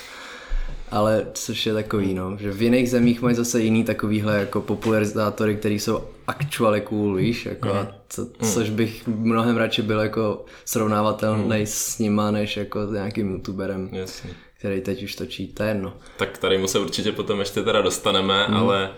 ale 0.91 1.27
což 1.35 1.67
je 1.67 1.75
takový, 1.75 2.15
no, 2.15 2.37
že 2.41 2.53
v 2.53 2.63
jiných 2.63 2.91
zemích 2.91 3.23
mají 3.23 3.37
zase 3.37 3.61
jiný 3.61 3.85
takovýhle 3.85 4.39
jako 4.39 4.61
popularizátory, 4.61 5.57
který 5.57 5.79
jsou 5.79 6.05
actually 6.27 6.81
cool, 6.81 7.15
víš, 7.15 7.47
jako, 7.47 7.69
mm. 7.69 7.89
co, 8.09 8.23
mhm. 8.23 8.53
což 8.53 8.71
bych 8.71 9.07
mnohem 9.07 9.57
radši 9.57 9.83
byl 9.83 10.01
jako 10.01 10.45
srovnávatelný 10.65 11.59
mm. 11.59 11.67
s 11.67 11.99
nima, 11.99 12.31
než 12.31 12.57
jako 12.57 12.87
s 12.87 12.93
nějakým 12.93 13.31
youtuberem, 13.31 13.89
Jasně. 13.93 14.31
který 14.59 14.81
teď 14.81 15.03
už 15.03 15.15
točí, 15.15 15.49
to 15.49 15.63
je 15.63 15.69
jedno. 15.69 15.93
Tak 16.17 16.39
tady 16.39 16.59
mu 16.59 16.67
se 16.69 16.79
určitě 16.79 17.13
potom 17.13 17.39
ještě 17.39 17.63
teda 17.63 17.83
dostaneme, 17.83 18.49
mm. 18.49 18.55
ale 18.55 18.91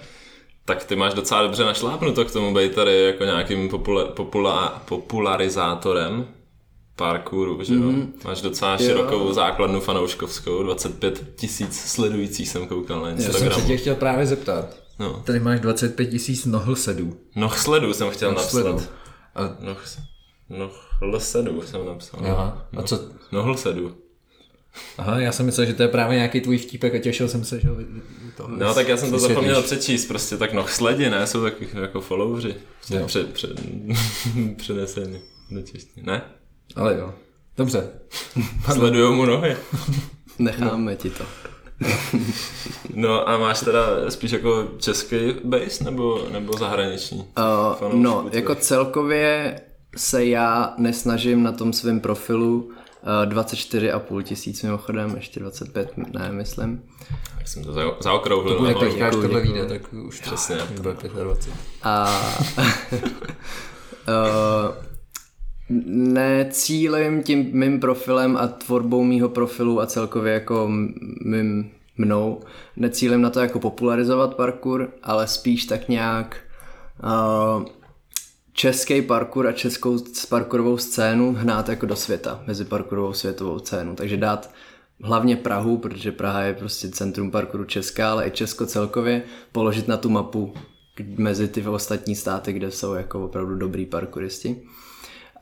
tak 0.65 0.85
ty 0.85 0.97
máš 0.97 1.15
docela 1.15 1.43
dobře 1.43 1.65
našlápnuto 1.65 2.25
k 2.25 2.33
tomu 2.33 2.55
být 2.55 2.75
tady 2.75 3.03
jako 3.03 3.25
nějakým 3.25 3.69
popula, 3.69 4.05
popula, 4.05 4.83
popularizátorem 4.89 6.27
parkouru, 7.01 7.65
že 7.65 7.75
jo? 7.75 7.81
Mm. 7.81 8.13
Máš 8.25 8.41
docela 8.43 8.79
širokou 8.79 9.19
jo. 9.19 9.33
základnu 9.33 9.81
fanouškovskou, 9.81 10.63
25 10.63 11.25
tisíc 11.37 11.81
sledujících 11.81 12.49
jsem 12.49 12.67
koukal 12.67 13.03
na 13.03 13.11
Instagramu. 13.11 13.45
Já 13.45 13.51
jsem 13.51 13.63
se 13.63 13.67
tě 13.67 13.77
chtěl 13.77 13.95
právě 13.95 14.27
zeptat. 14.27 14.77
No. 14.99 15.23
Tady 15.27 15.41
máš 15.41 15.61
25 15.61 16.07
tisíc 16.07 16.45
nohlsedů. 16.45 17.17
Nohsledů 17.37 17.95
jsem 17.95 18.11
chtěl 18.11 18.33
napsat. 18.33 18.91
A... 19.35 19.57
Noh, 20.49 20.99
nohlsedů 21.01 21.63
jsem 21.63 21.87
napsal. 21.87 22.21
Aha. 22.25 22.67
A 22.77 22.83
co? 22.83 23.01
Nohlsedů. 23.33 23.95
Aha, 24.99 25.21
já 25.21 25.33
jsem 25.33 25.47
myslel, 25.47 25.67
že 25.67 25.75
to 25.75 25.83
je 25.83 25.89
právě 25.89 26.17
nějaký 26.17 26.41
tvůj 26.41 26.59
vtípek 26.59 26.95
a 26.95 26.99
těšil 26.99 27.29
jsem 27.29 27.45
se, 27.45 27.61
že 27.61 27.69
to 28.37 28.49
No 28.49 28.75
tak 28.75 28.89
já 28.89 28.97
jsem 28.97 29.11
to 29.11 29.19
zapomněl 29.19 29.63
přečíst, 29.63 30.07
prostě 30.07 30.37
tak 30.37 30.53
nohsledi, 30.53 31.11
ne? 31.11 31.27
Jsou 31.27 31.43
taky 31.43 31.69
jako 31.81 32.01
followři. 32.01 32.55
Před, 33.07 33.33
před, 33.33 33.61
přenesení 34.57 35.21
do 35.51 35.63
češtiny, 35.63 36.07
ne? 36.07 36.23
Ale 36.77 36.99
jo. 36.99 37.15
Dobře. 37.57 37.91
Sledujou 38.73 39.15
mu 39.15 39.27
nohy. 39.27 39.57
Necháme 40.39 40.91
no. 40.91 40.97
ti 40.97 41.11
to. 41.11 41.25
no 42.95 43.29
a 43.29 43.39
máš 43.39 43.61
teda 43.61 44.11
spíš 44.11 44.31
jako 44.31 44.69
český 44.79 45.17
base 45.45 45.85
nebo, 45.85 46.27
nebo 46.33 46.53
zahraniční? 46.59 47.19
Uh, 47.19 47.95
no, 47.95 48.29
jako 48.33 48.55
celkově 48.55 49.61
se 49.97 50.25
já 50.25 50.75
nesnažím 50.79 51.43
na 51.43 51.53
tom 51.53 51.73
svém 51.73 52.01
profilu 52.01 52.63
uh, 52.63 52.73
24,5 53.33 54.23
tisíc 54.23 54.63
mimochodem, 54.63 55.17
ještě 55.17 55.41
25 55.41 55.97
ne, 55.97 56.33
myslím. 56.33 56.83
Tak 57.39 57.49
jsem 57.49 57.65
to 57.65 57.73
zaokrouhlil. 58.01 58.55
To 58.55 58.61
bude, 58.61 58.73
jak 58.73 58.93
říkáš, 58.93 59.15
tohle 59.15 59.41
vyjde, 59.41 59.67
tak 59.67 59.83
už 59.93 60.21
přesně. 60.21 60.57
Bude 60.77 60.93
25. 60.93 61.55
A 61.83 62.21
uh, 64.09 64.90
necílim 65.87 67.23
tím 67.23 67.51
mým 67.53 67.81
profilem 67.81 68.37
a 68.37 68.49
tvorbou 68.49 69.05
mýho 69.05 69.29
profilu 69.29 69.81
a 69.81 69.87
celkově 69.87 70.33
jako 70.33 70.69
mým 71.25 71.71
mnou. 71.97 72.41
Necílím 72.77 73.21
na 73.21 73.31
to 73.31 73.41
jako 73.41 73.61
popularizovat 73.61 74.35
parkour, 74.35 74.91
ale 75.03 75.27
spíš 75.27 75.65
tak 75.65 75.89
nějak 75.89 76.37
uh, 77.05 77.65
český 78.53 79.03
parkour 79.03 79.47
a 79.47 79.53
českou 79.53 79.99
parkourovou 80.29 80.79
scénu 80.79 81.33
hnát 81.33 81.69
jako 81.69 81.87
do 81.87 81.97
světa, 81.97 82.43
mezi 82.47 82.65
parkourovou 82.65 83.13
světovou 83.13 83.59
scénu. 83.59 83.95
Takže 83.95 84.17
dát 84.17 84.51
hlavně 85.03 85.37
Prahu, 85.37 85.79
protože 85.79 86.13
Praha 86.13 86.43
je 86.43 86.55
prostě 86.55 86.89
centrum 86.89 87.31
parkouru 87.31 87.65
Česká, 87.65 88.11
ale 88.11 88.27
i 88.27 88.31
Česko 88.31 88.67
celkově, 88.67 89.23
položit 89.53 89.89
na 89.89 89.97
tu 89.97 90.11
mapu 90.11 90.55
mezi 91.17 91.49
ty 91.49 91.67
ostatní 91.67 92.17
státy, 92.17 92.53
kde 92.53 92.71
jsou 92.71 92.95
jako 92.95 93.25
opravdu 93.25 93.57
dobrý 93.57 93.87
parkouristi. 93.87 94.63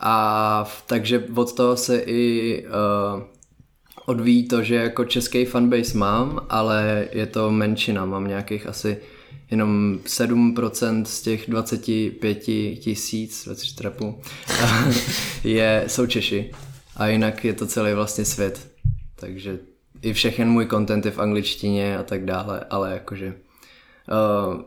A 0.00 0.68
takže 0.86 1.24
od 1.34 1.52
toho 1.52 1.76
se 1.76 1.98
i 1.98 2.64
uh, 2.66 3.22
odvíjí 4.06 4.48
to, 4.48 4.62
že 4.62 4.74
jako 4.74 5.04
český 5.04 5.44
fanbase 5.44 5.98
mám, 5.98 6.46
ale 6.48 7.08
je 7.12 7.26
to 7.26 7.50
menšina, 7.50 8.04
mám 8.04 8.26
nějakých 8.28 8.66
asi 8.66 8.98
jenom 9.50 9.98
7% 10.04 11.04
z 11.04 11.22
těch 11.22 11.50
25 11.50 12.34
tisíc, 12.78 13.44
24 13.44 13.90
je, 15.44 15.84
jsou 15.86 16.06
Češi. 16.06 16.50
A 16.96 17.06
jinak 17.06 17.44
je 17.44 17.52
to 17.52 17.66
celý 17.66 17.92
vlastně 17.92 18.24
svět. 18.24 18.70
Takže 19.14 19.58
i 20.02 20.12
všechen 20.12 20.48
můj 20.48 20.66
content 20.66 21.04
je 21.04 21.10
v 21.10 21.18
angličtině 21.18 21.98
a 21.98 22.02
tak 22.02 22.24
dále, 22.24 22.64
ale 22.70 22.92
jakože 22.92 23.26
uh, 23.28 24.60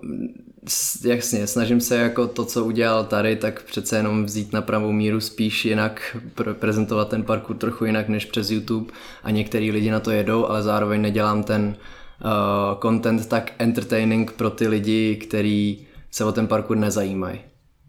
jasně, 1.06 1.48
snažím 1.48 1.82
se 1.82 1.98
jako 1.98 2.28
to, 2.28 2.46
co 2.46 2.66
udělal 2.66 3.06
tady, 3.06 3.36
tak 3.36 3.64
přece 3.64 3.98
jenom 3.98 4.26
vzít 4.26 4.54
na 4.54 4.62
pravou 4.62 4.92
míru 4.92 5.20
spíš 5.20 5.66
jinak, 5.66 6.18
prezentovat 6.54 7.10
ten 7.10 7.24
parkour 7.24 7.56
trochu 7.56 7.86
jinak 7.86 8.10
než 8.10 8.26
přes 8.26 8.52
YouTube 8.52 8.94
a 9.24 9.32
některý 9.32 9.72
lidi 9.72 9.92
na 9.92 10.00
to 10.00 10.12
jedou, 10.12 10.46
ale 10.46 10.64
zároveň 10.64 11.02
nedělám 11.02 11.44
ten 11.44 11.76
uh, 12.24 12.80
content 12.82 13.28
tak 13.28 13.52
entertaining 13.60 14.32
pro 14.32 14.50
ty 14.50 14.68
lidi, 14.68 15.16
kteří 15.16 15.88
se 16.12 16.26
o 16.26 16.32
ten 16.32 16.48
parkour 16.48 16.78
nezajímají. 16.78 17.40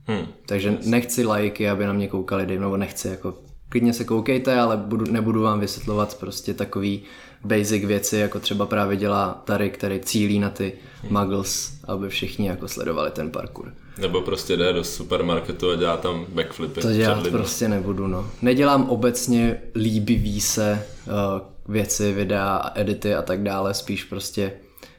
Hmm. 0.06 0.26
Takže 0.46 0.78
nechci 0.84 1.24
lajky, 1.24 1.70
aby 1.70 1.86
na 1.86 1.92
mě 1.92 2.08
koukali, 2.08 2.58
nebo 2.58 2.76
nechci, 2.76 3.08
jako 3.08 3.34
klidně 3.68 3.92
se 3.92 4.04
koukejte, 4.04 4.60
ale 4.60 4.76
budu, 4.76 5.12
nebudu 5.12 5.42
vám 5.42 5.60
vysvětlovat 5.60 6.18
prostě 6.20 6.54
takový 6.54 7.02
basic 7.44 7.84
věci, 7.84 8.16
jako 8.16 8.40
třeba 8.40 8.66
právě 8.66 8.96
dělá 8.96 9.42
Tary, 9.44 9.70
který 9.70 10.00
cílí 10.00 10.38
na 10.38 10.50
ty 10.50 10.72
muggles, 11.08 11.72
aby 11.88 12.08
všichni 12.08 12.48
jako 12.48 12.68
sledovali 12.68 13.10
ten 13.10 13.30
parkour. 13.30 13.72
Nebo 13.98 14.20
prostě 14.20 14.56
jde 14.56 14.72
do 14.72 14.84
supermarketu 14.84 15.70
a 15.70 15.76
dělá 15.76 15.96
tam 15.96 16.26
backflipy. 16.28 16.80
To 16.80 16.92
dělat 16.92 17.26
prostě 17.28 17.68
nebudu, 17.68 18.06
no. 18.06 18.30
Nedělám 18.42 18.90
obecně 18.90 19.62
líbivý 19.74 20.40
se 20.40 20.86
uh, 21.06 21.72
věci, 21.74 22.12
videa, 22.12 22.72
edity 22.74 23.14
a 23.14 23.22
tak 23.22 23.42
dále, 23.42 23.74
spíš 23.74 24.04
prostě 24.04 24.52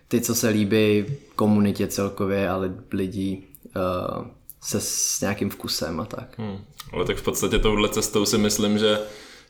ty, 0.08 0.22
co 0.22 0.36
se 0.36 0.50
líbí 0.50 1.06
komunitě 1.36 1.88
celkově, 1.88 2.50
ale 2.50 2.74
lidí 2.92 3.44
uh, 3.76 4.26
se 4.62 4.80
s 4.82 5.22
nějakým 5.22 5.50
vkusem 5.50 6.00
a 6.00 6.06
tak. 6.06 6.34
Hmm. 6.38 6.58
Ale 6.94 7.06
tak 7.06 7.18
v 7.18 7.24
podstatě 7.24 7.60
touhle 7.60 7.90
cestou 7.90 8.26
si 8.26 8.38
myslím, 8.38 8.78
že 8.78 9.00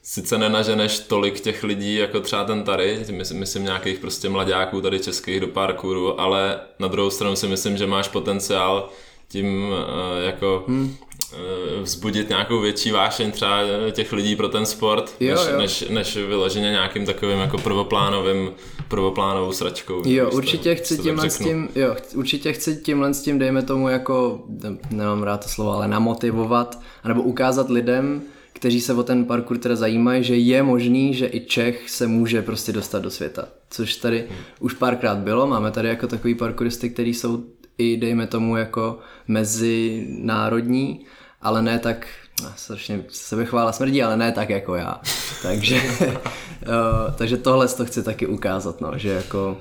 sice 0.03 0.37
nenaženeš 0.37 0.99
tolik 0.99 1.39
těch 1.39 1.63
lidí 1.63 1.95
jako 1.95 2.19
třeba 2.19 2.43
ten 2.43 2.63
tady, 2.63 3.05
myslím, 3.11 3.39
myslím 3.39 3.63
nějakých 3.63 3.99
prostě 3.99 4.29
mladáků 4.29 4.81
tady 4.81 4.99
českých 4.99 5.39
do 5.39 5.47
parkouru, 5.47 6.21
ale 6.21 6.59
na 6.79 6.87
druhou 6.87 7.09
stranu 7.09 7.35
si 7.35 7.47
myslím, 7.47 7.77
že 7.77 7.87
máš 7.87 8.07
potenciál 8.07 8.89
tím 9.27 9.69
uh, 9.69 10.25
jako 10.25 10.63
hmm. 10.67 10.95
uh, 11.33 11.83
vzbudit 11.83 12.29
nějakou 12.29 12.59
větší 12.59 12.91
vášeň 12.91 13.31
třeba 13.31 13.59
těch 13.91 14.13
lidí 14.13 14.35
pro 14.35 14.49
ten 14.49 14.65
sport, 14.65 15.15
jo, 15.19 15.35
než, 15.35 15.47
jo. 15.51 15.57
Než, 15.57 15.85
než 15.89 16.17
vyloženě 16.17 16.71
nějakým 16.71 17.05
takovým 17.05 17.39
jako 17.39 17.57
prvoplánovým, 17.57 18.51
prvoplánovou 18.87 19.51
sračkou. 19.51 20.01
Jo, 20.05 20.29
určitě 20.31 20.75
chci 20.75 20.97
tímhle 20.97 21.29
s 21.29 21.37
tím, 21.37 21.69
jo, 21.75 21.95
určitě 22.15 22.53
chci 22.53 22.75
tímhle 22.75 23.13
s 23.13 23.21
tím, 23.21 23.39
dejme 23.39 23.61
tomu 23.61 23.89
jako, 23.89 24.43
nemám 24.91 25.23
rád 25.23 25.43
to 25.43 25.49
slovo, 25.49 25.71
ale 25.71 25.87
namotivovat, 25.87 26.79
anebo 27.03 27.21
ukázat 27.21 27.69
lidem, 27.69 28.21
kteří 28.63 28.81
se 28.81 28.93
o 28.93 29.03
ten 29.03 29.25
parkour 29.25 29.57
teda 29.57 29.75
zajímají, 29.75 30.23
že 30.23 30.35
je 30.35 30.63
možný, 30.63 31.13
že 31.13 31.27
i 31.27 31.39
Čech 31.39 31.89
se 31.89 32.07
může 32.07 32.41
prostě 32.41 32.71
dostat 32.71 32.99
do 32.99 33.11
světa. 33.11 33.47
Což 33.69 33.95
tady 33.95 34.25
hmm. 34.29 34.37
už 34.59 34.73
párkrát 34.73 35.17
bylo, 35.17 35.47
máme 35.47 35.71
tady 35.71 35.87
jako 35.87 36.07
takový 36.07 36.35
parkouristy, 36.35 36.89
kteří 36.89 37.13
jsou 37.13 37.43
i 37.77 37.97
dejme 37.97 38.27
tomu 38.27 38.57
jako 38.57 38.99
mezinárodní, 39.27 41.05
ale 41.41 41.61
ne 41.61 41.79
tak, 41.79 42.07
no, 42.43 42.49
strašně 42.55 43.05
sebechvála 43.09 43.71
smrdí, 43.71 44.03
ale 44.03 44.17
ne 44.17 44.31
tak 44.31 44.49
jako 44.49 44.75
já. 44.75 45.01
takže, 45.41 45.81
uh, 45.81 47.13
takže 47.15 47.37
tohle 47.37 47.67
to 47.67 47.85
chci 47.85 48.03
taky 48.03 48.27
ukázat, 48.27 48.81
no, 48.81 48.91
že 48.95 49.09
jako 49.09 49.57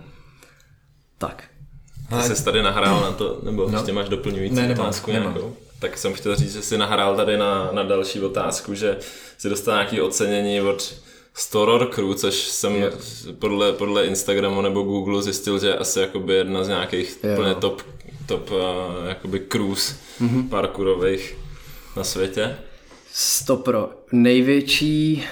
tak. 1.18 1.44
Ty 2.08 2.36
jsi 2.36 2.44
tady 2.44 2.62
nahrál 2.62 3.00
na 3.00 3.12
to, 3.12 3.40
nebo 3.42 3.70
no. 3.70 3.78
ještě 3.78 3.92
máš 3.92 4.08
doplňující 4.08 4.54
ne, 4.54 4.72
otázku 4.72 5.12
nemám, 5.12 5.32
nějakou? 5.32 5.56
Tak 5.82 5.98
jsem 5.98 6.12
chtěl 6.12 6.36
říct, 6.36 6.52
že 6.52 6.62
si 6.62 6.78
nahrál 6.78 7.16
tady 7.16 7.36
na, 7.36 7.70
na 7.72 7.82
další 7.82 8.20
otázku, 8.20 8.74
že 8.74 8.98
si 9.38 9.48
dostal 9.48 9.74
nějaké 9.74 10.02
ocenění 10.02 10.60
od 10.60 10.94
Storor 11.34 11.86
Crew, 11.86 12.14
což 12.14 12.34
jsem 12.34 12.74
yeah. 12.74 12.94
podle, 13.38 13.72
podle 13.72 14.06
Instagramu 14.06 14.62
nebo 14.62 14.82
Google 14.82 15.22
zjistil, 15.22 15.58
že 15.58 15.66
je 15.66 15.76
asi 15.76 16.00
jakoby 16.00 16.34
jedna 16.34 16.64
z 16.64 16.68
nějakých 16.68 17.18
yeah. 17.24 17.38
plně 17.38 17.54
top, 17.54 17.82
top 18.26 18.50
uh, 18.50 18.58
jakoby 19.08 19.40
cruise 19.52 19.94
mm-hmm. 20.20 20.48
parkourových 20.48 21.38
na 21.96 22.04
světě. 22.04 22.56
Stopro. 23.12 23.90
Největší 24.12 25.24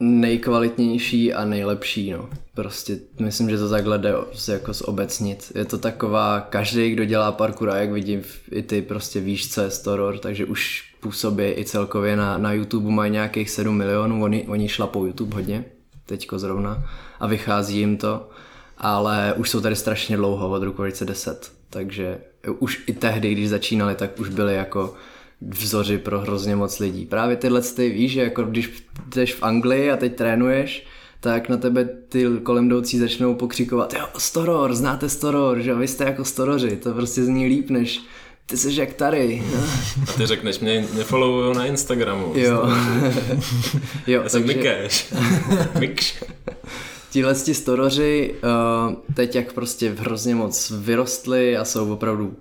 nejkvalitnější 0.00 1.32
a 1.32 1.44
nejlepší, 1.44 2.10
no. 2.10 2.28
Prostě 2.54 2.98
myslím, 3.18 3.50
že 3.50 3.58
to 3.58 3.68
takhle 3.68 3.98
jde 3.98 4.14
jako 4.52 4.72
zobecnit. 4.72 5.52
Je 5.54 5.64
to 5.64 5.78
taková, 5.78 6.40
každý, 6.40 6.90
kdo 6.90 7.04
dělá 7.04 7.32
parkour 7.32 7.70
a 7.70 7.76
jak 7.76 7.92
vidím, 7.92 8.22
i 8.50 8.62
ty 8.62 8.82
prostě 8.82 9.20
víš, 9.20 9.52
co 9.54 9.60
je 9.60 9.70
Storor, 9.70 10.18
takže 10.18 10.46
už 10.46 10.90
působí 11.00 11.44
i 11.44 11.64
celkově 11.64 12.16
na, 12.16 12.38
na 12.38 12.52
YouTube 12.52 12.90
mají 12.90 13.12
nějakých 13.12 13.50
7 13.50 13.76
milionů, 13.76 14.22
oni, 14.22 14.46
oni 14.48 14.68
šlapou 14.68 15.06
YouTube 15.06 15.34
hodně, 15.34 15.64
teďko 16.06 16.38
zrovna, 16.38 16.84
a 17.20 17.26
vychází 17.26 17.78
jim 17.78 17.96
to, 17.96 18.28
ale 18.78 19.34
už 19.36 19.50
jsou 19.50 19.60
tady 19.60 19.76
strašně 19.76 20.16
dlouho, 20.16 20.50
od 20.50 20.62
roku 20.62 20.82
2010, 20.82 21.52
takže 21.70 22.18
už 22.58 22.84
i 22.86 22.92
tehdy, 22.92 23.32
když 23.32 23.48
začínali, 23.48 23.94
tak 23.94 24.20
už 24.20 24.28
byli 24.28 24.54
jako 24.54 24.94
vzory 25.40 25.98
pro 25.98 26.20
hrozně 26.20 26.56
moc 26.56 26.78
lidí. 26.78 27.06
Právě 27.06 27.36
tyhle 27.36 27.62
ty 27.62 27.90
víš, 27.90 28.12
že 28.12 28.20
jako 28.20 28.42
když 28.42 28.84
jsi 29.14 29.26
v 29.26 29.42
Anglii 29.42 29.90
a 29.90 29.96
teď 29.96 30.16
trénuješ, 30.16 30.86
tak 31.20 31.48
na 31.48 31.56
tebe 31.56 31.88
ty 32.08 32.26
kolem 32.42 32.66
jdoucí 32.66 32.98
začnou 32.98 33.34
pokřikovat, 33.34 33.94
jo, 33.94 34.06
Storor, 34.18 34.74
znáte 34.74 35.08
Storor, 35.08 35.60
že 35.60 35.74
vy 35.74 35.88
jste 35.88 36.04
jako 36.04 36.24
Storoři, 36.24 36.76
to 36.76 36.92
prostě 36.92 37.24
zní 37.24 37.46
líp, 37.46 37.70
než 37.70 38.00
ty 38.46 38.56
jsi 38.56 38.80
jak 38.80 38.92
tady. 38.92 39.42
A 40.08 40.12
ty 40.12 40.26
řekneš, 40.26 40.58
mě 40.58 40.86
nefollowují 40.96 41.56
na 41.56 41.66
Instagramu. 41.66 42.32
Jo. 42.36 42.68
jo, 44.06 44.22
Já 44.22 44.28
jsem 44.28 44.46
takže... 44.46 44.88
Mikš. 45.78 46.24
Tíhle 47.10 47.34
ti 47.34 47.54
storoři 47.54 48.34
uh, 48.88 48.94
teď 49.14 49.34
jak 49.34 49.52
prostě 49.52 49.94
hrozně 49.98 50.34
moc 50.34 50.70
vyrostli 50.70 51.56
a 51.56 51.64
jsou 51.64 51.92
opravdu 51.92 52.36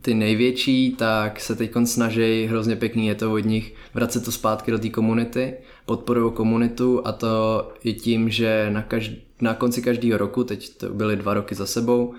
ty 0.00 0.14
největší, 0.14 0.94
tak 0.98 1.40
se 1.40 1.56
teď 1.56 1.72
snaží, 1.84 2.46
hrozně 2.46 2.76
pěkný 2.76 3.06
je 3.06 3.14
to 3.14 3.32
od 3.32 3.38
nich, 3.38 3.74
vracet 3.94 4.24
to 4.24 4.32
zpátky 4.32 4.70
do 4.70 4.78
té 4.78 4.88
komunity, 4.88 5.54
podporují 5.86 6.32
komunitu 6.32 7.06
a 7.06 7.12
to 7.12 7.68
i 7.84 7.92
tím, 7.92 8.30
že 8.30 8.70
na, 8.70 8.82
každ- 8.82 9.18
na 9.40 9.54
konci 9.54 9.82
každého 9.82 10.18
roku, 10.18 10.44
teď 10.44 10.76
to 10.76 10.88
byly 10.88 11.16
dva 11.16 11.34
roky 11.34 11.54
za 11.54 11.66
sebou, 11.66 12.06
uh, 12.06 12.14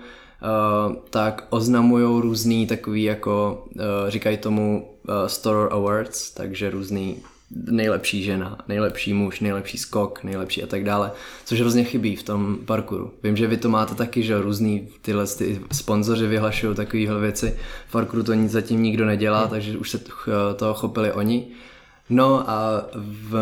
tak 1.10 1.46
oznamují 1.50 2.22
různý 2.22 2.66
takový 2.66 3.02
jako, 3.02 3.64
uh, 3.74 3.82
říkají 4.08 4.36
tomu 4.36 4.88
uh, 5.08 5.14
Store 5.26 5.68
Awards, 5.70 6.30
takže 6.30 6.70
různý 6.70 7.16
nejlepší 7.50 8.22
žena, 8.22 8.58
nejlepší 8.68 9.14
muž, 9.14 9.40
nejlepší 9.40 9.78
skok, 9.78 10.24
nejlepší 10.24 10.62
a 10.62 10.66
tak 10.66 10.84
dále, 10.84 11.12
což 11.44 11.60
hrozně 11.60 11.84
chybí 11.84 12.16
v 12.16 12.22
tom 12.22 12.58
parkouru. 12.64 13.10
Vím, 13.22 13.36
že 13.36 13.46
vy 13.46 13.56
to 13.56 13.68
máte 13.68 13.94
taky, 13.94 14.22
že 14.22 14.40
různý 14.40 14.88
tyhle 15.02 15.26
ty 15.26 15.60
sponzoři 15.72 16.26
vyhlašují 16.26 16.76
takovéhle 16.76 17.20
věci. 17.20 17.56
V 17.88 17.92
parkouru 17.92 18.22
to 18.22 18.34
nic 18.34 18.52
zatím 18.52 18.82
nikdo 18.82 19.04
nedělá, 19.04 19.40
hmm. 19.40 19.50
takže 19.50 19.78
už 19.78 19.90
se 19.90 20.00
toho 20.56 20.74
chopili 20.74 21.12
oni. 21.12 21.46
No 22.10 22.50
a 22.50 22.86
v 23.30 23.34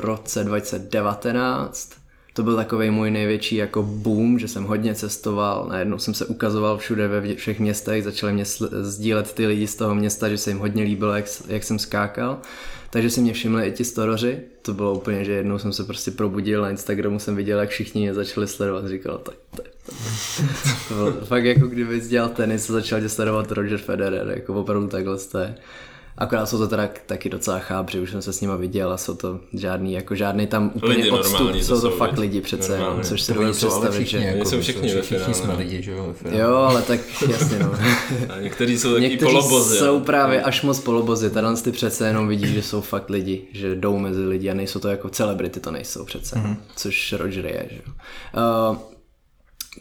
roce 0.00 0.44
2019 0.44 1.92
to 2.34 2.42
byl 2.42 2.56
takový 2.56 2.90
můj 2.90 3.10
největší 3.10 3.56
jako 3.56 3.82
boom, 3.82 4.38
že 4.38 4.48
jsem 4.48 4.64
hodně 4.64 4.94
cestoval, 4.94 5.66
najednou 5.68 5.98
jsem 5.98 6.14
se 6.14 6.26
ukazoval 6.26 6.78
všude 6.78 7.08
ve 7.08 7.34
všech 7.34 7.60
městech, 7.60 8.04
začali 8.04 8.32
mě 8.32 8.44
sdílet 8.80 9.32
ty 9.32 9.46
lidi 9.46 9.66
z 9.66 9.76
toho 9.76 9.94
města, 9.94 10.28
že 10.28 10.38
se 10.38 10.50
jim 10.50 10.58
hodně 10.58 10.82
líbilo, 10.82 11.12
jak, 11.12 11.24
jak 11.48 11.64
jsem 11.64 11.78
skákal. 11.78 12.38
Takže 12.90 13.10
si 13.10 13.20
mě 13.20 13.32
všimli 13.32 13.66
i 13.66 13.72
ti 13.72 13.84
storoři. 13.84 14.38
To 14.62 14.74
bylo 14.74 14.94
úplně, 14.94 15.24
že 15.24 15.32
jednou 15.32 15.58
jsem 15.58 15.72
se 15.72 15.84
prostě 15.84 16.10
probudil 16.10 16.62
na 16.62 16.70
Instagramu, 16.70 17.18
jsem 17.18 17.36
viděl, 17.36 17.58
jak 17.58 17.68
všichni 17.68 18.00
mě 18.00 18.14
začali 18.14 18.48
sledovat. 18.48 18.88
Říkal, 18.88 19.18
tak, 19.18 19.34
tak, 19.56 19.66
tak. 19.86 19.98
To 20.88 20.94
bylo 20.94 21.12
fakt 21.12 21.44
jako 21.44 21.66
kdyby 21.66 22.00
dělal 22.00 22.28
tenis 22.28 22.70
a 22.70 22.72
začal 22.72 23.00
tě 23.00 23.08
sledovat 23.08 23.52
Roger 23.52 23.78
Federer, 23.78 24.28
jako 24.36 24.54
opravdu 24.54 24.88
takhle 24.88 25.18
to 25.18 25.38
je. 25.38 25.54
Akorát 26.18 26.46
jsou 26.46 26.58
to 26.58 26.68
teda 26.68 26.88
taky 27.06 27.28
docela 27.30 27.58
chábři, 27.58 28.00
už 28.00 28.10
jsem 28.10 28.22
se 28.22 28.32
s 28.32 28.40
nima 28.40 28.56
viděl 28.56 28.92
a 28.92 28.96
jsou 28.96 29.14
to 29.14 29.40
žádný, 29.52 29.92
jako 29.92 30.14
žádný 30.14 30.46
tam 30.46 30.70
úplně 30.74 30.94
Lidi 30.94 31.10
odstup, 31.10 31.32
normální 31.32 31.60
to 31.60 31.66
jsou 31.66 31.80
to 31.80 31.90
jsou, 31.90 31.96
fakt 31.96 32.18
lidi 32.18 32.40
přece, 32.40 32.78
no, 32.78 32.98
což 33.02 33.22
si 33.22 33.26
To 33.26 33.34
dovedu 33.34 33.54
jsou 33.54 33.68
představit, 33.68 34.04
všichni, 34.04 34.20
že... 34.20 34.26
jako, 34.26 34.48
jsou 34.48 34.60
všichni 34.60 34.94
ve 34.94 35.02
všichni 35.02 35.18
finále, 35.18 35.34
jsme 35.34 35.52
no. 35.52 35.58
lidi, 35.58 35.82
že 35.82 35.90
jo. 35.92 36.14
Jo, 36.30 36.54
ale 36.54 36.82
tak 36.82 37.00
jasně 37.30 37.58
no. 37.58 37.72
A 38.28 38.40
někteří 38.40 38.78
jsou 38.78 38.92
taky 38.92 39.02
Někteří 39.02 39.32
polobozy. 39.32 39.78
jsou 39.78 39.94
jo. 39.94 40.00
právě 40.00 40.42
až 40.42 40.62
moc 40.62 40.80
polobozy, 40.80 41.30
tady 41.30 41.46
ty 41.64 41.72
přece 41.72 42.06
jenom 42.06 42.28
vidíš, 42.28 42.48
že 42.48 42.62
jsou 42.62 42.80
fakt 42.80 43.10
lidi, 43.10 43.42
že 43.52 43.74
jdou 43.74 43.98
mezi 43.98 44.24
lidi 44.24 44.50
a 44.50 44.54
nejsou 44.54 44.80
to 44.80 44.88
jako 44.88 45.08
celebrity, 45.08 45.60
to 45.60 45.70
nejsou 45.70 46.04
přece, 46.04 46.36
mm-hmm. 46.36 46.56
což 46.76 47.12
Roger 47.12 47.46
je, 47.46 47.66
že 47.70 47.76
jo. 47.86 47.92
Uh, 48.70 48.93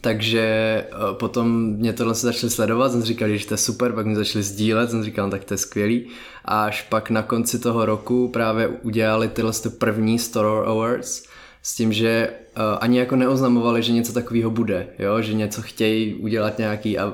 takže 0.01 0.85
uh, 0.93 1.17
potom 1.17 1.63
mě 1.63 1.93
tohle 1.93 2.15
se 2.15 2.27
začali 2.27 2.49
sledovat, 2.49 2.91
jsem 2.91 3.03
říkal, 3.03 3.29
že 3.29 3.47
to 3.47 3.53
je 3.53 3.57
super, 3.57 3.91
pak 3.91 4.05
mi 4.05 4.15
začali 4.15 4.43
sdílet, 4.43 4.91
jsem 4.91 5.03
říkal, 5.03 5.25
no, 5.25 5.31
tak 5.31 5.43
to 5.43 5.53
je 5.53 5.57
skvělý. 5.57 6.07
A 6.45 6.65
až 6.65 6.81
pak 6.81 7.09
na 7.09 7.21
konci 7.21 7.59
toho 7.59 7.85
roku 7.85 8.27
právě 8.27 8.67
udělali 8.67 9.27
tyhle 9.27 9.51
ty 9.51 9.69
první 9.69 10.19
Store 10.19 10.67
Awards, 10.67 11.23
s 11.65 11.75
tím, 11.75 11.93
že 11.93 12.29
uh, 12.57 12.63
ani 12.79 12.99
jako 12.99 13.15
neoznamovali, 13.15 13.83
že 13.83 13.91
něco 13.91 14.13
takového 14.13 14.51
bude, 14.51 14.87
jo? 14.99 15.21
že 15.21 15.33
něco 15.33 15.61
chtějí 15.61 16.15
udělat 16.15 16.57
nějaký 16.57 16.97
a, 16.97 17.05
uh, 17.05 17.13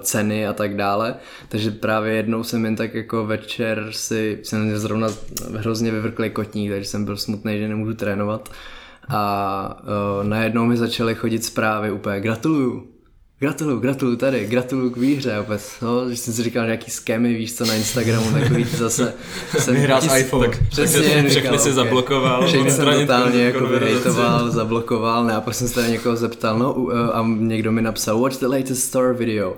ceny 0.00 0.46
a 0.46 0.52
tak 0.52 0.76
dále. 0.76 1.14
Takže 1.48 1.70
právě 1.70 2.12
jednou 2.12 2.42
jsem 2.42 2.64
jen 2.64 2.76
tak 2.76 2.94
jako 2.94 3.26
večer 3.26 3.86
si, 3.90 4.38
jsem 4.42 4.78
zrovna 4.78 5.08
hrozně 5.56 5.90
vyvrklý 5.90 6.30
kotník, 6.30 6.70
takže 6.70 6.88
jsem 6.88 7.04
byl 7.04 7.16
smutný, 7.16 7.58
že 7.58 7.68
nemůžu 7.68 7.94
trénovat. 7.94 8.48
A 9.08 9.82
uh, 9.82 10.28
najednou 10.28 10.64
mi 10.64 10.76
začaly 10.76 11.14
chodit 11.14 11.44
zprávy 11.44 11.92
úplně 11.92 12.20
gratuluju, 12.20 12.94
Gratuluju, 13.44 13.78
gratuluju 13.78 14.16
tady, 14.16 14.46
gratuluju 14.46 14.90
k 14.90 14.96
výhře. 14.96 15.38
Opět, 15.38 15.62
no, 15.82 16.10
že 16.10 16.16
jsem 16.16 16.34
si 16.34 16.42
říkal 16.42 16.64
nějaký 16.64 16.90
skemy, 16.90 17.34
víš 17.34 17.54
co, 17.54 17.66
na 17.66 17.74
Instagramu, 17.74 18.32
takový 18.32 18.64
ty 18.64 18.76
zase. 18.76 19.14
Jsem 19.58 19.74
Vyhrál 19.74 20.00
s 20.00 20.16
iPhone. 20.16 20.48
Tak, 20.48 20.58
přesně, 20.68 21.00
jen 21.00 21.28
všechny 21.28 21.30
říkal, 21.30 21.58
si 21.58 21.68
ok. 21.68 21.74
zablokoval, 21.74 22.46
Všechny 22.46 22.70
jsem 22.70 23.00
totálně 23.00 23.42
jako 23.42 23.66
vyhejtoval, 23.66 24.50
zablokoval, 24.50 25.24
ne, 25.24 25.34
a 25.34 25.40
pak 25.40 25.54
jsem 25.54 25.68
se 25.68 25.74
tady 25.74 25.88
někoho 25.88 26.16
zeptal, 26.16 26.58
no, 26.58 26.72
uh, 26.72 26.92
a 26.92 27.26
někdo 27.38 27.72
mi 27.72 27.82
napsal, 27.82 28.20
watch 28.20 28.40
the 28.40 28.46
latest 28.46 28.82
store 28.82 29.12
video. 29.12 29.56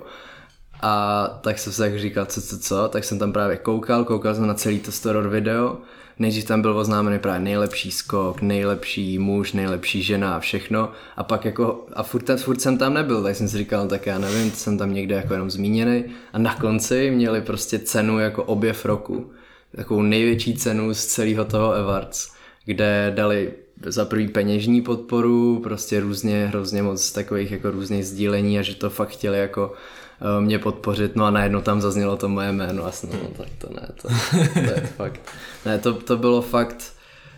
A 0.81 1.27
tak 1.41 1.59
jsem 1.59 1.73
se 1.73 1.81
tak 1.81 1.99
říkal, 1.99 2.25
co, 2.25 2.41
co, 2.41 2.59
co, 2.59 2.87
tak 2.87 3.03
jsem 3.03 3.19
tam 3.19 3.33
právě 3.33 3.57
koukal, 3.57 4.03
koukal 4.03 4.35
jsem 4.35 4.47
na 4.47 4.53
celý 4.53 4.79
to 4.79 4.91
store 4.91 5.29
video, 5.29 5.77
nejdřív 6.19 6.45
tam 6.45 6.61
byl 6.61 6.77
oznámený 6.77 7.19
právě 7.19 7.39
nejlepší 7.39 7.91
skok, 7.91 8.41
nejlepší 8.41 9.19
muž, 9.19 9.53
nejlepší 9.53 10.03
žena 10.03 10.35
a 10.35 10.39
všechno. 10.39 10.91
A 11.17 11.23
pak 11.23 11.45
jako, 11.45 11.85
a 11.93 12.03
furt, 12.03 12.21
ten, 12.21 12.37
furt 12.37 12.61
jsem 12.61 12.77
tam 12.77 12.93
nebyl, 12.93 13.23
tak 13.23 13.35
jsem 13.35 13.47
si 13.47 13.57
říkal, 13.57 13.83
no, 13.83 13.89
tak 13.89 14.05
já 14.05 14.19
nevím, 14.19 14.51
jsem 14.51 14.77
tam 14.77 14.93
někde 14.93 15.15
jako 15.15 15.33
jenom 15.33 15.51
zmíněný. 15.51 16.03
A 16.33 16.39
na 16.39 16.55
konci 16.55 17.11
měli 17.11 17.41
prostě 17.41 17.79
cenu 17.79 18.19
jako 18.19 18.43
objev 18.43 18.85
roku, 18.85 19.31
takovou 19.75 20.01
největší 20.01 20.53
cenu 20.53 20.93
z 20.93 21.05
celého 21.05 21.45
toho 21.45 21.73
Awards, 21.75 22.31
kde 22.65 23.11
dali 23.15 23.53
za 23.85 24.05
prvý 24.05 24.27
peněžní 24.27 24.81
podporu, 24.81 25.59
prostě 25.63 25.99
různě, 25.99 26.47
hrozně 26.47 26.83
moc 26.83 27.11
takových 27.11 27.51
jako 27.51 27.71
různých 27.71 28.05
sdílení 28.05 28.59
a 28.59 28.61
že 28.61 28.75
to 28.75 28.89
fakt 28.89 29.09
chtěli 29.09 29.39
jako 29.39 29.73
eh, 30.21 30.41
mě 30.41 30.59
podpořit, 30.59 31.15
no 31.15 31.25
a 31.25 31.31
najednou 31.31 31.61
tam 31.61 31.81
zaznělo 31.81 32.17
to 32.17 32.29
moje 32.29 32.51
jméno 32.51 32.85
a 32.85 32.91
jsem, 32.91 33.09
no 33.09 33.29
tak 33.37 33.47
to 33.57 33.69
ne, 33.73 33.89
to, 34.01 34.07
to 34.53 34.59
je 34.59 34.89
fakt, 34.97 35.21
ne, 35.67 35.77
to, 35.79 35.93
to 35.93 36.17
bylo 36.17 36.41
fakt, 36.41 36.93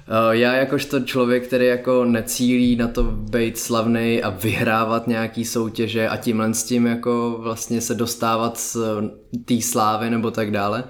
eh, 0.07 0.37
já 0.37 0.53
jakožto 0.53 0.99
člověk, 0.99 1.47
který 1.47 1.65
jako 1.65 2.05
necílí 2.05 2.75
na 2.75 2.87
to 2.87 3.03
být 3.03 3.57
slavný 3.57 4.23
a 4.23 4.29
vyhrávat 4.29 5.07
nějaký 5.07 5.45
soutěže 5.45 6.09
a 6.09 6.17
tímhle 6.17 6.53
s 6.53 6.63
tím 6.63 6.85
jako 6.85 7.37
vlastně 7.39 7.81
se 7.81 7.95
dostávat 7.95 8.59
z 8.59 8.77
té 9.45 9.61
slávy 9.61 10.09
nebo 10.09 10.31
tak 10.31 10.51
dále, 10.51 10.83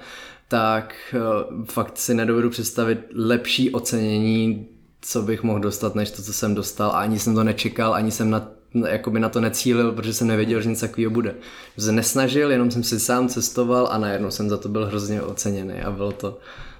tak 0.47 0.95
eh, 1.13 1.19
fakt 1.65 1.97
si 1.97 2.13
nedovedu 2.13 2.49
představit 2.49 2.99
lepší 3.15 3.71
ocenění, 3.71 4.67
co 5.01 5.21
bych 5.21 5.43
mohl 5.43 5.59
dostat, 5.59 5.95
než 5.95 6.11
to, 6.11 6.21
co 6.21 6.33
jsem 6.33 6.55
dostal. 6.55 6.89
A 6.89 6.99
ani 6.99 7.19
jsem 7.19 7.35
to 7.35 7.43
nečekal, 7.43 7.93
ani 7.93 8.11
jsem 8.11 8.29
na, 8.29 8.51
jakoby 8.87 9.19
na 9.19 9.29
to 9.29 9.41
necílil, 9.41 9.91
protože 9.91 10.13
jsem 10.13 10.27
nevěděl, 10.27 10.61
že 10.61 10.69
něco 10.69 10.87
takového 10.87 11.11
bude. 11.11 11.35
Že 11.77 11.91
nesnažil, 11.91 12.51
jenom 12.51 12.71
jsem 12.71 12.83
si 12.83 12.99
sám 12.99 13.27
cestoval 13.27 13.87
a 13.91 13.97
najednou 13.97 14.31
jsem 14.31 14.49
za 14.49 14.57
to 14.57 14.69
byl 14.69 14.85
hrozně 14.85 15.21
oceněný 15.21 15.81
a 15.81 15.91
bylo 15.91 16.11
to, 16.11 16.37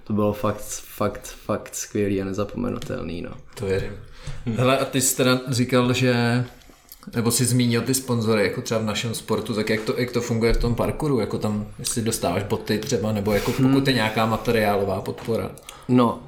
to 0.10 0.14
bylo 0.14 0.34
fakt, 0.34 0.64
fakt, 0.96 1.28
fakt 1.28 1.76
skvělý 1.76 2.22
a 2.22 2.26
nezapomenutelný. 2.26 3.22
No. 3.22 3.30
To 3.56 3.66
věřím. 3.66 3.92
Hele, 4.56 4.78
a 4.78 4.86
ty 4.86 5.02
jsi 5.02 5.18
teda 5.18 5.42
říkal, 5.48 5.94
že 5.94 6.46
nebo 7.16 7.32
si 7.32 7.46
zmínil 7.46 7.82
ty 7.82 7.94
sponzory, 7.94 8.44
jako 8.44 8.62
třeba 8.62 8.80
v 8.80 8.86
našem 8.86 9.14
sportu, 9.14 9.54
tak 9.54 9.70
jak 9.70 9.82
to, 9.82 9.94
jak 9.98 10.12
to 10.12 10.22
funguje 10.22 10.54
v 10.54 10.58
tom 10.58 10.76
parkouru, 10.76 11.20
jako 11.20 11.38
tam, 11.38 11.68
jestli 11.80 12.02
dostáváš 12.02 12.44
boty 12.44 12.78
třeba, 12.78 13.12
nebo 13.12 13.34
jako 13.34 13.52
pokud 13.52 13.88
je 13.88 13.94
nějaká 13.94 14.26
materiálová 14.26 15.02
podpora. 15.02 15.52
No, 15.88 16.24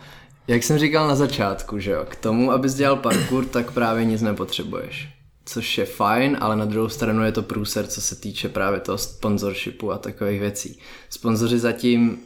jak 0.47 0.63
jsem 0.63 0.77
říkal 0.77 1.07
na 1.07 1.15
začátku, 1.15 1.79
že 1.79 1.91
jo, 1.91 2.05
k 2.09 2.15
tomu, 2.15 2.51
abys 2.51 2.73
dělal 2.73 2.95
parkour, 2.95 3.45
tak 3.45 3.71
právě 3.71 4.05
nic 4.05 4.21
nepotřebuješ. 4.21 5.09
Což 5.45 5.77
je 5.77 5.86
fajn, 5.86 6.38
ale 6.41 6.55
na 6.55 6.65
druhou 6.65 6.89
stranu 6.89 7.23
je 7.23 7.32
to 7.32 7.43
průser, 7.43 7.88
co 7.88 8.01
se 8.01 8.15
týče 8.15 8.49
právě 8.49 8.79
toho 8.79 8.97
sponsorshipu 8.97 9.91
a 9.91 9.97
takových 9.97 10.39
věcí. 10.39 10.79
Sponzoři 11.09 11.59
zatím, 11.59 12.19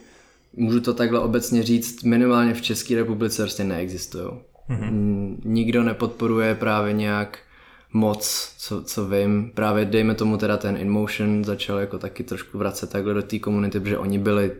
můžu 0.56 0.80
to 0.80 0.94
takhle 0.94 1.20
obecně 1.20 1.62
říct, 1.62 2.02
minimálně 2.02 2.54
v 2.54 2.62
České 2.62 2.94
republice 2.94 3.42
prostě 3.42 3.64
neexistují. 3.64 4.24
Mm-hmm. 4.70 5.36
Nikdo 5.44 5.82
nepodporuje 5.82 6.54
právě 6.54 6.92
nějak 6.92 7.38
moc, 7.92 8.54
co, 8.58 8.82
co 8.82 9.08
vím. 9.08 9.50
Právě 9.54 9.84
dejme 9.84 10.14
tomu 10.14 10.36
teda 10.36 10.56
ten 10.56 10.76
InMotion 10.76 11.44
začal 11.44 11.78
jako 11.78 11.98
taky 11.98 12.24
trošku 12.24 12.58
vracet 12.58 12.90
takhle 12.90 13.14
do 13.14 13.22
té 13.22 13.38
komunity, 13.38 13.80
protože 13.80 13.98
oni 13.98 14.18
byli 14.18 14.52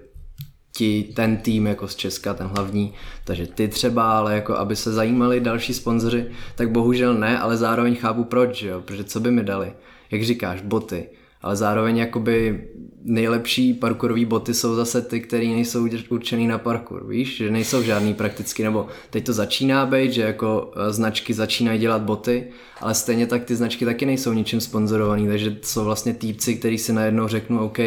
ti, 0.76 1.12
ten 1.16 1.36
tým 1.36 1.66
jako 1.66 1.88
z 1.88 1.94
Česka, 1.94 2.34
ten 2.34 2.46
hlavní, 2.46 2.94
takže 3.24 3.46
ty 3.46 3.68
třeba, 3.68 4.18
ale 4.18 4.34
jako 4.34 4.56
aby 4.56 4.76
se 4.76 4.92
zajímali 4.92 5.40
další 5.40 5.74
sponzoři, 5.74 6.26
tak 6.56 6.70
bohužel 6.70 7.14
ne, 7.14 7.38
ale 7.38 7.56
zároveň 7.56 7.96
chápu 7.96 8.24
proč, 8.24 8.62
jo, 8.62 8.80
protože 8.80 9.04
co 9.04 9.20
by 9.20 9.30
mi 9.30 9.44
dali, 9.44 9.72
jak 10.10 10.24
říkáš, 10.24 10.60
boty, 10.60 11.08
ale 11.46 11.56
zároveň 11.56 11.96
jakoby 11.96 12.64
nejlepší 13.04 13.74
parkourový 13.74 14.24
boty 14.24 14.54
jsou 14.54 14.74
zase 14.74 15.02
ty, 15.02 15.20
které 15.20 15.46
nejsou 15.46 15.88
určený 16.08 16.46
na 16.46 16.58
parkour, 16.58 17.06
víš, 17.06 17.36
že 17.36 17.50
nejsou 17.50 17.82
žádný 17.82 18.14
prakticky, 18.14 18.62
nebo 18.62 18.86
teď 19.10 19.26
to 19.26 19.32
začíná 19.32 19.86
být, 19.86 20.12
že 20.12 20.22
jako 20.22 20.72
eh, 20.76 20.92
značky 20.92 21.34
začínají 21.34 21.80
dělat 21.80 22.02
boty, 22.02 22.46
ale 22.80 22.94
stejně 22.94 23.26
tak 23.26 23.44
ty 23.44 23.56
značky 23.56 23.84
taky 23.84 24.06
nejsou 24.06 24.32
ničím 24.32 24.60
sponzorovaný, 24.60 25.26
takže 25.28 25.56
jsou 25.62 25.84
vlastně 25.84 26.14
týpci, 26.14 26.54
kteří 26.54 26.78
si 26.78 26.92
najednou 26.92 27.28
řeknou, 27.28 27.58
OK, 27.58 27.78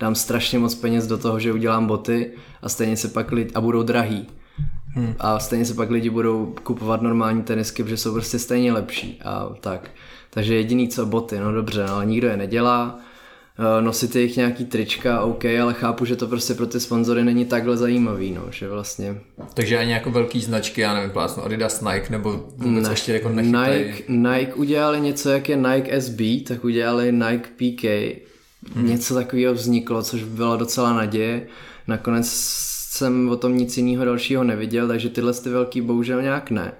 dám 0.00 0.14
strašně 0.14 0.58
moc 0.58 0.74
peněz 0.74 1.06
do 1.06 1.18
toho, 1.18 1.40
že 1.40 1.52
udělám 1.52 1.86
boty 1.86 2.30
a 2.62 2.68
stejně 2.68 2.96
se 2.96 3.08
pak 3.08 3.32
lidi, 3.32 3.50
a 3.54 3.60
budou 3.60 3.82
drahý. 3.82 4.26
Hmm. 4.86 5.14
A 5.18 5.38
stejně 5.38 5.64
se 5.64 5.74
pak 5.74 5.90
lidi 5.90 6.10
budou 6.10 6.54
kupovat 6.62 7.02
normální 7.02 7.42
tenisky, 7.42 7.82
protože 7.82 7.96
jsou 7.96 8.12
prostě 8.12 8.38
stejně 8.38 8.72
lepší 8.72 9.20
a 9.24 9.54
tak. 9.60 9.90
Takže 10.34 10.54
jediný 10.54 10.88
co 10.88 11.06
boty, 11.06 11.38
no 11.38 11.52
dobře, 11.52 11.84
no, 11.88 11.94
ale 11.94 12.06
nikdo 12.06 12.28
je 12.28 12.36
nedělá, 12.36 13.00
Eh, 13.58 13.82
nosit 13.82 14.16
jejich 14.16 14.36
nějaký 14.36 14.64
trička, 14.64 15.20
OK, 15.20 15.44
ale 15.44 15.74
chápu, 15.74 16.04
že 16.04 16.16
to 16.16 16.26
prostě 16.26 16.54
pro 16.54 16.66
ty 16.66 16.80
sponzory 16.80 17.24
není 17.24 17.44
takhle 17.44 17.76
zajímavý, 17.76 18.30
no, 18.30 18.42
že 18.50 18.68
vlastně... 18.68 19.20
Takže 19.54 19.78
ani 19.78 19.92
jako 19.92 20.10
velký 20.10 20.40
značky, 20.40 20.80
já 20.80 20.94
nevím, 20.94 21.10
plásnu 21.10 21.44
Adidas, 21.44 21.80
Nike, 21.80 22.10
nebo 22.10 22.46
vůbec 22.56 22.88
ještě 22.88 23.12
jako 23.12 23.28
nechytají. 23.28 23.84
Nike, 23.84 24.04
Nike 24.08 24.54
udělali 24.54 25.00
něco, 25.00 25.30
jak 25.30 25.48
je 25.48 25.56
Nike 25.56 26.00
SB, 26.00 26.20
tak 26.48 26.64
udělali 26.64 27.12
Nike 27.12 27.48
PK. 27.56 27.84
Hmm. 28.74 28.86
Něco 28.86 29.14
takového 29.14 29.54
vzniklo, 29.54 30.02
což 30.02 30.24
byla 30.24 30.56
docela 30.56 30.92
naděje. 30.92 31.46
Nakonec 31.86 32.26
jsem 32.90 33.28
o 33.28 33.36
tom 33.36 33.56
nic 33.56 33.76
jiného 33.76 34.04
dalšího 34.04 34.44
neviděl, 34.44 34.88
takže 34.88 35.08
tyhle 35.08 35.32
ty 35.32 35.48
velký 35.48 35.80
bohužel 35.80 36.22
nějak 36.22 36.50
ne. 36.50 36.72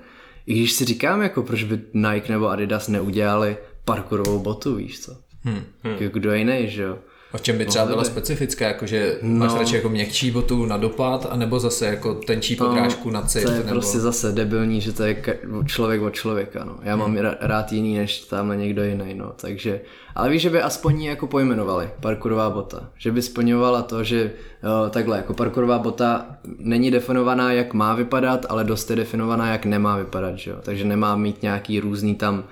I 0.46 0.54
když 0.54 0.72
si 0.72 0.84
říkám, 0.84 1.22
jako 1.22 1.42
proč 1.42 1.64
by 1.64 1.80
Nike 1.94 2.32
nebo 2.32 2.48
Adidas 2.48 2.88
neudělali 2.88 3.56
parkourovou 3.84 4.38
botu, 4.38 4.74
víš 4.74 5.00
co? 5.00 5.16
Hmm. 5.42 5.62
Hmm. 5.82 5.96
Kdo 5.96 6.34
jiný, 6.34 6.68
že 6.68 6.82
jo? 6.82 6.98
A 7.34 7.38
v 7.38 7.42
čem 7.42 7.58
by 7.58 7.66
třeba 7.66 7.86
byla 7.86 8.04
specifická, 8.04 8.66
jakože 8.66 9.18
no. 9.22 9.46
máš 9.46 9.54
radši 9.58 9.76
jako 9.76 9.88
měkčí 9.88 10.30
botu 10.30 10.66
na 10.66 10.76
dopad, 10.76 11.26
anebo 11.30 11.60
zase 11.60 11.86
jako 11.86 12.14
tenčí 12.14 12.56
podrážku 12.56 13.10
na 13.10 13.22
cit? 13.22 13.42
To 13.42 13.50
je 13.50 13.56
nebo... 13.56 13.68
prostě 13.70 14.00
zase 14.00 14.32
debilní, 14.32 14.80
že 14.80 14.92
to 14.92 15.02
je 15.04 15.22
člověk 15.66 16.02
od 16.02 16.10
člověka, 16.10 16.64
no. 16.64 16.76
Já 16.82 16.96
mám 16.96 17.14
ra- 17.14 17.36
rád 17.40 17.72
jiný, 17.72 17.98
než 17.98 18.20
tam 18.20 18.58
někdo 18.58 18.84
jiný, 18.84 19.14
no. 19.14 19.32
Takže, 19.36 19.80
ale 20.14 20.30
víš, 20.30 20.42
že 20.42 20.50
by 20.50 20.62
aspoň 20.62 21.00
ji 21.00 21.08
jako 21.08 21.26
pojmenovali, 21.26 21.90
parkourová 22.00 22.50
bota. 22.50 22.88
Že 22.98 23.12
by 23.12 23.22
splňovala 23.22 23.82
to, 23.82 24.04
že 24.04 24.30
jo, 24.62 24.90
takhle, 24.90 25.16
jako 25.16 25.34
parkourová 25.34 25.78
bota 25.78 26.26
není 26.58 26.90
definovaná, 26.90 27.52
jak 27.52 27.74
má 27.74 27.94
vypadat, 27.94 28.46
ale 28.48 28.64
dost 28.64 28.90
je 28.90 28.96
definovaná, 28.96 29.52
jak 29.52 29.66
nemá 29.66 29.96
vypadat, 29.96 30.38
že 30.38 30.50
jo. 30.50 30.56
Takže 30.62 30.84
nemá 30.84 31.16
mít 31.16 31.42
nějaký 31.42 31.80
různý 31.80 32.14
tam 32.14 32.44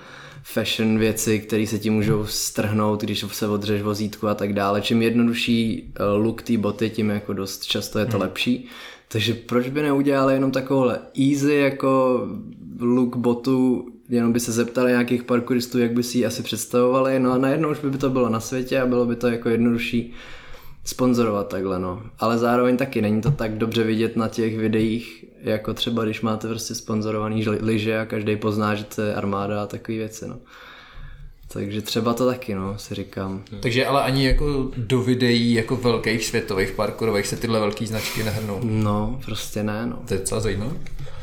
fashion 0.43 0.99
věci, 0.99 1.39
které 1.39 1.67
se 1.67 1.79
ti 1.79 1.91
můžou 1.91 2.27
strhnout, 2.27 3.01
když 3.01 3.25
se 3.33 3.49
odřeš 3.49 3.83
vozítku 3.83 4.29
a 4.29 4.35
tak 4.35 4.53
dále. 4.53 4.81
Čím 4.81 5.03
jednodušší 5.03 5.93
eh, 5.97 6.05
look 6.05 6.43
té 6.43 6.59
boty, 6.59 6.91
tím 6.91 7.11
jako 7.11 7.33
dost 7.33 7.65
často 7.65 7.99
je 7.99 8.07
to 8.07 8.13
hmm. 8.13 8.21
lepší. 8.21 8.69
Takže 9.09 9.35
proč 9.35 9.69
by 9.69 9.83
neudělali 9.83 10.35
jenom 10.35 10.51
takovouhle 10.51 10.99
easy 11.31 11.55
jako 11.55 12.21
look 12.81 13.17
botu, 13.17 13.89
jenom 14.09 14.33
by 14.33 14.41
se 14.41 14.53
zeptali 14.53 14.91
nějakých 14.91 15.23
parkouristů, 15.23 15.79
jak 15.79 15.93
by 15.93 16.03
si 16.03 16.19
ji 16.19 16.27
asi 16.27 16.43
představovali, 16.43 17.19
no 17.19 17.33
a 17.33 17.39
najednou 17.39 17.71
už 17.71 17.79
by 17.79 17.99
to 17.99 18.11
bylo 18.11 18.29
na 18.29 18.41
světě 18.41 18.81
a 18.81 18.87
bylo 18.87 19.07
by 19.07 19.17
to 19.17 19.29
jako 19.29 19.49
jednodušší 19.49 20.13
sponzorovat 20.85 21.49
takhle, 21.49 21.79
no. 21.79 22.03
Ale 22.19 22.39
zároveň 22.39 22.77
taky 22.77 23.03
není 23.03 23.21
to 23.21 23.31
tak 23.31 23.59
dobře 23.59 23.85
vidět 23.85 24.17
na 24.17 24.29
těch 24.29 24.59
videích, 24.59 25.25
jako 25.41 25.75
třeba 25.75 26.05
když 26.05 26.21
máte 26.21 26.49
prostě 26.49 26.75
sponzorovaný 26.75 27.45
lyže 27.49 27.99
a 27.99 28.07
každý 28.07 28.37
pozná, 28.37 28.75
že 28.75 28.85
to 28.85 29.03
je 29.03 29.15
armáda 29.15 29.63
a 29.63 29.67
takové 29.67 29.99
věci, 29.99 30.29
no. 30.29 30.37
Takže 31.53 31.83
třeba 31.83 32.15
to 32.15 32.27
taky, 32.27 32.55
no, 32.55 32.79
si 32.79 32.95
říkám. 32.95 33.43
Takže 33.61 33.87
ale 33.87 34.03
ani 34.03 34.27
jako 34.27 34.71
do 34.77 35.03
videí 35.03 35.53
jako 35.53 35.77
velkých 35.77 36.25
světových 36.25 36.71
parkourových 36.73 37.27
se 37.27 37.37
tyhle 37.37 37.61
velké 37.61 37.87
značky 37.87 38.23
nehrnou. 38.23 38.61
No, 38.63 39.21
prostě 39.25 39.63
ne, 39.63 39.87
no. 39.87 40.03
To 40.09 40.15
je 40.15 40.21
docela 40.21 40.41
zajímavé. 40.41 40.75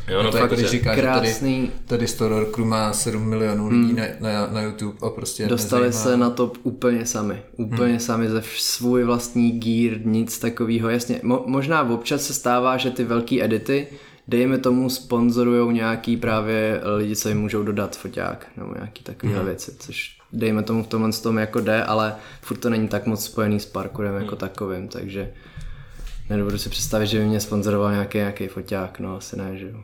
Jo, 0.10 0.24
no 0.24 0.32
to 0.32 0.38
jako 0.38 0.50
fakt, 0.50 0.60
když 0.60 0.72
říká, 0.72 0.96
krásný. 0.96 1.62
že 1.62 1.68
tady, 1.68 1.86
tady 1.86 2.08
Storer 2.08 2.46
Crew 2.46 2.66
má 2.68 2.94
7 2.94 3.30
milionů 3.30 3.68
lidí 3.68 3.94
na, 3.94 4.04
na, 4.20 4.48
na 4.48 4.62
YouTube 4.62 4.98
a 5.02 5.10
prostě 5.10 5.48
Dostali 5.48 5.86
nezajímá. 5.86 6.12
se 6.12 6.18
na 6.18 6.30
to 6.30 6.52
úplně 6.64 7.06
sami. 7.06 7.42
Úplně 7.58 7.92
hmm. 7.92 8.00
sami 8.00 8.30
ze 8.30 8.44
svůj 8.58 9.04
vlastní 9.04 9.52
gear, 9.52 10.06
nic 10.06 10.40
takového. 10.40 10.90
Jasně, 10.90 11.22
mo- 11.24 11.44
možná 11.46 11.90
občas 11.90 12.24
se 12.24 12.34
stává, 12.34 12.78
že 12.78 12.92
ty 12.92 13.04
velké 13.04 13.44
edity, 13.44 13.88
dejme 14.28 14.58
tomu, 14.58 14.90
sponzorují 14.90 15.74
nějaký 15.74 16.18
právě 16.18 16.82
lidi, 16.98 17.16
co 17.16 17.30
jim 17.30 17.42
můžou 17.42 17.64
dodat 17.64 17.98
foťák 17.98 18.48
nebo 18.58 18.74
nějaký 18.74 19.04
takovéhle 19.04 19.40
hmm. 19.40 19.50
věci, 19.50 19.72
což 19.80 20.18
dejme 20.34 20.64
tomu 20.64 20.84
v 20.84 20.88
tomhle 20.88 21.12
tom 21.12 21.38
jako 21.38 21.60
jde, 21.60 21.84
ale 21.84 22.16
furt 22.42 22.58
to 22.58 22.70
není 22.70 22.88
tak 22.88 23.06
moc 23.06 23.26
spojený 23.26 23.60
s 23.60 23.66
parkourem 23.66 24.16
jako 24.16 24.36
takovým, 24.36 24.88
takže 24.88 25.34
nedovedu 26.30 26.58
si 26.58 26.70
představit, 26.70 27.08
že 27.08 27.20
by 27.20 27.26
mě 27.26 27.40
sponzoroval 27.40 27.92
nějaký, 27.92 28.18
nějaký 28.18 28.48
foťák, 28.48 29.00
no 29.00 29.16
asi 29.16 29.38
ne, 29.38 29.58
že 29.58 29.68
jo. 29.68 29.84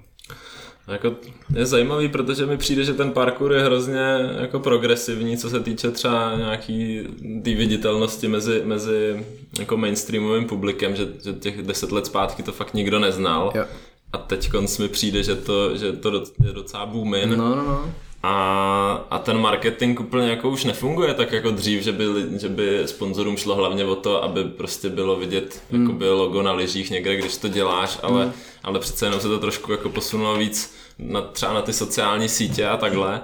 Jako 0.88 1.16
je 1.56 1.66
zajímavý, 1.66 2.10
protože 2.10 2.46
mi 2.46 2.58
přijde, 2.58 2.84
že 2.84 2.94
ten 2.94 3.12
parkour 3.12 3.54
je 3.54 3.64
hrozně 3.64 4.30
jako 4.40 4.60
progresivní, 4.60 5.38
co 5.38 5.50
se 5.50 5.60
týče 5.60 5.92
třeba 5.92 6.36
nějaký 6.38 7.02
té 7.44 7.56
viditelnosti 7.56 8.28
mezi, 8.28 8.62
mezi 8.66 9.26
jako 9.60 9.78
mainstreamovým 9.78 10.46
publikem, 10.46 10.96
že, 10.96 11.08
že 11.24 11.34
těch 11.34 11.62
deset 11.62 11.92
let 11.92 12.06
zpátky 12.06 12.44
to 12.44 12.52
fakt 12.52 12.74
nikdo 12.74 13.00
neznal. 13.00 13.52
Jo. 13.56 13.66
A 14.14 14.18
teď 14.18 14.50
mi 14.80 14.88
přijde, 14.88 15.24
že 15.24 15.36
to, 15.36 15.78
že 15.78 15.94
to 15.94 16.24
je 16.46 16.54
docela 16.54 16.86
booming. 16.86 17.38
No, 17.38 17.56
no, 17.56 17.64
no. 17.64 17.94
A, 18.28 19.06
a 19.10 19.20
ten 19.20 19.38
marketing 19.38 20.00
úplně 20.00 20.30
jako 20.30 20.50
už 20.50 20.64
nefunguje 20.64 21.14
tak 21.14 21.32
jako 21.32 21.52
dřív, 21.52 21.84
že 21.84 21.92
by, 21.92 22.06
že 22.40 22.50
by 22.50 22.82
sponzorům 22.86 23.38
šlo 23.38 23.56
hlavně 23.56 23.86
o 23.86 23.96
to, 23.96 24.24
aby 24.24 24.44
prostě 24.44 24.90
bylo 24.90 25.16
vidět 25.16 25.62
mm. 25.72 25.82
jakoby 25.82 26.10
logo 26.10 26.42
na 26.42 26.52
lyžích 26.52 26.90
někde, 26.92 27.16
když 27.16 27.38
to 27.38 27.48
děláš, 27.48 28.00
ale, 28.04 28.26
mm. 28.26 28.32
ale 28.64 28.80
přece 28.80 29.06
jenom 29.06 29.20
se 29.20 29.28
to 29.28 29.40
trošku 29.40 29.72
jako 29.72 29.90
posunulo 29.90 30.36
víc 30.36 30.76
na, 31.00 31.22
třeba 31.22 31.54
na 31.54 31.62
ty 31.62 31.74
sociální 31.74 32.30
sítě 32.30 32.68
a 32.68 32.78
takhle. 32.78 33.22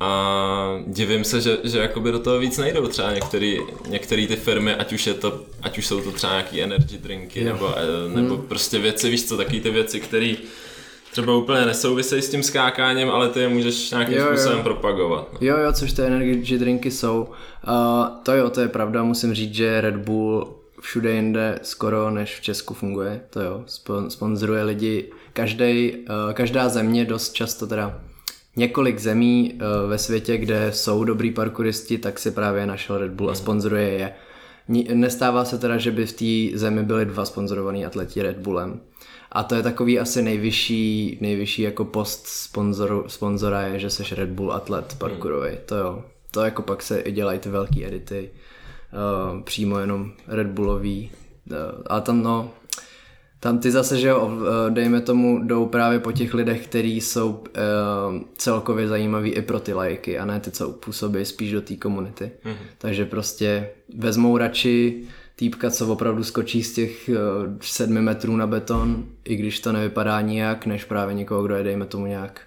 A 0.00 0.78
divím 0.86 1.24
se, 1.24 1.40
že, 1.40 1.58
že 1.64 1.78
jakoby 1.78 2.12
do 2.12 2.18
toho 2.18 2.38
víc 2.38 2.58
nejdou 2.58 2.86
třeba 2.86 3.12
některý, 3.12 3.58
některý 3.88 4.26
ty 4.26 4.36
firmy, 4.36 4.74
ať 4.74 4.92
už, 4.92 5.06
je 5.06 5.14
to, 5.14 5.40
ať 5.62 5.78
už 5.78 5.86
jsou 5.86 6.00
to 6.00 6.12
třeba 6.12 6.32
nějaký 6.32 6.62
energy 6.62 6.98
drinky, 6.98 7.40
Jo. 7.40 7.52
nebo, 7.52 7.74
eh, 7.76 8.14
nebo 8.14 8.34
Hmm. 8.34 8.46
prostě 8.46 8.78
věci, 8.78 9.10
víš 9.10 9.24
co, 9.24 9.36
taky 9.36 9.60
ty 9.60 9.70
věci, 9.70 10.00
které 10.00 10.34
třeba 11.22 11.36
úplně 11.36 11.66
nesouvisejí 11.66 12.22
s 12.22 12.30
tím 12.30 12.42
skákáním, 12.42 13.10
ale 13.10 13.28
ty 13.28 13.40
je 13.40 13.48
můžeš 13.48 13.90
nějakým 13.90 14.14
Jo, 14.16 14.20
jo. 14.24 14.26
způsobem 14.36 14.62
propagovat. 14.62 15.28
no. 15.32 15.38
Jo, 15.40 15.56
jo, 15.58 15.72
což 15.72 15.92
ty 15.92 16.02
energy 16.02 16.58
drinky 16.58 16.90
jsou. 16.90 17.28
Uh, 17.68 18.06
to 18.22 18.32
jo, 18.32 18.50
to 18.50 18.60
je 18.60 18.68
pravda, 18.68 19.02
musím 19.02 19.34
říct, 19.34 19.54
že 19.54 19.80
Red 19.80 19.96
Bull 19.96 20.56
všude 20.80 21.12
jinde 21.12 21.58
skoro 21.62 22.10
než 22.10 22.36
v 22.38 22.40
Česku 22.42 22.74
funguje, 22.74 23.20
to 23.30 23.40
jo, 23.40 23.64
Spon- 23.66 24.06
sponzoruje 24.08 24.62
lidi, 24.62 25.10
každý, 25.32 25.92
uh, 25.92 26.32
každá 26.32 26.68
země 26.68 27.04
dost 27.04 27.32
často 27.32 27.66
teda 27.66 28.00
několik 28.56 28.98
zemí 28.98 29.52
uh, 29.54 29.90
ve 29.90 29.98
světě, 29.98 30.38
kde 30.38 30.72
jsou 30.72 31.04
dobrý 31.04 31.30
parkouristi, 31.30 31.98
tak 31.98 32.18
si 32.18 32.30
právě 32.30 32.66
našel 32.66 32.98
Red 32.98 33.10
Bull 33.12 33.30
a 33.30 33.34
sponzoruje 33.34 33.88
je. 33.88 34.12
Nestává 34.94 35.44
se 35.44 35.58
teda, 35.58 35.78
že 35.78 35.90
by 35.90 36.06
v 36.06 36.12
té 36.52 36.58
zemi 36.58 36.82
byli 36.82 37.04
dva 37.06 37.24
sponzorovaní 37.24 37.86
atleti 37.86 38.22
Red 38.22 38.36
Bullem. 38.36 38.80
A 39.36 39.42
to 39.42 39.54
je 39.54 39.62
takový 39.62 39.98
asi 39.98 40.22
nejvyšší, 40.22 41.18
nejvyšší 41.20 41.62
jako 41.62 41.84
post 41.84 42.26
sponzoru, 42.26 43.04
sponzora 43.06 43.62
je, 43.62 43.78
že 43.78 43.90
seš 43.90 44.12
Red 44.12 44.28
Bull 44.28 44.52
atlet 44.52 44.96
parkourový. 44.98 45.50
To 45.66 45.76
jo. 45.76 46.04
To 46.30 46.44
jako 46.44 46.62
pak 46.62 46.82
se 46.82 47.00
i 47.00 47.12
dělají 47.12 47.38
ty 47.38 47.48
velký 47.48 47.86
edity. 47.86 48.30
Uh, 48.92 49.42
přímo 49.42 49.78
jenom 49.78 50.12
Red 50.26 50.46
Bullový. 50.46 51.10
Uh, 51.50 51.56
a 51.86 52.00
tam 52.00 52.22
no, 52.22 52.50
tam 53.40 53.58
ty 53.58 53.70
zase, 53.70 53.98
že 53.98 54.08
jo, 54.08 54.30
eh, 54.30 54.70
dejme 54.70 55.00
tomu, 55.00 55.44
jdou 55.44 55.66
právě 55.66 55.98
po 55.98 56.12
těch 56.12 56.34
lidech, 56.34 56.66
kteří 56.66 57.00
jsou 57.00 57.30
uh, 57.30 57.44
celkově 58.36 58.88
zajímaví 58.88 59.30
i 59.30 59.42
pro 59.42 59.60
ty 59.60 59.72
lajky 59.72 60.18
a 60.18 60.24
ne 60.24 60.40
ty, 60.40 60.50
co 60.50 60.72
působí 60.72 61.24
spíš 61.24 61.52
do 61.52 61.62
té 61.62 61.76
komunity. 61.76 62.30
Mm-hmm. 62.44 62.56
Takže 62.78 63.04
prostě 63.04 63.70
vezmou 63.96 64.36
radši 64.36 65.04
týpka, 65.36 65.70
co 65.70 65.88
opravdu 65.92 66.24
skočí 66.24 66.62
z 66.62 66.72
těch 66.72 67.08
uh, 67.08 67.16
sedmi 67.60 68.02
metrů 68.02 68.36
na 68.36 68.46
beton, 68.46 69.04
i 69.24 69.36
když 69.36 69.60
to 69.60 69.72
nevypadá 69.72 70.20
nijak, 70.20 70.66
než 70.66 70.84
právě 70.84 71.14
někoho, 71.14 71.42
kdo 71.42 71.54
je, 71.54 71.64
dejme 71.64 71.86
tomu 71.86 72.06
nějak, 72.06 72.40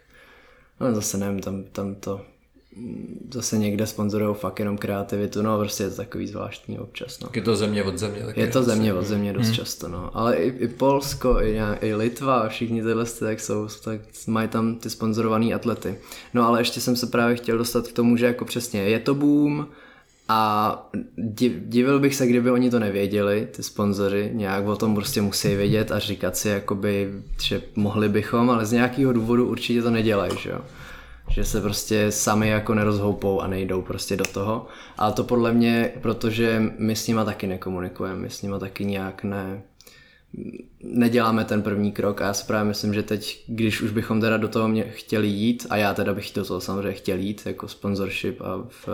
no 0.80 0.96
zase 0.96 1.18
nevím, 1.18 1.40
tam, 1.40 1.64
tam 1.64 1.96
to 1.96 2.22
mm, 2.76 3.30
zase 3.34 3.58
někde 3.58 3.88
sponzorují 3.88 4.36
fakt 4.36 4.60
jenom 4.60 4.78
kreativitu, 4.78 5.42
no 5.42 5.60
prostě 5.60 5.84
je 5.84 5.90
to 5.90 5.96
takový 5.96 6.28
zvláštní 6.28 6.80
občas, 6.80 7.20
no. 7.20 7.30
Je 7.34 7.42
to 7.42 7.56
země 7.56 7.84
od 7.84 7.98
země. 7.98 8.22
Taky. 8.26 8.40
Je 8.40 8.48
to 8.48 8.64
země 8.64 8.94
od 8.94 9.06
země 9.06 9.34
dost 9.34 9.52
často, 9.52 9.88
no. 9.88 10.18
Ale 10.18 10.36
i, 10.36 10.48
i 10.48 10.68
Polsko, 10.68 11.42
i, 11.42 11.54
nějak, 11.54 11.84
i 11.84 11.96
Litva 11.96 12.40
a 12.40 12.48
všichni 12.48 12.84
tyhle 12.84 13.06
ty, 13.06 13.20
tak 13.20 13.40
jsou, 13.40 13.68
tak 13.84 14.02
mají 14.28 14.48
tam 14.48 14.76
ty 14.76 14.90
sponzorované 14.90 15.54
atlety. 15.54 15.98
No 16.34 16.48
ale 16.48 16.62
ještě 16.62 16.82
jsem 16.82 16.96
se 16.96 17.08
právě 17.08 17.36
chtěl 17.36 17.58
dostat 17.58 17.88
k 17.88 17.94
tomu, 17.94 18.18
že 18.18 18.26
jako 18.26 18.46
přesně 18.46 18.82
je 18.82 19.00
to 19.00 19.16
boom 19.16 19.68
a 20.30 20.90
div, 21.18 21.54
divil 21.66 22.00
bych 22.00 22.16
se, 22.16 22.28
kdyby 22.28 22.52
oni 22.52 22.70
to 22.70 22.80
nevěděli, 22.80 23.48
ty 23.52 23.64
sponzoři, 23.64 24.32
nějak 24.34 24.68
o 24.68 24.76
tom 24.76 24.96
prostě 24.96 25.22
musí 25.22 25.56
vědět 25.56 25.92
a 25.92 26.00
říkat 26.00 26.38
si 26.38 26.50
jakoby, 26.50 27.12
že 27.42 27.62
mohli 27.76 28.10
bychom, 28.10 28.50
ale 28.50 28.66
z 28.66 28.72
nějakého 28.72 29.14
důvodu 29.14 29.48
určitě 29.48 29.82
to 29.82 29.92
nedělají, 29.92 30.38
že 30.38 30.50
jo 30.50 30.62
že 31.30 31.46
se 31.46 31.62
prostě 31.62 32.12
sami 32.12 32.50
jako 32.50 32.74
nerozhoupou 32.74 33.42
a 33.42 33.48
nejdou 33.48 33.82
prostě 33.82 34.18
do 34.18 34.26
toho. 34.26 34.68
Ale 34.98 35.14
to 35.14 35.24
podle 35.24 35.54
mě, 35.54 35.92
protože 36.02 36.64
my 36.78 36.96
s 36.96 37.08
nima 37.08 37.26
taky 37.26 37.48
nekomunikujeme, 37.48 38.20
my 38.20 38.30
s 38.30 38.42
nima 38.42 38.60
taky 38.60 38.86
nějak 38.86 39.24
ne, 39.24 39.62
neděláme 40.84 41.46
ten 41.46 41.62
první 41.62 41.92
krok 41.92 42.22
a 42.22 42.26
já 42.26 42.34
si 42.34 42.46
právě 42.46 42.68
myslím, 42.68 42.94
že 42.94 43.04
teď, 43.04 43.44
když 43.48 43.82
už 43.82 43.92
bychom 43.92 44.22
teda 44.22 44.38
do 44.38 44.48
toho 44.48 44.68
mě 44.68 44.84
chtěli 44.84 45.28
jít 45.28 45.68
a 45.70 45.78
já 45.78 45.94
teda 45.94 46.14
bych 46.14 46.32
do 46.36 46.46
toho 46.46 46.62
samozřejmě 46.62 46.94
chtěl 46.94 47.18
jít 47.18 47.42
jako 47.46 47.68
sponsorship 47.68 48.42
a 48.42 48.64
v, 48.70 48.90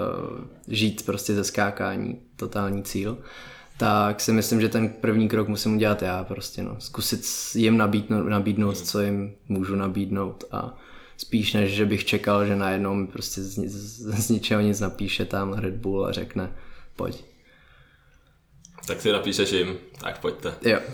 žít 0.68 1.06
prostě 1.06 1.34
ze 1.34 1.44
skákání, 1.44 2.20
totální 2.36 2.84
cíl, 2.84 3.18
tak 3.78 4.22
si 4.22 4.32
myslím, 4.32 4.62
že 4.62 4.70
ten 4.70 4.90
první 4.90 5.28
krok 5.28 5.48
musím 5.48 5.76
udělat 5.76 6.02
já 6.02 6.24
prostě, 6.24 6.64
no. 6.64 6.76
Zkusit 6.80 7.26
jim 7.56 7.78
nabídnout, 7.78 8.24
nabídnout 8.24 8.78
co 8.78 9.02
jim 9.02 9.34
můžu 9.48 9.76
nabídnout 9.76 10.44
a 10.52 10.78
spíš 11.18 11.54
než, 11.54 11.72
že 11.72 11.86
bych 11.86 12.06
čekal, 12.06 12.46
že 12.46 12.56
najednou 12.56 12.94
mi 12.94 13.08
prostě 13.08 13.42
z, 13.42 13.68
z, 13.68 14.26
z 14.26 14.30
ničeho 14.30 14.62
nic 14.62 14.80
napíše 14.80 15.26
tam 15.26 15.54
Red 15.54 15.76
Bull 15.76 16.06
a 16.06 16.12
řekne, 16.12 16.52
pojď. 16.96 17.35
Tak 18.88 19.02
si 19.02 19.12
napíšeš 19.12 19.52
jim, 19.52 19.78
tak 20.02 20.20
pojďte. 20.20 20.54
Jo. 20.62 20.80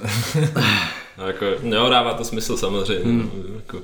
No, 1.18 1.28
jako, 1.28 1.46
jo, 1.46 1.90
dává 1.90 2.14
to 2.14 2.24
smysl 2.24 2.58
samozřejmě. 2.58 3.06
Hmm. 3.06 3.32
Jako, 3.56 3.82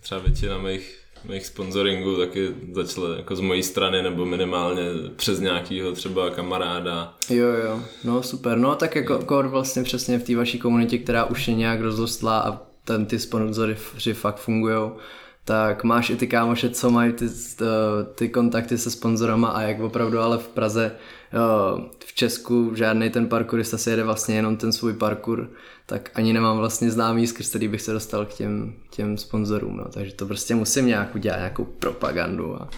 třeba 0.00 0.20
většina 0.20 0.58
mých, 0.58 0.98
mých 1.24 1.46
sponsoringů 1.46 2.16
taky 2.16 2.54
začala 2.72 3.16
jako 3.16 3.36
z 3.36 3.40
mojí 3.40 3.62
strany 3.62 4.02
nebo 4.02 4.26
minimálně 4.26 4.82
přes 5.16 5.40
nějakýho 5.40 5.92
třeba 5.92 6.30
kamaráda. 6.30 7.14
Jo, 7.30 7.46
jo, 7.46 7.80
no 8.04 8.22
super. 8.22 8.58
No 8.58 8.74
tak 8.74 8.96
jako 8.96 9.18
kor 9.18 9.48
vlastně 9.48 9.82
přesně 9.82 10.18
v 10.18 10.22
té 10.22 10.36
vaší 10.36 10.58
komunitě, 10.58 10.98
která 10.98 11.24
už 11.24 11.48
je 11.48 11.54
nějak 11.54 11.80
rozrostlá 11.80 12.38
a 12.40 12.60
ten 12.84 13.06
ty 13.06 13.18
sponzory 13.18 13.76
fakt 14.12 14.36
fungují, 14.36 14.90
tak 15.44 15.84
máš 15.84 16.10
i 16.10 16.16
ty 16.16 16.26
kámoše, 16.26 16.70
co 16.70 16.90
mají 16.90 17.12
ty, 17.12 17.26
ty 18.14 18.28
kontakty 18.28 18.78
se 18.78 18.90
sponzorama 18.90 19.48
a 19.48 19.62
jak 19.62 19.80
opravdu 19.80 20.18
ale 20.18 20.38
v 20.38 20.48
Praze, 20.48 20.96
v 22.04 22.14
Česku 22.14 22.74
žádný 22.74 23.10
ten 23.10 23.28
parkourista 23.28 23.78
se 23.78 23.90
jede 23.90 24.04
vlastně 24.04 24.36
jenom 24.36 24.56
ten 24.56 24.72
svůj 24.72 24.92
parkour, 24.92 25.50
tak 25.86 26.10
ani 26.14 26.32
nemám 26.32 26.56
vlastně 26.56 26.90
známý, 26.90 27.26
skrz 27.26 27.48
který 27.48 27.68
bych 27.68 27.82
se 27.82 27.92
dostal 27.92 28.26
k 28.26 28.34
těm, 28.34 28.74
těm 28.90 29.18
sponzorům, 29.18 29.76
no. 29.76 29.84
takže 29.84 30.14
to 30.14 30.26
prostě 30.26 30.54
musím 30.54 30.86
nějak 30.86 31.14
udělat, 31.14 31.36
nějakou 31.36 31.64
propagandu. 31.64 32.62
A... 32.62 32.68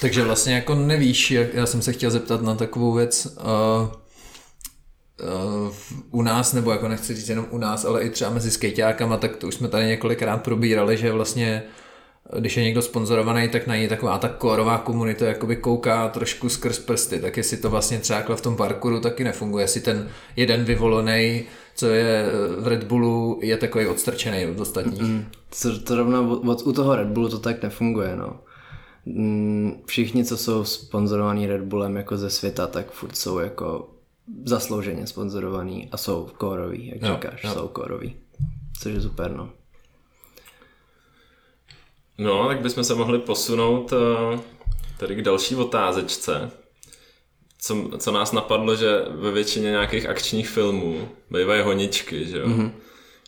Takže 0.00 0.22
vlastně 0.22 0.54
jako 0.54 0.74
nevíš, 0.74 1.30
jak, 1.30 1.54
já 1.54 1.66
jsem 1.66 1.82
se 1.82 1.92
chtěl 1.92 2.10
zeptat 2.10 2.42
na 2.42 2.54
takovou 2.54 2.92
věc, 2.92 3.26
uh, 3.26 3.88
uh, 5.66 5.74
u 6.10 6.22
nás, 6.22 6.52
nebo 6.52 6.72
jako 6.72 6.88
nechci 6.88 7.14
říct 7.14 7.28
jenom 7.28 7.46
u 7.50 7.58
nás, 7.58 7.84
ale 7.84 8.02
i 8.02 8.10
třeba 8.10 8.30
mezi 8.30 8.50
skejťákama, 8.50 9.16
tak 9.16 9.36
to 9.36 9.46
už 9.46 9.54
jsme 9.54 9.68
tady 9.68 9.86
několikrát 9.86 10.36
probírali, 10.36 10.96
že 10.96 11.12
vlastně 11.12 11.62
když 12.38 12.56
je 12.56 12.62
někdo 12.64 12.82
sponzorovaný, 12.82 13.48
tak 13.48 13.66
na 13.66 13.76
něj 13.76 13.88
taková 13.88 14.18
ta 14.18 14.28
kórová 14.28 14.78
komunita 14.78 15.26
jakoby 15.26 15.56
kouká 15.56 16.08
trošku 16.08 16.48
skrz 16.48 16.78
prsty, 16.78 17.20
tak 17.20 17.36
jestli 17.36 17.56
to 17.56 17.70
vlastně 17.70 17.98
třeba 17.98 18.36
v 18.36 18.40
tom 18.40 18.56
parkouru 18.56 19.00
taky 19.00 19.24
nefunguje, 19.24 19.64
jestli 19.64 19.80
ten 19.80 20.08
jeden 20.36 20.64
vyvolený, 20.64 21.44
co 21.74 21.86
je 21.86 22.26
v 22.58 22.66
Red 22.66 22.84
Bullu, 22.84 23.38
je 23.42 23.56
takový 23.56 23.86
odstrčený 23.86 24.46
od 24.46 24.60
ostatních. 24.60 25.02
Mm, 25.02 25.24
to, 25.62 25.78
to 25.78 25.96
rovna 25.96 26.20
od, 26.20 26.62
u 26.66 26.72
toho 26.72 26.96
Red 26.96 27.08
Bullu 27.08 27.28
to 27.28 27.38
tak 27.38 27.62
nefunguje, 27.62 28.16
no. 28.16 28.40
Všichni, 29.86 30.24
co 30.24 30.36
jsou 30.36 30.64
sponzorovaní 30.64 31.46
Red 31.46 31.62
Bullem 31.62 31.96
jako 31.96 32.16
ze 32.16 32.30
světa, 32.30 32.66
tak 32.66 32.90
furt 32.90 33.16
jsou 33.16 33.38
jako 33.38 33.88
zaslouženě 34.44 35.06
sponzorovaný 35.06 35.88
a 35.92 35.96
jsou 35.96 36.28
kórový, 36.38 36.86
jak 36.86 37.02
Jo, 37.02 37.14
říkáš, 37.14 37.44
jo. 37.44 37.50
jsou 37.50 37.68
kórový. 37.68 38.16
Což 38.82 38.94
je 38.94 39.00
super, 39.00 39.32
no. 39.36 39.50
No, 42.20 42.48
tak 42.48 42.60
bychom 42.60 42.84
se 42.84 42.94
mohli 42.94 43.18
posunout 43.18 43.92
eh, 43.92 44.40
tady 44.96 45.14
k 45.16 45.22
další 45.22 45.56
otázečce. 45.56 46.50
Co, 47.58 47.90
co 47.98 48.12
nás 48.12 48.32
napadlo, 48.32 48.76
že 48.76 49.04
ve 49.08 49.30
většině 49.30 49.70
nějakých 49.70 50.06
akčních 50.06 50.48
filmů 50.48 51.08
bývají 51.30 51.62
honičky, 51.62 52.26
že 52.26 52.38
jo? 52.38 52.46
Mm-hmm. 52.46 52.72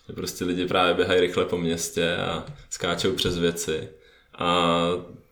Že 0.07 0.13
prostě 0.13 0.45
lidi 0.45 0.67
právě 0.67 0.95
běhají 0.95 1.21
rychle 1.21 1.45
po 1.45 1.59
městě 1.59 2.17
a 2.17 2.45
skáčou 2.71 3.13
přes 3.13 3.39
věci. 3.39 3.89
A 4.39 4.79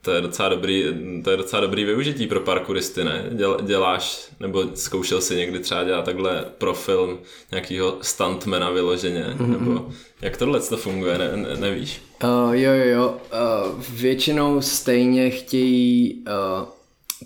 to 0.02 0.10
je 0.10 0.20
docela 0.20 0.48
dobrý, 0.48 0.84
to 1.24 1.30
je 1.30 1.36
docela 1.36 1.60
dobrý 1.60 1.84
využití 1.84 2.26
pro 2.26 2.40
parkouristy, 2.40 3.04
ne? 3.04 3.24
Děl, 3.30 3.58
děláš, 3.62 4.28
nebo 4.40 4.64
zkoušel 4.74 5.20
si 5.20 5.36
někdy 5.36 5.58
třeba 5.58 5.84
dělat 5.84 6.04
takhle 6.04 6.44
pro 6.58 6.74
film 6.74 7.18
nějakýho 7.50 7.98
stuntmana 8.02 8.70
vyloženě, 8.70 9.24
mm-hmm. 9.24 9.50
nebo 9.50 9.90
jak 10.22 10.36
tohle 10.36 10.60
to 10.60 10.76
funguje, 10.76 11.18
ne, 11.18 11.36
ne, 11.36 11.56
nevíš? 11.56 12.02
Uh, 12.24 12.54
jo, 12.54 12.72
jo, 12.72 12.84
jo. 12.84 13.16
Uh, 13.32 13.82
většinou 13.90 14.60
stejně 14.60 15.30
chtějí 15.30 16.24
uh, 16.26 16.68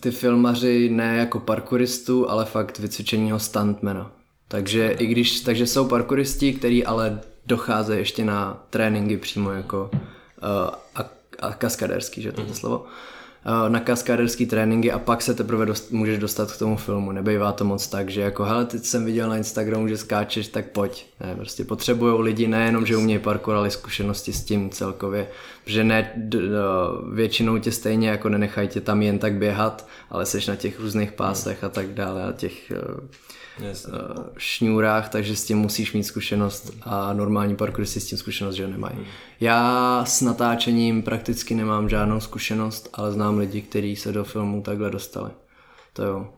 ty 0.01 0.11
filmaři 0.11 0.89
ne 0.91 1.17
jako 1.17 1.41
parkouristu, 1.41 2.31
ale 2.31 2.45
fakt 2.45 2.79
vycvičeného 2.79 3.39
stuntmana. 3.39 4.13
Takže 4.49 4.97
i 4.99 5.07
když, 5.07 5.41
takže 5.41 5.67
jsou 5.67 5.89
parkouristi, 5.89 6.53
kteří 6.53 6.85
ale 6.85 7.21
docházejí 7.47 7.99
ještě 7.99 8.25
na 8.25 8.67
tréninky 8.71 9.17
přímo 9.17 9.51
jako 9.51 9.91
uh, 9.93 9.99
a, 11.45 11.53
kaskadérský, 11.53 12.23
že 12.23 12.33
to 12.33 12.41
je 12.41 12.47
to 12.47 12.55
slovo, 12.55 12.79
uh, 12.79 13.69
na 13.69 13.81
kaskadérský 13.81 14.47
tréninky 14.47 14.93
a 14.93 14.99
pak 14.99 15.23
se 15.23 15.35
teprve 15.35 15.67
dost, 15.67 15.93
můžeš 15.93 16.19
dostat 16.19 16.53
k 16.53 16.59
tomu 16.59 16.77
filmu. 16.77 17.13
Nebejvá 17.13 17.53
to 17.53 17.65
moc 17.65 17.87
tak, 17.87 18.11
že 18.11 18.21
jako 18.21 18.45
hele, 18.45 18.65
teď 18.65 18.85
jsem 18.85 19.05
viděl 19.05 19.29
na 19.29 19.37
Instagramu, 19.37 19.89
že 19.89 19.97
skáčeš, 19.97 20.49
tak 20.49 20.71
pojď. 20.71 21.07
Ne, 21.21 21.35
prostě 21.35 21.65
potřebují 21.65 22.23
lidi 22.23 22.49
nejenom, 22.49 22.87
že 22.87 22.97
umějí 22.97 23.19
parkour, 23.19 23.55
ale 23.55 23.71
zkušenosti 23.71 24.33
s 24.33 24.45
tím 24.45 24.71
celkově, 24.71 25.29
protože 25.65 25.85
ne, 25.85 26.13
d, 26.17 26.39
d, 26.39 26.49
většinou 27.13 27.59
tě 27.59 27.73
stejně 27.73 28.09
jako 28.09 28.29
nenechají 28.29 28.69
tě 28.69 28.81
tam 28.81 29.03
jen 29.03 29.19
tak 29.19 29.35
běhat, 29.35 29.89
ale 30.11 30.27
seš 30.27 30.47
na 30.47 30.57
těch 30.57 30.81
různých 30.81 31.13
pásech 31.13 31.65
a 31.65 31.69
tak 31.69 31.87
dále 31.87 32.25
a 32.25 32.33
těch 32.33 32.73
uh, 32.73 33.05
Yes. 33.59 33.87
uh, 33.87 33.93
šňůrách, 34.39 35.09
takže 35.09 35.37
s 35.37 35.45
tím 35.45 35.59
musíš 35.59 35.93
mít 35.93 36.05
zkušenost 36.05 36.73
a 36.83 37.13
normální 37.13 37.57
parkouristi 37.57 38.01
s 38.01 38.07
tím 38.07 38.19
zkušenost, 38.19 38.55
že 38.55 38.69
nemají. 38.69 38.99
Já 39.41 40.05
s 40.05 40.21
natáčením 40.21 41.03
prakticky 41.03 41.55
nemám 41.55 41.89
žádnou 41.89 42.21
zkušenost, 42.21 42.89
ale 42.93 43.13
znám 43.13 43.39
lidi, 43.39 43.63
kteří 43.63 43.97
se 43.97 44.13
do 44.13 44.25
filmu 44.25 44.63
takhle 44.63 44.91
dostali. 44.91 45.31
To 45.93 46.03
jo, 46.03 46.29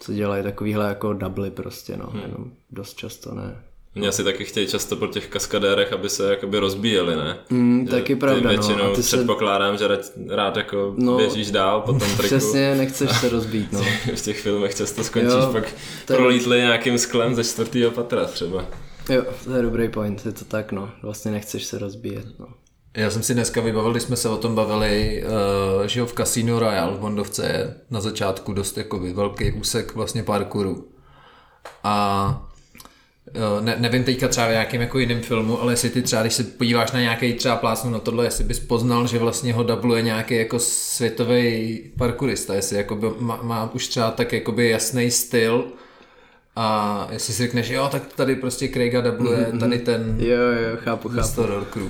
co 0.00 0.12
dělají 0.12 0.42
takovýhle 0.42 0.88
jako 0.88 1.12
dubly 1.12 1.50
prostě, 1.50 1.96
no, 1.96 2.12
jenom 2.22 2.52
dost 2.70 2.94
často 2.94 3.34
ne. 3.34 3.62
Mě 3.94 4.08
asi 4.08 4.24
taky 4.24 4.44
chtějí 4.44 4.66
často 4.66 4.96
po 4.96 5.06
těch 5.06 5.28
kaskadérech, 5.28 5.92
aby 5.92 6.08
se 6.08 6.30
jakoby 6.30 6.58
rozbíjeli, 6.58 7.16
ne? 7.16 7.36
Mm, 7.50 7.86
Že 7.86 7.90
taky 7.90 8.16
pravda, 8.16 8.38
ty 8.50 8.56
no. 8.56 8.62
většinou 8.62 8.84
A 8.92 8.94
ty 8.94 9.02
se- 9.02 9.16
předpokládám, 9.16 9.76
že 9.78 9.88
rád, 9.88 10.00
rád 10.28 10.56
jako 10.56 10.94
No, 10.98 11.16
běžíš 11.16 11.50
dál 11.50 11.80
po 11.80 11.92
tom 11.92 11.98
triku. 12.00 12.22
Přesně, 12.22 12.74
nechceš 12.74 13.10
se 13.16 13.28
rozbít, 13.28 13.72
no. 13.72 13.80
v 14.16 14.22
těch 14.22 14.40
filmech 14.40 14.74
často 14.74 15.04
skončíš 15.04 15.32
Jo, 15.32 15.48
pak 15.52 15.64
je- 15.64 16.16
prolítli 16.16 16.58
nějakým 16.58 16.98
sklem 16.98 17.34
ze 17.34 17.44
čtvrtého 17.44 17.90
patra 17.90 18.24
třeba. 18.24 18.64
Jo, 19.10 19.22
to 19.44 19.52
je 19.56 19.62
dobrý 19.62 19.88
point, 19.88 20.26
je 20.26 20.32
to 20.32 20.44
tak, 20.44 20.72
no. 20.72 20.90
Vlastně 21.02 21.30
nechceš 21.30 21.64
se 21.64 21.78
rozbíjet, 21.78 22.26
no. 22.38 22.46
Já 22.96 23.10
jsem 23.10 23.22
si 23.22 23.34
dneska 23.34 23.60
vybavil, 23.60 23.90
když 23.90 24.02
jsme 24.02 24.16
se 24.16 24.28
o 24.28 24.36
tom 24.36 24.54
bavili, 24.54 25.24
uh, 25.80 25.86
že 25.86 26.00
jo, 26.00 26.06
v 26.06 26.12
Casino 26.12 26.58
Royale 26.58 26.94
v 26.94 26.98
Bondovce 26.98 27.46
je 27.46 27.74
na 27.90 28.00
začátku 28.00 28.52
dost 28.52 28.78
jakoby 28.78 29.12
velký 29.12 29.52
úsek 29.52 29.94
vlastně 29.94 30.22
parkouru. 30.22 30.88
A 31.84 32.48
ne, 33.60 33.76
nevím 33.78 34.04
teďka 34.04 34.28
třeba 34.28 34.46
v 34.46 34.50
nějakém 34.50 34.80
jako 34.80 34.98
jiném 34.98 35.22
filmu, 35.22 35.62
ale 35.62 35.72
jestli 35.72 35.90
ty 35.90 36.02
třeba, 36.02 36.22
když 36.22 36.34
se 36.34 36.44
podíváš 36.44 36.92
na 36.92 37.00
nějaký 37.00 37.32
třeba 37.32 37.56
plásnu 37.56 37.90
na 37.90 37.98
tohle, 37.98 38.24
jestli 38.24 38.44
bys 38.44 38.60
poznal, 38.60 39.06
že 39.06 39.18
vlastně 39.18 39.52
ho 39.52 39.62
dubluje 39.62 40.02
nějaký 40.02 40.36
jako 40.36 40.58
světový 40.58 41.80
parkourista, 41.98 42.54
jestli 42.54 42.76
jakoby 42.76 43.06
má, 43.18 43.38
má 43.42 43.70
už 43.74 43.88
třeba 43.88 44.10
tak 44.10 44.32
jakoby 44.32 44.68
jasný 44.68 45.10
styl, 45.10 45.64
a 46.56 47.08
jestli 47.12 47.32
si 47.34 47.42
řekneš, 47.42 47.68
jo, 47.68 47.88
tak 47.92 48.02
tady 48.16 48.36
prostě 48.36 48.68
Craiga 48.68 49.00
dubluje 49.00 49.52
tady 49.60 49.78
ten 49.78 50.16
Jo, 50.18 50.36
jo, 50.36 50.76
chápu, 50.76 51.08
chápu. 51.08 51.42
Crew. 51.70 51.88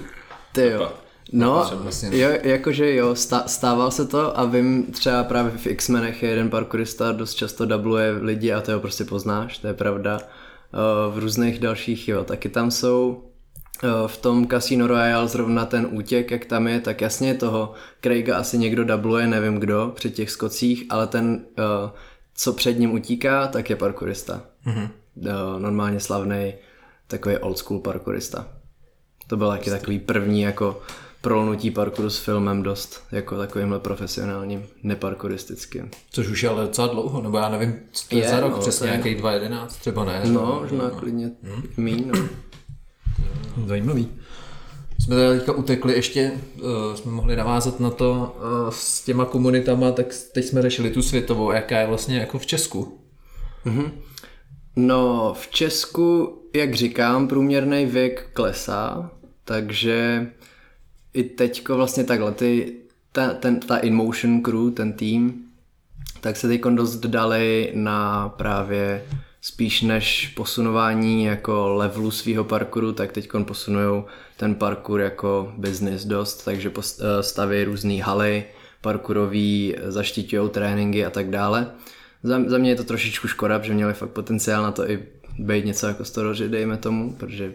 Ty 0.53 0.67
jo. 0.67 0.93
No, 1.33 1.71
vlastně. 1.75 2.19
jo, 2.19 2.29
jakože 2.43 2.95
jo, 2.95 3.15
stá, 3.15 3.45
stával 3.47 3.91
se 3.91 4.07
to 4.07 4.39
a 4.39 4.45
vím 4.45 4.83
třeba 4.83 5.25
právě 5.25 5.53
v 5.57 5.67
X-menech 5.67 6.23
je 6.23 6.29
jeden 6.29 6.51
parkourista, 6.51 7.13
dost 7.13 7.35
často 7.35 7.67
dubluje 7.67 8.11
lidi 8.11 8.53
a 8.53 8.61
to 8.61 8.73
ho 8.73 8.81
prostě 8.81 9.05
poznáš, 9.05 9.59
to 9.59 9.67
je 9.67 9.75
pravda. 9.75 10.19
Uh, 10.75 11.15
v 11.15 11.19
různých 11.19 11.59
dalších, 11.59 12.09
jo, 12.09 12.25
taky 12.25 12.49
tam 12.49 12.71
jsou 12.71 13.25
uh, 13.83 13.91
v 14.07 14.17
tom 14.17 14.47
Casino 14.49 14.87
Royale 14.87 15.29
zrovna 15.29 15.67
ten 15.67 15.89
útěk, 15.91 16.31
jak 16.31 16.45
tam 16.45 16.69
je, 16.69 16.81
tak 16.81 17.01
jasně 17.01 17.35
toho 17.35 17.73
Craiga 18.01 18.37
asi 18.37 18.59
někdo 18.59 18.85
dubluje, 18.85 19.27
nevím 19.27 19.55
kdo, 19.55 19.93
při 19.95 20.11
těch 20.11 20.31
skocích, 20.31 20.85
ale 20.91 21.07
ten, 21.07 21.45
uh, 21.59 21.91
co 22.35 22.53
před 22.53 22.79
ním 22.79 22.93
utíká, 22.93 23.47
tak 23.47 23.71
je 23.71 23.77
parkourista. 23.77 24.43
Mm-hmm. 24.67 24.89
Normálně 25.59 26.01
slavný 26.01 26.55
takový 27.07 27.37
old 27.37 27.59
school 27.59 27.81
parkourista. 27.81 28.49
To 29.27 29.37
byl 29.37 29.49
taky 29.49 29.71
takový 29.71 29.99
první 29.99 30.41
jako 30.41 30.83
prolnutí 31.25 31.71
parkouru 31.71 32.11
s 32.11 32.19
filmem 32.19 32.63
dost, 32.63 33.03
jako 33.13 33.39
takovýmhle 33.39 33.81
profesionálním, 33.81 34.67
neparkouristickým. 34.83 35.91
Což 36.11 36.29
už 36.29 36.43
je 36.43 36.49
ale 36.49 36.63
docela 36.63 36.87
dlouho, 36.87 37.23
nebo 37.23 37.39
já 37.39 37.49
nevím, 37.49 37.75
co 37.93 38.09
to 38.09 38.17
je, 38.17 38.23
Je, 38.23 38.29
za 38.29 38.41
rok, 38.41 38.53
no, 38.53 38.59
přesně 38.59 38.87
je- 38.89 38.91
nějaký 38.91 39.17
2.11, 39.23 39.67
třeba 39.67 40.05
ne. 40.05 40.23
No, 40.25 40.59
možná 40.63 40.91
klidně 40.91 41.31
míň, 41.77 42.11
no. 42.15 42.29
Zajímavý. 43.67 44.09
Jsme 45.01 45.17
tady 45.17 45.39
teďka 45.39 45.53
utekli 45.53 45.95
ještě, 45.95 46.33
uh, 46.63 46.95
jsme 46.95 47.13
mohli 47.13 47.37
navázat 47.37 47.81
na 47.81 47.91
to 47.91 48.37
uh, 48.37 48.71
s 48.71 49.05
těma 49.05 49.25
komunitama, 49.25 49.91
tak 49.93 50.07
teď 50.35 50.45
jsme 50.45 50.63
řešili 50.63 50.91
tu 50.91 51.03
světovou, 51.03 51.51
jaká 51.53 51.81
je 51.81 51.87
vlastně 51.87 52.19
jako 52.19 52.39
v 52.39 52.47
Česku. 52.47 53.01
No, 54.77 55.35
v 55.41 55.49
Česku, 55.51 56.39
jak 56.55 56.75
říkám, 56.75 57.29
průměrný 57.29 57.87
věk 57.87 58.31
klesá, 58.33 59.11
takže 59.45 60.27
i 61.15 61.25
teďko 61.25 61.77
vlastně 61.77 62.05
takhle, 62.05 62.33
ty, 62.33 62.73
ta, 63.13 63.35
ten, 63.35 63.61
ta 63.61 63.77
InMotion 63.77 64.43
crew, 64.43 64.71
ten 64.71 64.93
tým, 64.93 65.45
tak 66.21 66.37
se 66.37 66.49
teď 66.49 66.61
dost 66.63 66.97
dali 66.97 67.73
na 67.75 68.29
právě 68.29 69.05
spíš 69.41 69.83
než 69.83 70.33
posunování 70.37 71.25
jako 71.25 71.69
levelu 71.69 72.11
svého 72.11 72.45
parkouru, 72.45 72.93
tak 72.93 73.13
teď 73.13 73.31
posunují 73.45 74.05
ten 74.37 74.55
parkour 74.55 75.01
jako 75.01 75.53
business 75.57 76.05
dost, 76.05 76.45
takže 76.45 76.73
eh, 76.79 77.23
staví 77.23 77.65
různé 77.65 78.03
haly 78.03 78.45
parkourový, 78.81 79.75
zaštiťují 79.87 80.51
tréninky 80.51 81.05
a 81.05 81.11
tak 81.11 81.31
dále. 81.31 81.71
Za, 82.23 82.41
za 82.47 82.59
mě 82.59 82.71
je 82.71 82.77
to 82.77 82.85
trošičku 82.85 83.29
škoda, 83.29 83.59
protože 83.59 83.75
měli 83.75 83.95
fakt 83.95 84.11
potenciál 84.11 84.63
na 84.63 84.73
to 84.73 84.91
i 84.91 85.03
být 85.39 85.65
něco 85.65 85.87
jako 85.87 86.05
storoři, 86.05 86.49
dejme 86.49 86.77
tomu, 86.77 87.13
protože 87.13 87.53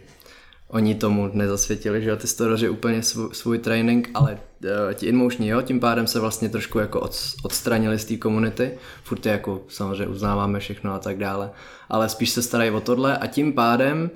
oni 0.70 0.96
tomu 0.96 1.30
nezasvětili, 1.34 2.04
že 2.04 2.10
jo, 2.10 2.16
ty 2.16 2.28
storoři 2.28 2.70
úplně 2.70 3.04
svůj, 3.04 3.30
svůj 3.34 3.58
trénink, 3.58 4.10
ale 4.14 4.40
uh, 4.64 4.94
ti 4.94 5.06
inmotioni, 5.06 5.48
jo, 5.48 5.62
tím 5.62 5.80
pádem 5.80 6.08
se 6.08 6.20
vlastně 6.20 6.50
trošku 6.50 6.80
jako 6.80 7.00
od, 7.00 7.18
odstranili 7.44 8.00
z 8.00 8.06
té 8.06 8.18
komunity, 8.18 8.72
furt 9.04 9.26
je 9.26 9.32
jako 9.32 9.62
samozřejmě 9.68 10.08
uznáváme 10.08 10.60
všechno 10.60 10.94
a 10.94 11.00
tak 11.00 11.18
dále, 11.18 11.52
ale 11.90 12.10
spíš 12.10 12.30
se 12.30 12.42
starají 12.42 12.72
o 12.72 12.82
tohle 12.82 13.18
a 13.18 13.28
tím 13.28 13.54
pádem 13.54 14.10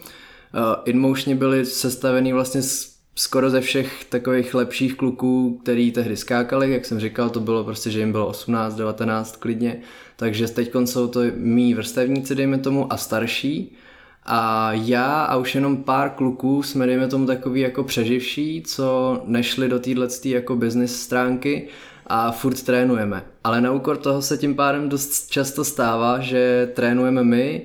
uh, 0.54 0.62
inmotioni 0.86 1.36
byli 1.36 1.66
sestavený 1.66 2.34
vlastně 2.34 2.62
z, 2.62 2.94
skoro 3.16 3.50
ze 3.50 3.62
všech 3.62 4.06
takových 4.06 4.54
lepších 4.54 4.96
kluků, 4.96 5.60
který 5.64 5.92
tehdy 5.92 6.18
skákali, 6.18 6.72
jak 6.72 6.86
jsem 6.86 7.00
říkal, 7.00 7.30
to 7.30 7.40
bylo 7.40 7.64
prostě, 7.64 7.90
že 7.92 8.00
jim 8.00 8.12
bylo 8.12 8.28
18, 8.28 8.76
19 8.76 9.36
klidně, 9.36 9.82
takže 10.16 10.48
teď 10.48 10.72
jsou 10.86 11.08
to 11.08 11.22
mý 11.36 11.74
vrstevníci, 11.74 12.36
dejme 12.36 12.58
tomu, 12.58 12.94
a 12.94 12.98
starší, 12.98 13.78
a 14.26 14.74
já 14.74 15.24
a 15.24 15.36
už 15.36 15.56
jenom 15.56 15.78
pár 15.78 16.10
kluků 16.10 16.64
jsme, 16.64 16.86
dejme 16.86 17.08
tomu, 17.08 17.26
takový 17.26 17.62
jako 17.62 17.84
přeživší, 17.84 18.64
co 18.66 19.22
nešli 19.26 19.70
do 19.70 19.80
téhle 19.80 20.08
jako 20.26 20.56
business 20.56 21.02
stránky 21.02 21.68
a 22.08 22.32
furt 22.32 22.64
trénujeme. 22.64 23.24
Ale 23.44 23.62
na 23.62 23.72
úkor 23.72 23.98
toho 23.98 24.22
se 24.22 24.38
tím 24.38 24.56
pádem 24.56 24.90
dost 24.90 25.30
často 25.30 25.64
stává, 25.64 26.20
že 26.20 26.72
trénujeme 26.74 27.24
my 27.24 27.62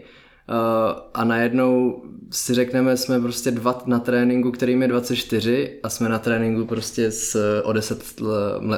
uh, 0.49 0.55
a 1.15 1.25
najednou 1.25 2.03
si 2.31 2.55
řekneme, 2.55 2.97
jsme 2.97 3.21
prostě 3.21 3.51
dva 3.51 3.83
na 3.87 3.99
tréninku, 3.99 4.51
kterým 4.51 4.83
je 4.83 4.89
24 4.89 5.79
a 5.83 5.89
jsme 5.89 6.09
na 6.09 6.19
tréninku 6.19 6.65
prostě 6.65 7.11
s 7.11 7.61
o 7.65 7.73
10 7.73 8.21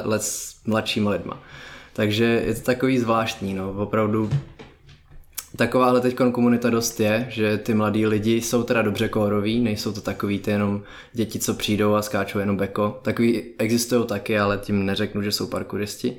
let, 0.03 0.21
mladšíma 0.67 1.11
lidma. 1.11 1.43
Takže 1.93 2.43
je 2.45 2.55
to 2.55 2.61
takový 2.61 2.99
zvláštní, 2.99 3.53
no, 3.53 3.73
opravdu 3.77 4.29
takováhle 5.55 6.01
teď 6.01 6.15
komunita 6.31 6.69
dost 6.69 6.99
je, 6.99 7.27
že 7.29 7.57
ty 7.57 7.73
mladí 7.73 8.05
lidi 8.05 8.41
jsou 8.41 8.63
teda 8.63 8.81
dobře 8.81 9.09
kóroví, 9.09 9.59
nejsou 9.59 9.91
to 9.91 10.01
takový 10.01 10.39
ty 10.39 10.51
jenom 10.51 10.83
děti, 11.13 11.39
co 11.39 11.53
přijdou 11.53 11.93
a 11.93 12.01
skáčou 12.01 12.39
jenom 12.39 12.57
beko. 12.57 12.99
Takový 13.01 13.43
existují 13.57 14.05
taky, 14.05 14.39
ale 14.39 14.57
tím 14.57 14.85
neřeknu, 14.85 15.21
že 15.21 15.31
jsou 15.31 15.47
parkouristi. 15.47 16.17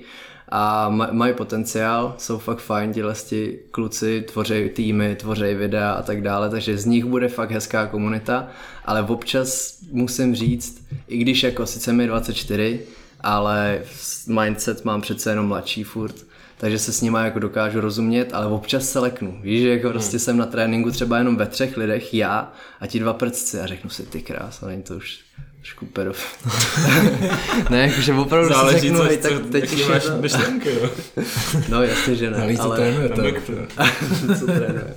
A 0.54 0.88
mají 0.88 1.34
potenciál, 1.34 2.14
jsou 2.18 2.38
fakt 2.38 2.58
fajn, 2.58 2.92
tyhle 2.92 3.14
kluci 3.70 4.24
tvoří 4.32 4.68
týmy, 4.68 5.16
tvoří 5.16 5.54
videa 5.54 5.92
a 5.92 6.02
tak 6.02 6.22
dále, 6.22 6.50
takže 6.50 6.78
z 6.78 6.84
nich 6.84 7.04
bude 7.04 7.28
fakt 7.28 7.50
hezká 7.50 7.86
komunita, 7.86 8.48
ale 8.84 9.02
občas 9.02 9.78
musím 9.90 10.34
říct, 10.34 10.84
i 11.08 11.18
když 11.18 11.42
jako 11.42 11.66
sice 11.66 11.92
mi 11.92 12.06
24, 12.06 12.80
ale 13.20 13.80
mindset 14.26 14.84
mám 14.84 15.00
přece 15.00 15.30
jenom 15.30 15.46
mladší 15.46 15.84
furt, 15.84 16.14
takže 16.62 16.78
se 16.78 16.92
s 16.92 17.02
nima 17.02 17.24
jako 17.24 17.38
dokážu 17.38 17.80
rozumět, 17.80 18.28
ale 18.32 18.46
občas 18.46 18.90
se 18.90 18.98
leknu. 18.98 19.38
Víš, 19.42 19.62
že 19.62 19.68
jako 19.68 19.90
prostě 19.90 20.18
jsem 20.18 20.36
na 20.36 20.46
tréninku 20.46 20.90
třeba 20.90 21.18
jenom 21.18 21.36
ve 21.36 21.46
třech 21.46 21.76
lidech, 21.76 22.14
já 22.14 22.52
a 22.80 22.86
ti 22.86 23.00
dva 23.00 23.12
prcci 23.12 23.60
a 23.60 23.66
řeknu 23.66 23.90
si, 23.90 24.02
ty 24.02 24.22
krás, 24.22 24.62
ale 24.62 24.76
to 24.76 24.96
už 24.96 25.20
trošku 25.56 25.86
pedofil. 25.86 26.50
ne, 27.70 27.78
jakože 27.88 28.12
opravdu 28.12 28.48
Záleží, 28.48 28.80
si 28.80 28.86
řeknu, 28.86 28.98
co, 28.98 29.04
hej, 29.04 29.16
tak 29.16 29.32
teď 29.52 29.72
už 29.72 29.88
máš 29.88 30.04
to... 30.04 30.16
myšlenky, 30.16 30.68
jo. 30.68 30.90
no 31.68 31.82
jasně, 31.82 32.14
že 32.16 32.30
ne. 32.30 32.36
Ale 32.36 32.54
ale... 32.58 32.76
trénuje, 32.76 33.08
to, 33.08 33.22
co 34.38 34.46
trénuje. 34.46 34.94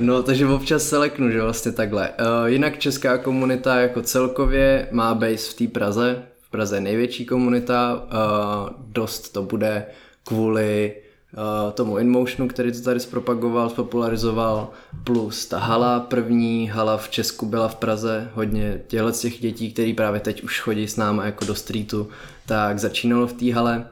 No, 0.00 0.22
takže 0.22 0.46
občas 0.46 0.82
se 0.82 0.98
leknu, 0.98 1.30
že 1.30 1.42
vlastně 1.42 1.72
takhle. 1.72 2.08
Uh, 2.08 2.46
jinak 2.46 2.78
česká 2.78 3.18
komunita 3.18 3.80
jako 3.80 4.02
celkově 4.02 4.88
má 4.90 5.14
base 5.14 5.50
v 5.50 5.54
té 5.54 5.66
Praze. 5.66 6.22
V 6.40 6.50
Praze 6.50 6.76
je 6.76 6.80
největší 6.80 7.26
komunita, 7.26 7.94
uh, 7.94 8.70
dost 8.92 9.28
to 9.28 9.42
bude 9.42 9.86
kvůli 10.30 10.94
uh, 11.36 11.72
tomu 11.72 11.98
InMotionu, 11.98 12.48
který 12.48 12.72
to 12.72 12.80
tady 12.80 13.00
zpropagoval, 13.00 13.70
spopularizoval, 13.70 14.70
plus 15.04 15.46
ta 15.46 15.58
hala, 15.58 16.00
první 16.00 16.68
hala 16.68 16.96
v 16.96 17.08
Česku 17.08 17.46
byla 17.46 17.68
v 17.68 17.74
Praze, 17.74 18.30
hodně 18.34 18.80
těchto 18.86 19.12
těch 19.12 19.40
dětí, 19.40 19.72
který 19.72 19.94
právě 19.94 20.20
teď 20.20 20.42
už 20.42 20.60
chodí 20.60 20.88
s 20.88 20.96
námi 20.96 21.22
jako 21.24 21.44
do 21.44 21.54
streetu, 21.54 22.08
tak 22.46 22.78
začínalo 22.78 23.26
v 23.26 23.32
té 23.32 23.52
hale 23.54 23.86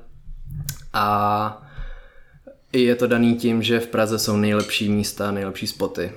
a 0.92 1.66
je 2.72 2.94
to 2.94 3.06
daný 3.06 3.34
tím, 3.34 3.62
že 3.62 3.80
v 3.80 3.86
Praze 3.86 4.18
jsou 4.18 4.36
nejlepší 4.36 4.88
místa, 4.88 5.30
nejlepší 5.30 5.66
spoty. 5.66 6.12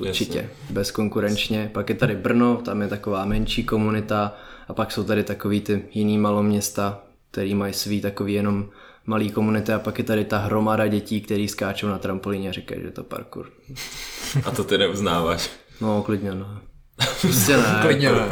Určitě, 0.00 0.38
Jasně. 0.38 0.50
bezkonkurenčně. 0.70 1.70
Pak 1.72 1.88
je 1.88 1.94
tady 1.94 2.16
Brno, 2.16 2.56
tam 2.56 2.82
je 2.82 2.88
taková 2.88 3.24
menší 3.24 3.64
komunita 3.64 4.36
a 4.68 4.74
pak 4.74 4.92
jsou 4.92 5.04
tady 5.04 5.24
takový 5.24 5.60
ty 5.60 5.82
jiný 5.92 6.18
maloměsta, 6.18 7.02
který 7.30 7.54
mají 7.54 7.72
svý 7.72 8.00
takový 8.00 8.32
jenom 8.32 8.68
malý 9.06 9.30
komunity 9.30 9.72
a 9.72 9.78
pak 9.78 9.98
je 9.98 10.04
tady 10.04 10.24
ta 10.24 10.38
hromada 10.38 10.86
dětí, 10.86 11.20
který 11.20 11.48
skáčou 11.48 11.88
na 11.88 11.98
trampolíně 11.98 12.48
a 12.48 12.52
říkají, 12.52 12.80
že 12.80 12.86
je 12.86 12.92
to 12.92 13.04
parkour. 13.04 13.50
A 14.44 14.50
to 14.50 14.64
ty 14.64 14.78
neuznáváš? 14.78 15.50
No, 15.80 16.02
klidně 16.02 16.34
no. 16.34 16.60
Prostě 17.20 17.56
ne. 17.56 17.78
klidně 17.80 18.12
ne. 18.12 18.28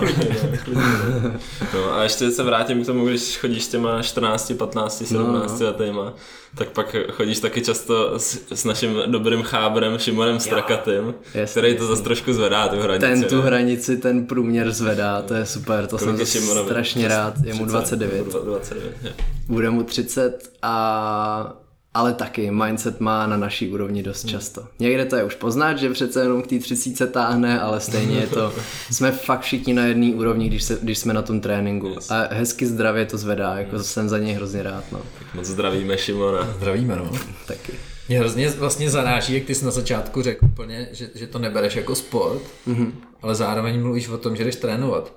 No 1.75 1.95
a 1.95 2.03
ještě 2.03 2.31
se 2.31 2.43
vrátím 2.43 2.83
k 2.83 2.87
tomu, 2.87 3.07
když 3.07 3.39
chodíš 3.39 3.65
s 3.65 3.69
těma 3.69 4.03
14, 4.03 4.53
15, 4.59 5.07
17 5.07 5.61
no. 5.61 5.67
letýma, 5.67 6.15
tak 6.55 6.69
pak 6.69 6.97
chodíš 7.13 7.41
taky 7.41 7.61
často 7.61 8.19
s, 8.19 8.39
s 8.55 8.65
naším 8.65 8.97
dobrým 9.07 9.43
chábrem 9.43 9.99
Šimonem 9.99 10.41
Strakatým, 10.41 11.15
jasný, 11.35 11.53
který 11.53 11.77
to 11.77 11.87
zase 11.87 12.03
trošku 12.03 12.33
zvedá, 12.33 12.69
tu 12.69 12.81
hranici. 12.81 13.07
Ten 13.07 13.25
tu 13.25 13.43
hranici, 13.43 13.97
ten 13.97 14.27
průměr 14.27 14.73
zvedá, 14.73 15.23
to 15.23 15.35
je 15.35 15.47
super, 15.47 15.87
to 15.87 15.99
Kolik 15.99 16.27
jsem 16.27 16.43
strašně 16.43 17.09
rád, 17.09 17.35
je 17.45 17.55
mu 17.55 17.65
29. 17.65 18.27
29 18.45 19.15
Bude 19.49 19.71
mu 19.71 19.83
30 19.83 20.51
a 20.63 21.63
ale 21.95 22.13
taky 22.13 22.51
mindset 22.51 23.01
má 23.01 23.27
na 23.27 23.37
naší 23.37 23.69
úrovni 23.69 24.03
dost 24.03 24.29
často. 24.29 24.65
Někde 24.79 25.05
to 25.05 25.17
je 25.17 25.25
už 25.25 25.35
poznat, 25.35 25.79
že 25.79 25.91
přece 25.91 26.21
jenom 26.21 26.43
k 26.43 26.47
té 26.47 26.59
třicíce 26.59 27.07
táhne, 27.07 27.61
ale 27.61 27.81
stejně 27.81 28.19
je 28.19 28.27
to, 28.27 28.53
jsme 28.91 29.13
fakt 29.13 29.41
všichni 29.41 29.75
na 29.75 29.85
jedné 29.85 30.15
úrovni, 30.15 30.49
když, 30.49 30.63
se, 30.63 30.79
když 30.83 30.99
jsme 30.99 31.15
na 31.15 31.23
tom 31.23 31.41
tréninku. 31.41 31.89
Yes. 31.89 32.11
A 32.11 32.29
hezky 32.31 32.67
zdravě 32.67 33.07
to 33.07 33.19
zvedá, 33.19 33.55
jako 33.59 33.77
yes. 33.77 33.93
jsem 33.93 34.09
za 34.09 34.19
něj 34.19 34.35
hrozně 34.35 34.63
rád. 34.63 34.85
No. 34.93 35.01
moc 35.35 35.47
zdravíme 35.47 35.99
Šimona. 35.99 36.55
Zdravíme, 36.57 36.97
no. 36.97 37.11
taky. 37.47 37.73
Mě 38.09 38.19
hrozně 38.19 38.51
vlastně 38.51 38.91
zaráží, 38.91 39.35
jak 39.35 39.45
ty 39.45 39.55
jsi 39.55 39.65
na 39.65 39.71
začátku 39.71 40.23
řekl 40.23 40.45
úplně, 40.45 40.89
že, 40.93 41.11
že 41.15 41.27
to 41.27 41.39
nebereš 41.39 41.77
jako 41.77 41.95
sport, 41.95 42.43
mm-hmm. 42.69 42.93
ale 43.23 43.35
zároveň 43.35 43.83
mluvíš 43.83 44.09
o 44.09 44.19
tom, 44.19 44.37
že 44.37 44.45
jdeš 44.45 44.57
trénovat. 44.57 45.13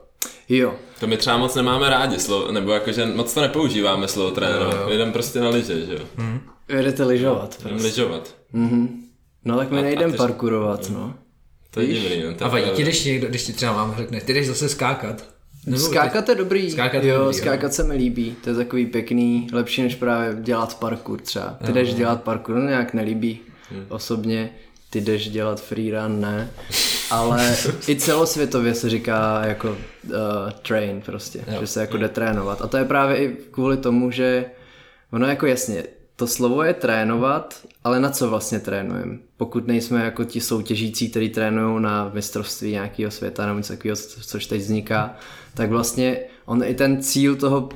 Jo. 0.49 0.73
To 0.99 1.07
my 1.07 1.17
třeba 1.17 1.38
moc 1.38 1.55
nemáme 1.55 1.89
rádi, 1.89 2.19
slovo, 2.19 2.51
nebo 2.51 2.71
jakože 2.71 3.05
moc 3.05 3.34
to 3.34 3.41
nepoužíváme 3.41 4.07
slovo 4.07 4.32
trénovat. 4.32 4.91
Jdem 4.91 5.11
prostě 5.11 5.39
na 5.39 5.49
liže, 5.49 5.86
že 5.86 5.93
jo. 5.93 5.99
Mm. 6.17 6.39
Jdete 6.70 7.03
lyžovat. 7.03 7.57
Prostě. 7.61 7.88
Lyžovat. 7.88 8.36
Mm-hmm. 8.53 8.88
No 9.45 9.57
tak 9.57 9.72
my 9.72 9.82
nejdem 9.82 10.11
ty... 10.11 10.18
parkurovat, 10.18 10.89
no. 10.89 11.13
To 11.72 11.82
je 11.82 11.88
divný. 11.88 12.24
No, 12.24 12.45
a 12.45 12.49
vadí 12.49 12.70
ti, 12.70 12.82
když, 12.82 13.03
někdo, 13.03 13.28
když 13.28 13.43
ti 13.43 13.53
třeba 13.53 13.74
mám 13.74 13.95
řekne, 13.97 14.22
ty 14.22 14.34
jdeš 14.34 14.47
zase 14.47 14.70
skákat. 14.70 15.36
Nebo 15.66 15.78
skákat 15.78 16.30
je 16.30 16.36
dobrý. 16.36 16.72
Skákat 16.72 17.03
jo, 17.03 17.18
dobrý, 17.18 17.34
skákat 17.34 17.72
jo. 17.72 17.76
se 17.76 17.84
mi 17.84 17.95
líbí. 17.95 18.36
To 18.43 18.49
je 18.49 18.55
takový 18.55 18.86
pěkný, 18.86 19.47
lepší 19.53 19.82
než 19.82 19.95
právě 19.95 20.41
dělat 20.41 20.80
parkour 20.80 21.22
třeba. 21.22 21.57
Ty 21.66 21.68
jo, 21.68 21.74
jdeš 21.74 21.93
dělat 21.93 22.24
parkour, 22.24 22.55
no 22.55 22.68
nějak 22.68 22.93
nelíbí 22.93 23.39
hmm. 23.72 23.86
osobně. 23.89 24.49
Ty 24.89 25.01
jdeš 25.01 25.30
dělat 25.30 25.61
freerun, 25.61 26.22
ne. 26.22 26.51
Ale 27.11 27.57
i 27.88 27.95
celosvětově 27.95 28.74
se 28.74 28.89
říká 28.89 29.45
jako 29.45 29.70
uh, 29.70 29.76
train 30.61 31.01
prostě, 31.01 31.39
jo. 31.47 31.57
že 31.59 31.68
se 31.68 31.82
jako 31.82 31.97
jde 31.97 32.09
trénovat. 32.09 32.61
A 32.61 32.68
to 32.68 32.78
je 32.78 32.86
právě 32.86 33.18
i 33.18 33.38
kvůli 33.51 33.78
tomu, 33.78 34.11
že 34.11 34.45
ono 35.11 35.28
jako 35.28 35.45
jasně, 35.45 35.84
to 36.16 36.28
slovo 36.28 36.63
je 36.63 36.74
trénovat, 36.74 37.61
ale 37.84 37.99
na 37.99 38.09
co 38.09 38.30
vlastně 38.30 38.59
trénujeme? 38.59 39.18
Pokud 39.38 39.68
nejsme 39.68 40.05
jako 40.05 40.24
ti 40.24 40.41
soutěžící, 40.41 41.09
kteří 41.09 41.30
trénují 41.30 41.82
na 41.84 42.11
mistrovství 42.13 42.72
nějakého 42.72 43.11
světa 43.11 43.45
nebo 43.45 43.57
něco 43.57 43.74
takového, 43.74 43.95
což 44.22 44.45
teď 44.45 44.61
vzniká, 44.61 45.16
tak 45.53 45.70
vlastně 45.70 46.20
on 46.45 46.63
i 46.63 46.74
ten 46.74 47.01
cíl 47.01 47.36
toho 47.36 47.70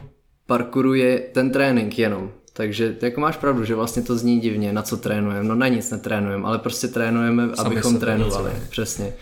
parkouru 0.45 0.93
je 0.93 1.19
ten 1.19 1.51
trénink 1.51 1.99
jenom. 1.99 2.31
Takže 2.53 2.97
jako 3.01 3.21
máš 3.21 3.37
pravdu, 3.37 3.65
že 3.65 3.75
vlastně 3.75 4.01
to 4.01 4.17
zní 4.17 4.39
divně, 4.39 4.73
na 4.73 4.81
co 4.81 4.97
trénujeme. 4.97 5.47
No 5.47 5.55
na 5.55 5.67
nic 5.67 5.91
netrénujeme, 5.91 6.47
ale 6.47 6.59
prostě 6.59 6.87
trénujeme, 6.87 7.49
Sami 7.55 7.67
abychom 7.67 7.99
trénovali. 7.99 8.51
Přesně. 8.69 9.13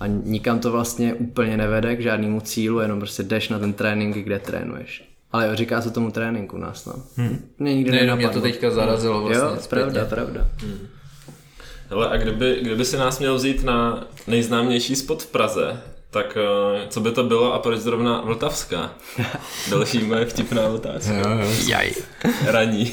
A 0.00 0.06
nikam 0.06 0.58
to 0.58 0.72
vlastně 0.72 1.14
úplně 1.14 1.56
nevede 1.56 1.96
k 1.96 2.00
žádnému 2.00 2.40
cílu, 2.40 2.80
jenom 2.80 2.98
prostě 2.98 3.22
jdeš 3.22 3.48
na 3.48 3.58
ten 3.58 3.72
trénink, 3.72 4.16
kde 4.16 4.38
trénuješ. 4.38 5.11
Ale 5.32 5.48
jo, 5.48 5.56
říká 5.56 5.82
se 5.82 5.90
tomu 5.90 6.10
tréninku 6.10 6.58
nás, 6.58 6.86
no. 6.86 6.92
Hmm. 7.16 7.50
Mě 7.58 7.74
nikdy 7.74 8.06
ne, 8.06 8.16
mě 8.16 8.28
to 8.28 8.40
teďka 8.40 8.70
zarazilo 8.70 9.20
vlastně. 9.20 9.38
Jo, 9.38 9.56
zpětně. 9.60 9.68
pravda, 9.68 10.04
pravda. 10.04 10.48
Hmm. 10.62 10.88
Hele, 11.90 12.08
a 12.08 12.16
kdyby, 12.16 12.58
kdyby 12.62 12.84
si 12.84 12.96
nás 12.96 13.18
měl 13.18 13.36
vzít 13.36 13.64
na 13.64 14.06
nejznámější 14.26 14.96
spot 14.96 15.22
v 15.22 15.26
Praze, 15.26 15.80
tak 16.10 16.38
eh, 16.40 16.86
co 16.88 17.00
by 17.00 17.10
to 17.12 17.24
bylo 17.24 17.54
a 17.54 17.58
proč 17.58 17.80
zrovna 17.80 18.20
Vltavská? 18.20 18.92
Další 19.70 20.04
moje 20.04 20.26
vtipná 20.26 20.68
otázka. 20.68 21.12
Jo, 21.12 21.30
jo. 21.30 21.50
Jaj. 21.68 21.92
Raní. 22.46 22.92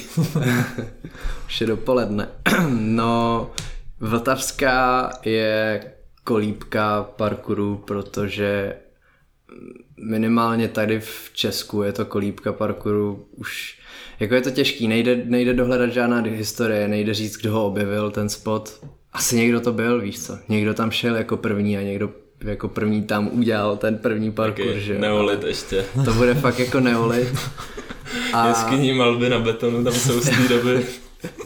Už 1.46 1.60
je 1.60 1.66
dopoledne. 1.66 2.28
No, 2.70 3.50
Vltavská 4.00 5.10
je 5.24 5.82
kolíbka 6.24 7.02
parkouru, 7.16 7.76
protože 7.86 8.74
minimálně 10.02 10.68
tady 10.68 11.00
v 11.00 11.30
Česku 11.32 11.82
je 11.82 11.92
to 11.92 12.04
kolíbka 12.04 12.52
parkouru 12.52 13.26
už 13.36 13.80
jako 14.20 14.34
je 14.34 14.40
to 14.40 14.50
těžký, 14.50 14.88
nejde, 14.88 15.22
nejde 15.24 15.54
dohledat 15.54 15.90
žádná 15.90 16.20
historie, 16.20 16.88
nejde 16.88 17.14
říct, 17.14 17.36
kdo 17.36 17.52
ho 17.52 17.66
objevil, 17.66 18.10
ten 18.10 18.28
spot. 18.28 18.84
Asi 19.12 19.36
někdo 19.36 19.60
to 19.60 19.72
byl, 19.72 20.00
víš 20.00 20.20
co, 20.26 20.38
někdo 20.48 20.74
tam 20.74 20.90
šel 20.90 21.16
jako 21.16 21.36
první 21.36 21.78
a 21.78 21.82
někdo 21.82 22.10
jako 22.44 22.68
první 22.68 23.02
tam 23.02 23.28
udělal 23.32 23.76
ten 23.76 23.98
první 23.98 24.32
parkour, 24.32 24.66
Taky 24.66 24.80
že 24.80 24.98
Neolit 24.98 25.44
ještě. 25.44 25.84
To 26.04 26.12
bude 26.12 26.34
fakt 26.34 26.58
jako 26.58 26.80
neolit. 26.80 27.28
A... 28.32 28.48
Jeskyní 28.48 28.92
malby 28.92 29.28
na 29.28 29.38
betonu 29.38 29.84
tam 29.84 29.92
jsou 29.92 30.20
z 30.20 30.30
té 30.30 30.48
doby. 30.48 30.86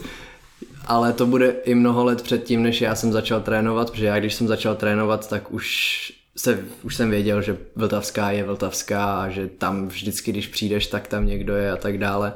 Ale 0.87 1.13
to 1.13 1.25
bude 1.25 1.55
i 1.65 1.75
mnoho 1.75 2.05
let 2.05 2.21
předtím, 2.21 2.63
než 2.63 2.81
já 2.81 2.95
jsem 2.95 3.11
začal 3.11 3.41
trénovat, 3.41 3.91
protože 3.91 4.05
já 4.05 4.19
když 4.19 4.33
jsem 4.33 4.47
začal 4.47 4.75
trénovat, 4.75 5.29
tak 5.29 5.53
už 5.53 6.11
se, 6.37 6.59
už 6.83 6.95
jsem 6.95 7.09
věděl, 7.09 7.41
že 7.41 7.57
Vltavská 7.75 8.31
je 8.31 8.43
Vltavská 8.43 9.15
a 9.15 9.29
že 9.29 9.47
tam 9.47 9.87
vždycky, 9.87 10.31
když 10.31 10.47
přijdeš, 10.47 10.87
tak 10.87 11.07
tam 11.07 11.25
někdo 11.25 11.55
je 11.55 11.71
a 11.71 11.77
tak 11.77 11.97
dále. 11.97 12.33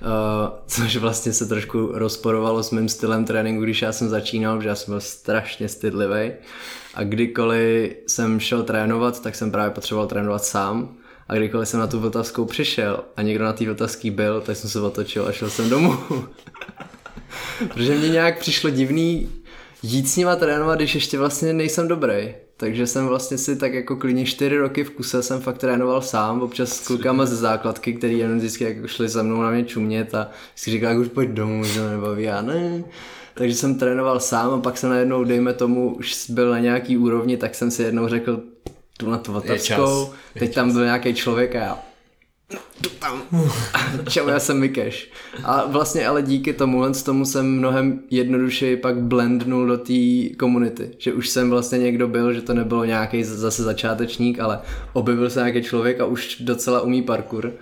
Uh, 0.00 0.58
což 0.66 0.96
vlastně 0.96 1.32
se 1.32 1.46
trošku 1.46 1.90
rozporovalo 1.92 2.62
s 2.62 2.70
mým 2.70 2.88
stylem 2.88 3.24
tréninku, 3.24 3.62
když 3.62 3.82
já 3.82 3.92
jsem 3.92 4.08
začínal, 4.08 4.56
protože 4.56 4.68
já 4.68 4.74
jsem 4.74 4.92
byl 4.92 5.00
strašně 5.00 5.68
stydlivý 5.68 6.32
a 6.94 7.02
kdykoliv 7.04 7.92
jsem 8.06 8.40
šel 8.40 8.62
trénovat, 8.62 9.22
tak 9.22 9.34
jsem 9.34 9.50
právě 9.50 9.70
potřeboval 9.70 10.08
trénovat 10.08 10.44
sám 10.44 10.96
a 11.28 11.34
kdykoliv 11.34 11.68
jsem 11.68 11.80
na 11.80 11.86
tu 11.86 12.00
Vltavskou 12.00 12.44
přišel 12.44 13.04
a 13.16 13.22
někdo 13.22 13.44
na 13.44 13.52
té 13.52 13.64
Vltavský 13.64 14.10
byl, 14.10 14.40
tak 14.40 14.56
jsem 14.56 14.70
se 14.70 14.80
otočil 14.80 15.26
a 15.26 15.32
šel 15.32 15.50
jsem 15.50 15.70
domů. 15.70 15.98
protože 17.68 17.94
mě 17.94 18.08
nějak 18.08 18.38
přišlo 18.38 18.70
divný 18.70 19.28
jít 19.82 20.08
s 20.08 20.16
nima 20.16 20.36
trénovat, 20.36 20.78
když 20.78 20.94
ještě 20.94 21.18
vlastně 21.18 21.52
nejsem 21.52 21.88
dobrý 21.88 22.34
takže 22.62 22.86
jsem 22.86 23.06
vlastně 23.06 23.38
si 23.38 23.56
tak 23.56 23.74
jako 23.74 23.96
klidně 23.96 24.24
čtyři 24.24 24.58
roky 24.58 24.84
v 24.84 24.90
kuse 24.90 25.22
jsem 25.22 25.40
fakt 25.40 25.58
trénoval 25.58 26.02
sám, 26.02 26.42
občas 26.42 26.68
s 26.68 26.86
klukama 26.86 27.26
ze 27.26 27.36
základky, 27.36 27.92
který 27.92 28.18
jenom 28.18 28.38
vždycky 28.38 28.64
jako 28.64 28.88
šli 28.88 29.08
za 29.08 29.22
mnou 29.22 29.42
na 29.42 29.50
mě 29.50 29.64
čumět 29.64 30.14
a 30.14 30.30
si 30.56 30.70
říkal, 30.70 30.90
jak 30.90 30.98
už 30.98 31.08
pojď 31.08 31.30
domů, 31.30 31.64
že 31.64 31.80
to 31.80 31.88
nebaví, 31.88 32.22
já 32.22 32.42
ne. 32.42 32.84
Takže 33.34 33.54
jsem 33.54 33.78
trénoval 33.78 34.20
sám 34.20 34.50
a 34.50 34.58
pak 34.60 34.78
jsem 34.78 34.90
najednou, 34.90 35.24
dejme 35.24 35.52
tomu, 35.52 35.94
už 35.94 36.30
byl 36.30 36.50
na 36.50 36.58
nějaký 36.58 36.98
úrovni, 36.98 37.36
tak 37.36 37.54
jsem 37.54 37.70
si 37.70 37.82
jednou 37.82 38.08
řekl, 38.08 38.40
tu 38.98 39.10
na 39.10 39.18
tu 39.18 39.32
Vltavskou, 39.32 40.10
teď 40.38 40.54
tam 40.54 40.72
byl 40.72 40.84
nějaký 40.84 41.14
člověk 41.14 41.56
a 41.56 41.58
já 41.58 41.78
tam. 42.98 43.22
Čau, 44.08 44.28
já 44.28 44.38
jsem 44.38 44.58
Mikeš. 44.58 45.10
A 45.44 45.66
vlastně 45.66 46.06
ale 46.06 46.22
díky 46.22 46.52
tomu, 46.52 46.94
z 46.94 47.02
tomu 47.02 47.24
jsem 47.24 47.58
mnohem 47.58 48.02
jednodušeji 48.10 48.76
pak 48.76 48.96
blendnul 48.96 49.66
do 49.66 49.78
té 49.78 50.34
komunity. 50.38 50.90
Že 50.98 51.12
už 51.12 51.28
jsem 51.28 51.50
vlastně 51.50 51.78
někdo 51.78 52.08
byl, 52.08 52.32
že 52.32 52.42
to 52.42 52.54
nebylo 52.54 52.84
nějaký 52.84 53.24
zase 53.24 53.62
začátečník, 53.62 54.40
ale 54.40 54.60
objevil 54.92 55.30
se 55.30 55.40
nějaký 55.40 55.62
člověk 55.62 56.00
a 56.00 56.04
už 56.04 56.36
docela 56.40 56.80
umí 56.80 57.02
parkour. 57.02 57.52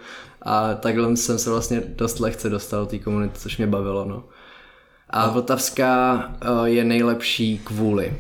A 0.43 0.75
takhle 0.75 1.17
jsem 1.17 1.39
se 1.39 1.51
vlastně 1.51 1.83
dost 1.87 2.21
lehce 2.21 2.51
dostal 2.51 2.81
do 2.81 2.87
té 2.87 2.99
komunity, 2.99 3.39
což 3.39 3.57
mě 3.57 3.67
bavilo. 3.67 4.05
No. 4.05 4.25
A 5.11 5.31
Vltavská 5.31 6.25
eh, 6.41 6.69
je 6.69 6.85
nejlepší 6.85 7.61
kvůli. 7.65 8.17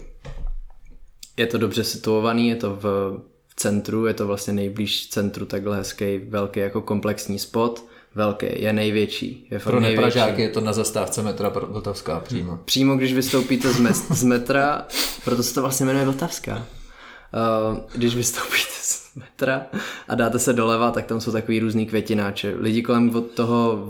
Je 1.36 1.46
to 1.46 1.58
dobře 1.58 1.84
situovaný, 1.84 2.48
je 2.48 2.56
to 2.56 2.78
v 2.80 3.16
centru, 3.60 4.06
je 4.06 4.14
to 4.14 4.26
vlastně 4.26 4.52
nejblíž 4.52 5.08
centru 5.08 5.46
takhle 5.46 5.76
hezký, 5.76 6.18
velký 6.18 6.60
jako 6.60 6.82
komplexní 6.82 7.38
spot, 7.38 7.84
velký, 8.14 8.46
je 8.50 8.72
největší. 8.72 9.46
Je 9.50 9.58
fakt 9.58 9.70
Pro 9.70 9.80
nepražáky 9.80 10.42
je 10.42 10.48
to 10.48 10.60
na 10.60 10.72
zastávce 10.72 11.22
metra 11.22 11.48
Vltavská 11.48 12.20
přímo. 12.20 12.58
Přímo, 12.64 12.96
když 12.96 13.14
vystoupíte 13.14 13.72
z, 13.72 13.80
mes- 13.80 14.14
z 14.14 14.22
metra, 14.22 14.86
proto 15.24 15.42
se 15.42 15.54
to 15.54 15.60
vlastně 15.60 15.86
jmenuje 15.86 16.04
Vltavská. 16.04 16.56
Uh, 16.56 17.78
když 17.94 18.16
vystoupíte 18.16 18.72
z 18.72 19.14
metra 19.16 19.66
a 20.08 20.14
dáte 20.14 20.38
se 20.38 20.52
doleva, 20.52 20.90
tak 20.90 21.06
tam 21.06 21.20
jsou 21.20 21.32
takový 21.32 21.60
různý 21.60 21.86
květináče. 21.86 22.54
Lidi 22.58 22.82
kolem 22.82 23.16
od 23.16 23.30
toho 23.30 23.88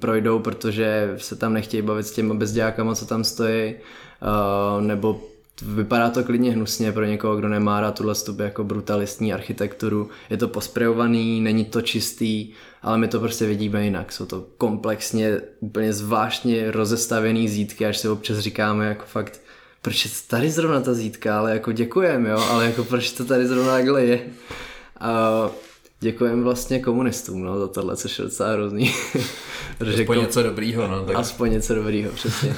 projdou, 0.00 0.38
protože 0.38 1.14
se 1.16 1.36
tam 1.36 1.52
nechtějí 1.52 1.82
bavit 1.82 2.06
s 2.06 2.12
těma 2.12 2.34
bezdějákama, 2.34 2.94
co 2.94 3.06
tam 3.06 3.24
stojí, 3.24 3.74
uh, 3.74 4.82
nebo 4.82 5.20
vypadá 5.62 6.10
to 6.10 6.24
klidně 6.24 6.52
hnusně 6.52 6.92
pro 6.92 7.04
někoho, 7.04 7.36
kdo 7.36 7.48
nemá 7.48 7.80
rád 7.80 7.94
tuhle 7.94 8.14
stup 8.14 8.38
jako 8.38 8.64
brutalistní 8.64 9.32
architekturu. 9.32 10.10
Je 10.30 10.36
to 10.36 10.48
posprejovaný, 10.48 11.40
není 11.40 11.64
to 11.64 11.82
čistý, 11.82 12.52
ale 12.82 12.98
my 12.98 13.08
to 13.08 13.20
prostě 13.20 13.46
vidíme 13.46 13.84
jinak. 13.84 14.12
Jsou 14.12 14.26
to 14.26 14.46
komplexně, 14.58 15.40
úplně 15.60 15.92
zvláštně 15.92 16.70
rozestavený 16.70 17.48
zítky, 17.48 17.86
až 17.86 17.98
se 17.98 18.10
občas 18.10 18.38
říkáme 18.38 18.86
jako 18.86 19.04
fakt, 19.06 19.40
proč 19.82 20.04
je 20.04 20.10
tady 20.26 20.50
zrovna 20.50 20.80
ta 20.80 20.94
zítka, 20.94 21.38
ale 21.38 21.52
jako 21.52 21.72
děkujem, 21.72 22.26
jo, 22.26 22.38
ale 22.38 22.66
jako 22.66 22.84
proč 22.84 23.12
to 23.12 23.24
tady 23.24 23.46
zrovna 23.46 23.72
takhle 23.72 24.04
je. 24.04 24.20
A 25.00 25.50
děkujem 26.00 26.42
vlastně 26.42 26.78
komunistům, 26.78 27.42
no, 27.42 27.58
za 27.58 27.68
tohle, 27.68 27.96
což 27.96 28.18
je 28.18 28.24
docela 28.24 28.52
hrozný. 28.52 28.94
Aspoň 30.00 30.18
něco 30.18 30.42
dobrýho, 30.42 30.88
no. 30.88 31.04
Tak... 31.04 31.16
Aspoň 31.16 31.52
něco 31.52 31.74
dobrýho, 31.74 32.12
přesně. 32.12 32.56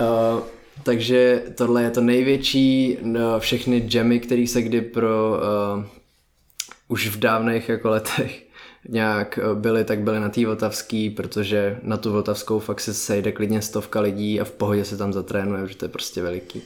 uh, 0.00 0.40
takže 0.82 1.42
tohle 1.54 1.82
je 1.82 1.90
to 1.90 2.00
největší, 2.00 2.98
no, 3.02 3.40
všechny 3.40 3.88
jammy, 3.94 4.20
které 4.20 4.46
se 4.46 4.62
kdy 4.62 4.80
pro 4.80 5.30
uh, 5.76 5.84
už 6.88 7.08
v 7.08 7.18
dávných 7.18 7.68
jako 7.68 7.88
letech 7.88 8.44
nějak 8.88 9.38
eh, 9.38 9.54
byly, 9.54 9.84
tak 9.84 10.00
byly 10.00 10.20
na 10.20 10.28
té 10.28 10.46
Vltavský, 10.46 11.10
protože 11.10 11.78
na 11.82 11.96
tu 11.96 12.12
Vltavskou 12.12 12.58
fakt 12.58 12.80
se 12.80 12.94
sejde 12.94 13.32
klidně 13.32 13.62
stovka 13.62 14.00
lidí 14.00 14.40
a 14.40 14.44
v 14.44 14.50
pohodě 14.50 14.84
se 14.84 14.96
tam 14.96 15.12
zatrénuje, 15.12 15.68
že 15.68 15.76
to 15.76 15.84
je 15.84 15.88
prostě 15.88 16.22
veliký. 16.22 16.62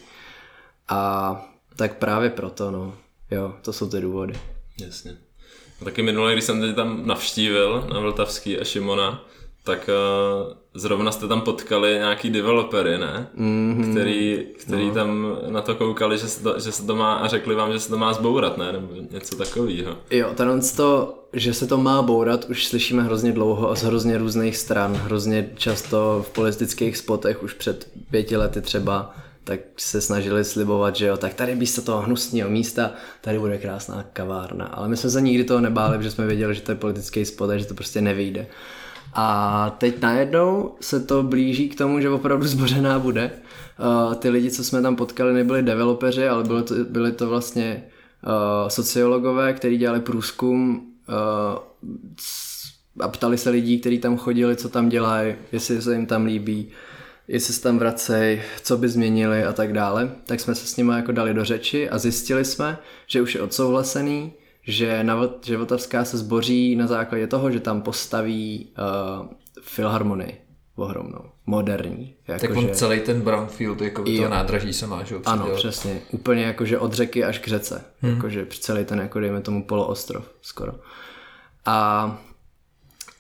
A 0.89 1.33
tak 1.77 1.97
právě 1.97 2.31
proto, 2.31 2.71
no. 2.71 2.95
Jo, 3.31 3.55
to 3.63 3.73
jsou 3.73 3.89
ty 3.89 4.01
důvody. 4.01 4.35
Jasně. 4.81 5.17
Taky 5.85 6.03
minule, 6.03 6.33
když 6.33 6.45
jsem 6.45 6.61
teď 6.61 6.77
tam 6.77 7.07
navštívil 7.07 7.89
na 7.93 8.01
Vltavský 8.01 8.59
a 8.59 8.65
Šimona, 8.65 9.25
tak 9.69 9.91
uh, 9.91 10.53
zrovna 10.75 11.13
jste 11.13 11.29
tam 11.29 11.41
potkali 11.41 11.93
nějaký 11.95 12.31
developery, 12.31 12.99
ne? 12.99 13.29
Mm-hmm. 13.39 13.91
Který, 13.91 14.47
který 14.59 14.89
no. 14.89 14.95
tam 14.95 15.37
na 15.49 15.61
to 15.61 15.75
koukali, 15.75 16.19
že 16.19 16.29
se 16.29 16.43
to, 16.43 16.61
že 16.61 16.73
se 16.73 16.87
to 16.87 16.97
má 16.97 17.15
a 17.15 17.29
řekli 17.29 17.55
vám, 17.55 17.73
že 17.73 17.81
se 17.81 17.89
to 17.89 17.99
má 17.99 18.13
zbourat, 18.13 18.59
ne? 18.59 18.73
Nebo 18.73 18.89
něco 19.11 19.37
takového. 19.37 19.97
Jo, 20.11 20.31
tenhle 20.35 20.61
to, 20.77 21.19
že 21.33 21.55
se 21.55 21.67
to 21.67 21.79
má 21.79 22.03
bourat, 22.03 22.45
už 22.45 22.67
slyšíme 22.67 23.03
hrozně 23.03 23.33
dlouho 23.33 23.71
a 23.71 23.75
z 23.75 23.83
hrozně 23.83 24.19
různých 24.19 24.57
stran. 24.57 24.95
Hrozně 24.95 25.51
často 25.55 26.25
v 26.29 26.31
politických 26.31 26.97
spotech 26.97 27.43
už 27.43 27.55
před 27.55 27.89
pěti 28.11 28.37
lety 28.37 28.61
třeba 28.61 29.15
tak 29.45 29.61
se 29.77 30.01
snažili 30.01 30.45
slibovat, 30.45 30.97
že 30.97 31.07
jo, 31.07 31.17
tak 31.17 31.35
tady 31.35 31.55
místo 31.55 31.83
toho 31.83 32.03
hnusného 32.03 32.51
místa, 32.51 32.91
tady 33.21 33.39
bude 33.39 33.59
krásná 33.59 34.05
kavárna. 34.13 34.67
Ale 34.67 34.89
my 34.89 34.97
jsme 34.97 35.11
se 35.11 35.21
nikdy 35.21 35.45
toho 35.45 35.61
nebáli, 35.61 35.97
protože 35.97 36.11
jsme 36.11 36.27
věděli, 36.27 36.55
že 36.55 36.61
to 36.61 36.73
je 36.73 36.77
politický 36.77 37.25
spot 37.25 37.51
a 37.51 37.57
že 37.57 37.65
to 37.65 37.75
prostě 37.75 38.01
nevyjde. 38.01 38.47
A 39.15 39.77
teď 39.79 40.03
najednou 40.03 40.75
se 40.81 41.01
to 41.01 41.23
blíží 41.23 41.69
k 41.69 41.79
tomu, 41.79 42.01
že 42.01 42.11
opravdu 42.11 42.47
zbořená 42.47 42.99
bude. 42.99 43.31
Uh, 44.09 44.15
ty 44.15 44.29
lidi, 44.29 44.51
co 44.51 44.65
jsme 44.65 44.83
tam 44.83 44.97
potkali, 44.97 45.35
nebyli 45.35 45.63
developeři, 45.63 46.29
ale 46.29 46.45
byly 46.45 46.63
to, 46.63 46.75
byly 46.75 47.13
to 47.13 47.29
vlastně 47.29 47.85
uh, 48.27 48.69
sociologové, 48.69 49.53
kteří 49.53 49.77
dělali 49.79 50.01
průzkum 50.01 50.87
uh, 51.09 51.59
a 53.01 53.09
ptali 53.09 53.39
se 53.39 53.51
lidí, 53.51 53.81
kteří 53.81 53.99
tam 53.99 54.17
chodili, 54.17 54.57
co 54.57 54.69
tam 54.69 54.89
dělají, 54.89 55.35
jestli 55.53 55.83
se 55.83 55.95
jim 55.95 56.07
tam 56.07 56.25
líbí, 56.25 56.69
jestli 57.29 57.55
se 57.55 57.63
tam 57.63 57.79
vracejí, 57.79 58.41
co 58.63 58.77
by 58.77 58.89
změnili 58.89 59.45
a 59.45 59.53
tak 59.53 59.73
dále. 59.73 60.11
Tak 60.27 60.41
jsme 60.41 60.55
se 60.55 60.67
s 60.67 60.77
nimi 60.77 60.93
jako 60.93 61.13
dali 61.13 61.35
do 61.35 61.45
řeči 61.45 61.89
a 61.89 61.99
zjistili 61.99 62.45
jsme, 62.45 62.79
že 63.07 63.23
už 63.23 63.35
je 63.35 63.41
odsouhlasený, 63.41 64.33
že, 64.69 65.05
na, 65.05 65.31
že 65.45 65.57
Vltavská 65.57 66.05
se 66.05 66.19
zboří 66.19 66.77
na 66.77 66.87
základě 66.87 67.27
toho, 67.27 67.51
že 67.51 67.61
tam 67.61 67.83
postaví 67.83 68.69
uh, 69.21 69.27
filharmonii 69.63 70.37
ohromnou, 70.77 71.25
moderní. 71.47 72.15
Jako 72.29 72.47
tak 72.47 72.57
on 72.57 72.67
že... 72.67 72.75
celý 72.75 73.01
ten 73.01 73.21
brownfield, 73.21 73.81
jako 73.81 74.03
by 74.03 74.19
to 74.19 74.29
nádraží 74.29 74.73
se 74.73 74.87
má, 74.87 75.05
že 75.05 75.17
Ano, 75.25 75.49
přesně. 75.55 76.01
Úplně 76.11 76.43
jakože 76.43 76.79
od 76.79 76.93
řeky 76.93 77.25
až 77.25 77.39
k 77.39 77.49
řece. 77.49 77.85
Hmm. 78.01 78.15
Jakože 78.15 78.47
celý 78.61 78.85
ten, 78.85 78.99
jako 78.99 79.21
dejme 79.21 79.41
tomu 79.41 79.65
poloostrov 79.67 80.25
skoro. 80.43 80.73
A 81.67 82.19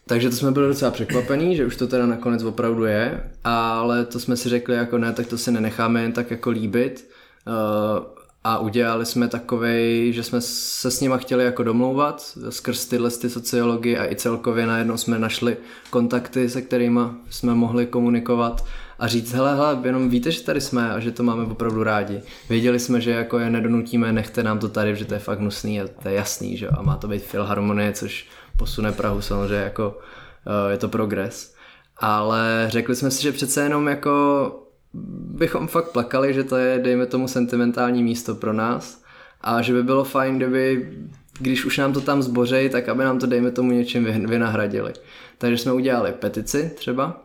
takže 0.06 0.30
to 0.30 0.36
jsme 0.36 0.50
byli 0.50 0.68
docela 0.68 0.90
překvapení, 0.90 1.56
že 1.56 1.66
už 1.66 1.76
to 1.76 1.86
teda 1.86 2.06
nakonec 2.06 2.42
opravdu 2.42 2.84
je, 2.84 3.30
ale 3.44 4.04
to 4.04 4.20
jsme 4.20 4.36
si 4.36 4.48
řekli 4.48 4.76
jako 4.76 4.98
ne, 4.98 5.12
tak 5.12 5.26
to 5.26 5.38
si 5.38 5.52
nenecháme 5.52 6.02
jen 6.02 6.12
tak 6.12 6.30
jako 6.30 6.50
líbit. 6.50 7.10
Uh, 7.46 8.17
a 8.44 8.58
udělali 8.58 9.06
jsme 9.06 9.28
takovej, 9.28 10.12
že 10.12 10.22
jsme 10.22 10.40
se 10.40 10.90
s 10.90 11.00
nima 11.00 11.16
chtěli 11.16 11.44
jako 11.44 11.62
domlouvat 11.62 12.38
skrz 12.50 12.86
tyhle 12.86 13.10
ty 13.10 13.30
sociologii 13.30 13.98
a 13.98 14.10
i 14.12 14.16
celkově 14.16 14.66
najednou 14.66 14.96
jsme 14.96 15.18
našli 15.18 15.56
kontakty, 15.90 16.48
se 16.48 16.62
kterými 16.62 17.00
jsme 17.30 17.54
mohli 17.54 17.86
komunikovat 17.86 18.64
a 18.98 19.06
říct, 19.06 19.32
hele, 19.32 19.54
hele, 19.54 19.80
jenom 19.84 20.08
víte, 20.08 20.30
že 20.30 20.42
tady 20.42 20.60
jsme 20.60 20.90
a 20.90 21.00
že 21.00 21.10
to 21.10 21.22
máme 21.22 21.44
opravdu 21.44 21.82
rádi. 21.82 22.22
Věděli 22.48 22.80
jsme, 22.80 23.00
že 23.00 23.10
jako 23.10 23.38
je 23.38 23.50
nedonutíme, 23.50 24.12
nechte 24.12 24.42
nám 24.42 24.58
to 24.58 24.68
tady, 24.68 24.96
že 24.96 25.04
to 25.04 25.14
je 25.14 25.20
fakt 25.20 25.40
nusný 25.40 25.80
a 25.80 25.88
to 26.02 26.08
je 26.08 26.14
jasný, 26.14 26.56
že 26.56 26.68
a 26.68 26.82
má 26.82 26.96
to 26.96 27.08
být 27.08 27.22
filharmonie, 27.22 27.92
což 27.92 28.26
posune 28.56 28.92
Prahu 28.92 29.20
samozřejmě 29.20 29.64
jako 29.64 29.88
uh, 29.88 30.70
je 30.70 30.78
to 30.78 30.88
progres. 30.88 31.54
Ale 31.96 32.66
řekli 32.68 32.96
jsme 32.96 33.10
si, 33.10 33.22
že 33.22 33.32
přece 33.32 33.62
jenom 33.62 33.88
jako 33.88 34.67
bychom 34.94 35.68
fakt 35.68 35.92
plakali, 35.92 36.34
že 36.34 36.44
to 36.44 36.56
je, 36.56 36.78
dejme 36.78 37.06
tomu, 37.06 37.28
sentimentální 37.28 38.02
místo 38.02 38.34
pro 38.34 38.52
nás 38.52 39.02
a 39.40 39.62
že 39.62 39.72
by 39.72 39.82
bylo 39.82 40.04
fajn, 40.04 40.36
kdyby, 40.36 40.92
když 41.40 41.64
už 41.64 41.78
nám 41.78 41.92
to 41.92 42.00
tam 42.00 42.22
zbořej, 42.22 42.70
tak 42.70 42.88
aby 42.88 43.04
nám 43.04 43.18
to, 43.18 43.26
dejme 43.26 43.50
tomu, 43.50 43.72
něčím 43.72 44.04
vynahradili. 44.04 44.92
Takže 45.38 45.58
jsme 45.58 45.72
udělali 45.72 46.12
petici 46.12 46.72
třeba 46.74 47.22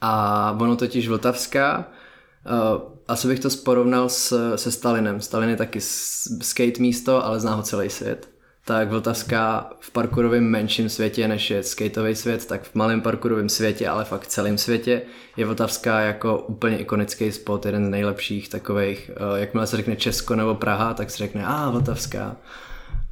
a 0.00 0.56
ono 0.60 0.76
totiž 0.76 1.08
Vltavská, 1.08 1.88
uh, 2.46 2.82
asi 3.08 3.28
bych 3.28 3.40
to 3.40 3.48
porovnal 3.64 4.08
s, 4.08 4.56
se 4.56 4.70
Stalinem. 4.70 5.20
Stalin 5.20 5.48
je 5.48 5.56
taky 5.56 5.80
skate 6.42 6.80
místo, 6.80 7.24
ale 7.24 7.40
zná 7.40 7.54
ho 7.54 7.62
celý 7.62 7.90
svět 7.90 8.33
tak 8.64 8.88
Vltavská 8.88 9.70
v 9.80 9.90
parkourovém 9.90 10.44
menším 10.44 10.88
světě, 10.88 11.28
než 11.28 11.50
je 11.50 11.62
skateový 11.62 12.14
svět, 12.14 12.46
tak 12.46 12.62
v 12.62 12.74
malém 12.74 13.00
parkourovém 13.00 13.48
světě, 13.48 13.88
ale 13.88 14.04
fakt 14.04 14.26
celém 14.26 14.58
světě, 14.58 15.02
je 15.36 15.46
Vltavská 15.46 16.00
jako 16.00 16.38
úplně 16.38 16.78
ikonický 16.78 17.32
spot, 17.32 17.66
jeden 17.66 17.86
z 17.86 17.88
nejlepších 17.88 18.48
takových, 18.48 19.10
eh, 19.10 19.40
jakmile 19.40 19.66
se 19.66 19.76
řekne 19.76 19.96
Česko 19.96 20.34
nebo 20.34 20.54
Praha, 20.54 20.94
tak 20.94 21.10
se 21.10 21.18
řekne, 21.18 21.46
a 21.46 21.66
ah, 21.66 21.70
Vltavská. 21.70 22.36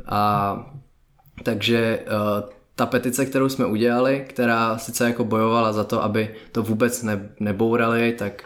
A 0.06 0.72
takže 1.42 1.98
uh, 2.06 2.50
ta 2.74 2.86
petice, 2.86 3.26
kterou 3.26 3.48
jsme 3.48 3.66
udělali, 3.66 4.24
která 4.28 4.78
sice 4.78 5.06
jako 5.06 5.24
bojovala 5.24 5.72
za 5.72 5.84
to, 5.84 6.02
aby 6.02 6.34
to 6.52 6.62
vůbec 6.62 7.02
ne, 7.02 7.30
nebourali, 7.40 8.12
tak 8.12 8.42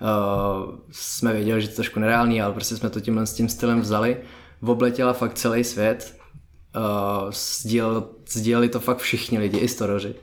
uh, 0.00 0.74
jsme 0.90 1.32
věděli, 1.32 1.60
že 1.60 1.68
to 1.68 1.72
je 1.72 1.76
trošku 1.76 2.00
nereálný, 2.00 2.42
ale 2.42 2.52
prostě 2.52 2.76
jsme 2.76 2.90
to 2.90 3.00
tímhle 3.00 3.26
s 3.26 3.34
tím 3.34 3.48
stylem 3.48 3.80
vzali. 3.80 4.16
Obletěla 4.62 5.12
fakt 5.12 5.34
celý 5.34 5.64
svět, 5.64 6.19
uh, 6.76 7.30
sdíleli, 7.30 8.02
sdíleli 8.28 8.68
to 8.68 8.80
fakt 8.80 8.98
všichni 8.98 9.38
lidi, 9.38 9.58
i 9.58 9.68
storoři. 9.68 10.14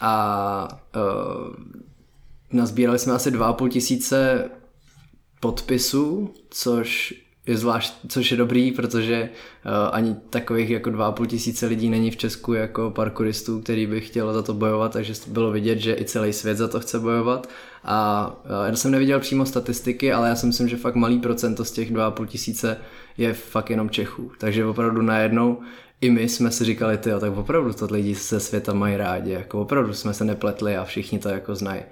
A 0.00 0.68
uh, 0.96 1.54
nazbírali 2.52 2.98
jsme 2.98 3.12
asi 3.12 3.30
2,5 3.30 3.68
tisíce 3.68 4.50
podpisů, 5.40 6.34
což 6.50 7.14
je 7.46 7.56
zvlášť, 7.56 7.94
což 8.08 8.30
je 8.30 8.36
dobrý, 8.36 8.72
protože 8.72 9.28
uh, 9.64 9.72
ani 9.92 10.16
takových 10.30 10.70
jako 10.70 10.90
2,5 10.90 11.26
tisíce 11.26 11.66
lidí 11.66 11.90
není 11.90 12.10
v 12.10 12.16
Česku 12.16 12.52
jako 12.52 12.90
parkouristů, 12.90 13.60
který 13.60 13.86
by 13.86 14.00
chtěl 14.00 14.32
za 14.32 14.42
to 14.42 14.54
bojovat, 14.54 14.92
takže 14.92 15.14
bylo 15.26 15.52
vidět, 15.52 15.78
že 15.78 15.96
i 16.00 16.04
celý 16.04 16.32
svět 16.32 16.58
za 16.58 16.68
to 16.68 16.80
chce 16.80 16.98
bojovat. 16.98 17.48
A 17.84 18.28
uh, 18.44 18.66
já 18.66 18.76
jsem 18.76 18.90
neviděl 18.90 19.20
přímo 19.20 19.46
statistiky, 19.46 20.12
ale 20.12 20.28
já 20.28 20.36
si 20.36 20.46
myslím, 20.46 20.68
že 20.68 20.76
fakt 20.76 20.94
malý 20.94 21.18
procento 21.18 21.64
z 21.64 21.70
těch 21.70 21.92
2,5 21.92 22.26
tisíce 22.26 22.78
je 23.18 23.32
fakt 23.32 23.70
jenom 23.70 23.90
Čechů. 23.90 24.32
Takže 24.38 24.64
opravdu 24.64 25.02
najednou 25.02 25.58
i 26.00 26.10
my 26.10 26.28
jsme 26.28 26.50
si 26.50 26.64
říkali, 26.64 26.98
ty, 26.98 27.10
tak 27.20 27.36
opravdu 27.36 27.72
to 27.72 27.88
lidi 27.90 28.14
ze 28.14 28.40
světa 28.40 28.74
mají 28.74 28.96
rádi, 28.96 29.30
jako 29.30 29.60
opravdu 29.60 29.92
jsme 29.92 30.14
se 30.14 30.24
nepletli 30.24 30.76
a 30.76 30.84
všichni 30.84 31.18
to 31.18 31.28
jako 31.28 31.54
znají. 31.54 31.82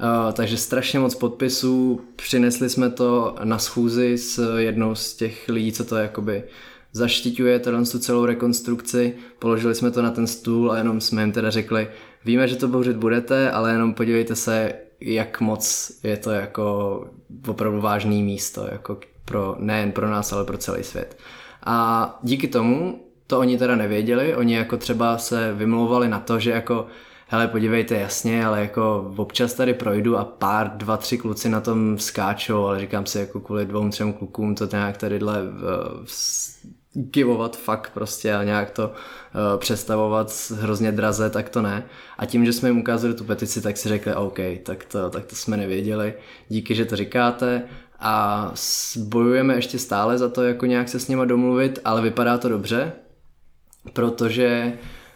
Uh, 0.00 0.32
takže 0.32 0.56
strašně 0.56 0.98
moc 0.98 1.14
podpisů, 1.14 2.00
přinesli 2.16 2.70
jsme 2.70 2.90
to 2.90 3.36
na 3.44 3.58
schůzi 3.58 4.18
s 4.18 4.58
jednou 4.58 4.94
z 4.94 5.14
těch 5.14 5.48
lidí, 5.48 5.72
co 5.72 5.84
to 5.84 5.96
jakoby 5.96 6.44
zaštiťuje 6.92 7.58
tu 7.92 7.98
celou 7.98 8.24
rekonstrukci, 8.24 9.14
položili 9.38 9.74
jsme 9.74 9.90
to 9.90 10.02
na 10.02 10.10
ten 10.10 10.26
stůl 10.26 10.72
a 10.72 10.78
jenom 10.78 11.00
jsme 11.00 11.22
jim 11.22 11.32
teda 11.32 11.50
řekli, 11.50 11.88
víme, 12.24 12.48
že 12.48 12.56
to 12.56 12.68
bouřit 12.68 12.96
budete, 12.96 13.50
ale 13.50 13.72
jenom 13.72 13.94
podívejte 13.94 14.36
se, 14.36 14.72
jak 15.00 15.40
moc 15.40 15.92
je 16.02 16.16
to 16.16 16.30
jako 16.30 17.06
opravdu 17.46 17.80
vážný 17.80 18.22
místo, 18.22 18.68
jako 18.72 18.98
pro, 19.24 19.56
nejen 19.58 19.92
pro 19.92 20.10
nás, 20.10 20.32
ale 20.32 20.44
pro 20.44 20.58
celý 20.58 20.82
svět. 20.82 21.18
A 21.66 22.18
díky 22.22 22.48
tomu 22.48 23.00
to 23.26 23.38
oni 23.38 23.58
teda 23.58 23.76
nevěděli, 23.76 24.36
oni 24.36 24.54
jako 24.54 24.76
třeba 24.76 25.18
se 25.18 25.52
vymlouvali 25.52 26.08
na 26.08 26.20
to, 26.20 26.38
že 26.38 26.50
jako 26.50 26.86
hele 27.26 27.48
podívejte 27.48 27.94
jasně, 27.94 28.46
ale 28.46 28.60
jako 28.60 29.12
občas 29.16 29.54
tady 29.54 29.74
projdu 29.74 30.18
a 30.18 30.24
pár, 30.24 30.76
dva, 30.76 30.96
tři 30.96 31.18
kluci 31.18 31.48
na 31.48 31.60
tom 31.60 31.98
skáčou, 31.98 32.66
ale 32.66 32.80
říkám 32.80 33.06
si 33.06 33.18
jako 33.18 33.40
kvůli 33.40 33.66
dvou, 33.66 33.88
třem 33.88 34.12
klukům 34.12 34.54
to 34.54 34.68
nějak 34.72 34.96
tadyhle 34.96 35.42
uh, 35.42 35.48
givovat 36.92 37.56
fakt 37.56 37.90
prostě 37.94 38.34
a 38.34 38.44
nějak 38.44 38.70
to 38.70 38.88
uh, 38.88 39.58
představovat 39.58 40.32
hrozně 40.60 40.92
draze, 40.92 41.30
tak 41.30 41.48
to 41.48 41.62
ne. 41.62 41.86
A 42.18 42.26
tím, 42.26 42.44
že 42.44 42.52
jsme 42.52 42.68
jim 42.68 42.78
ukázali 42.78 43.14
tu 43.14 43.24
petici, 43.24 43.60
tak 43.62 43.76
si 43.76 43.88
řekli, 43.88 44.14
OK, 44.14 44.38
tak 44.62 44.84
to, 44.84 45.10
tak 45.10 45.24
to 45.24 45.36
jsme 45.36 45.56
nevěděli. 45.56 46.14
Díky, 46.48 46.74
že 46.74 46.84
to 46.84 46.96
říkáte 46.96 47.62
a 48.00 48.52
bojujeme 48.96 49.54
ještě 49.54 49.78
stále 49.78 50.18
za 50.18 50.28
to, 50.28 50.42
jako 50.42 50.66
nějak 50.66 50.88
se 50.88 51.00
s 51.00 51.08
nima 51.08 51.24
domluvit, 51.24 51.78
ale 51.84 52.02
vypadá 52.02 52.38
to 52.38 52.48
dobře, 52.48 52.92
protože 53.92 54.72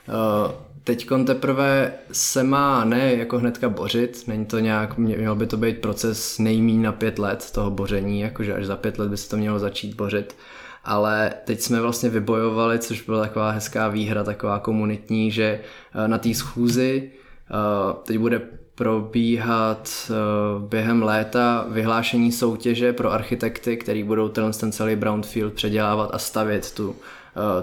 uh, 0.09 0.53
teď 0.85 1.09
teprve 1.27 1.93
se 2.13 2.43
má 2.43 2.85
ne 2.85 3.15
jako 3.15 3.39
hnedka 3.39 3.69
bořit, 3.69 4.25
není 4.27 4.47
to 4.47 4.59
nějak, 4.59 4.99
měl 4.99 5.35
by 5.35 5.47
to 5.47 5.57
být 5.57 5.81
proces 5.81 6.39
nejmín 6.39 6.83
na 6.83 6.93
pět 6.93 7.19
let 7.19 7.51
toho 7.51 7.71
boření, 7.71 8.21
jakože 8.21 8.55
až 8.55 8.67
za 8.67 8.77
pět 8.77 8.99
let 8.99 9.11
by 9.11 9.17
se 9.17 9.29
to 9.29 9.37
mělo 9.37 9.59
začít 9.59 9.95
bořit, 9.95 10.37
ale 10.85 11.33
teď 11.45 11.61
jsme 11.61 11.81
vlastně 11.81 12.09
vybojovali, 12.09 12.79
což 12.79 13.03
byla 13.03 13.21
taková 13.21 13.51
hezká 13.51 13.89
výhra, 13.89 14.25
taková 14.25 14.59
komunitní, 14.59 15.31
že 15.31 15.61
uh, 15.95 16.09
na 16.09 16.19
té 16.19 16.35
schůzi 16.35 17.11
uh, 17.51 17.93
teď 17.93 18.19
bude 18.19 18.41
probíhat 18.79 20.11
během 20.59 21.03
léta 21.03 21.67
vyhlášení 21.71 22.33
soutěže 22.33 22.93
pro 22.93 23.13
architekty, 23.13 23.77
který 23.77 24.03
budou 24.03 24.29
ten, 24.29 24.53
ten 24.53 24.73
celý 24.73 24.97
Brownfield 24.97 25.53
předělávat 25.53 26.11
a 26.13 26.19
stavět 26.19 26.73
tu, 26.75 26.97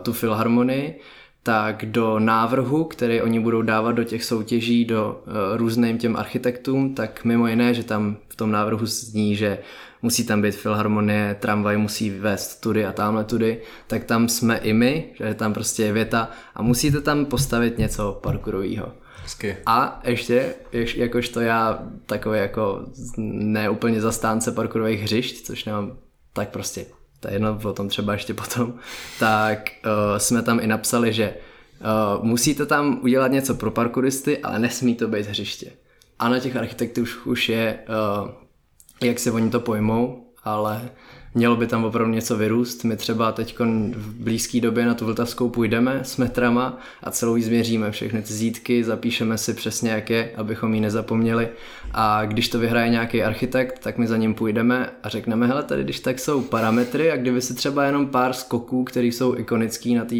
tu 0.03 0.13
filharmonii 0.13 0.99
tak 1.45 1.85
do 1.85 2.19
návrhu, 2.19 2.83
který 2.83 3.21
oni 3.21 3.39
budou 3.39 3.61
dávat 3.61 3.91
do 3.91 4.03
těch 4.03 4.23
soutěží 4.23 4.85
do 4.85 5.21
uh, 5.27 5.57
různým 5.57 5.97
těm 5.97 6.15
architektům, 6.15 6.95
tak 6.95 7.25
mimo 7.25 7.47
jiné, 7.47 7.73
že 7.73 7.83
tam 7.83 8.17
v 8.29 8.35
tom 8.35 8.51
návrhu 8.51 8.85
zní, 8.85 9.35
že 9.35 9.57
musí 10.01 10.25
tam 10.25 10.41
být 10.41 10.55
filharmonie, 10.55 11.35
tramvaj 11.39 11.77
musí 11.77 12.09
vést 12.09 12.61
tudy 12.61 12.85
a 12.85 12.91
tamhle 12.91 13.23
tudy, 13.23 13.61
tak 13.87 14.03
tam 14.03 14.29
jsme 14.29 14.57
i 14.57 14.73
my, 14.73 15.05
že 15.13 15.33
tam 15.33 15.53
prostě 15.53 15.83
je 15.83 15.93
věta 15.93 16.29
a 16.55 16.61
musíte 16.61 17.01
tam 17.01 17.25
postavit 17.25 17.77
něco 17.77 18.19
parkourového. 18.23 19.04
A 19.65 20.01
ještě, 20.03 20.53
jakož 20.71 21.29
to 21.29 21.41
já 21.41 21.79
takový 22.05 22.39
jako 22.39 22.85
neúplně 23.27 24.01
zastánce 24.01 24.51
parkourových 24.51 25.01
hřišť, 25.01 25.45
což 25.45 25.65
nemám 25.65 25.97
tak 26.33 26.49
prostě 26.49 26.85
to 27.19 27.27
je 27.27 27.35
jedno, 27.35 27.59
o 27.63 27.73
tom 27.73 27.89
třeba 27.89 28.13
ještě 28.13 28.33
potom, 28.33 28.73
tak 29.19 29.69
uh, 29.85 30.17
jsme 30.17 30.41
tam 30.41 30.59
i 30.59 30.67
napsali, 30.67 31.13
že 31.13 31.33
uh, 32.17 32.25
musíte 32.25 32.65
tam 32.65 32.99
udělat 33.03 33.31
něco 33.31 33.55
pro 33.55 33.71
parkouristy, 33.71 34.37
ale 34.37 34.59
nesmí 34.59 34.95
to 34.95 35.07
být 35.07 35.25
hřiště. 35.25 35.71
A 36.19 36.29
na 36.29 36.39
těch 36.39 36.55
architektů 36.55 37.01
už, 37.01 37.25
už 37.25 37.49
je, 37.49 37.79
uh, 38.23 38.29
jak 39.03 39.19
se 39.19 39.31
oni 39.31 39.49
to 39.49 39.59
pojmou, 39.59 40.25
ale 40.43 40.89
mělo 41.35 41.55
by 41.55 41.67
tam 41.67 41.85
opravdu 41.85 42.13
něco 42.13 42.37
vyrůst. 42.37 42.83
My 42.83 42.97
třeba 42.97 43.31
teď 43.31 43.59
v 43.95 44.13
blízké 44.13 44.61
době 44.61 44.85
na 44.85 44.93
tu 44.93 45.05
Vltavskou 45.05 45.49
půjdeme 45.49 45.99
s 46.03 46.17
metrama 46.17 46.79
a 47.03 47.11
celou 47.11 47.41
změříme, 47.41 47.91
všechny 47.91 48.21
ty 48.21 48.33
zítky, 48.33 48.83
zapíšeme 48.83 49.37
si 49.37 49.53
přesně 49.53 49.91
jak 49.91 50.09
je, 50.09 50.31
abychom 50.35 50.73
ji 50.73 50.81
nezapomněli 50.81 51.49
a 51.93 52.25
když 52.25 52.49
to 52.49 52.59
vyhraje 52.59 52.89
nějaký 52.89 53.23
architekt, 53.23 53.79
tak 53.79 53.97
my 53.97 54.07
za 54.07 54.17
ním 54.17 54.33
půjdeme 54.33 54.89
a 55.03 55.09
řekneme, 55.09 55.47
hele, 55.47 55.63
tady 55.63 55.83
když 55.83 55.99
tak 55.99 56.19
jsou 56.19 56.41
parametry 56.41 57.11
a 57.11 57.17
kdyby 57.17 57.41
si 57.41 57.53
třeba 57.53 57.85
jenom 57.85 58.07
pár 58.07 58.33
skoků, 58.33 58.83
které 58.83 59.07
jsou 59.07 59.37
ikonický 59.37 59.95
na 59.95 60.05
té 60.05 60.15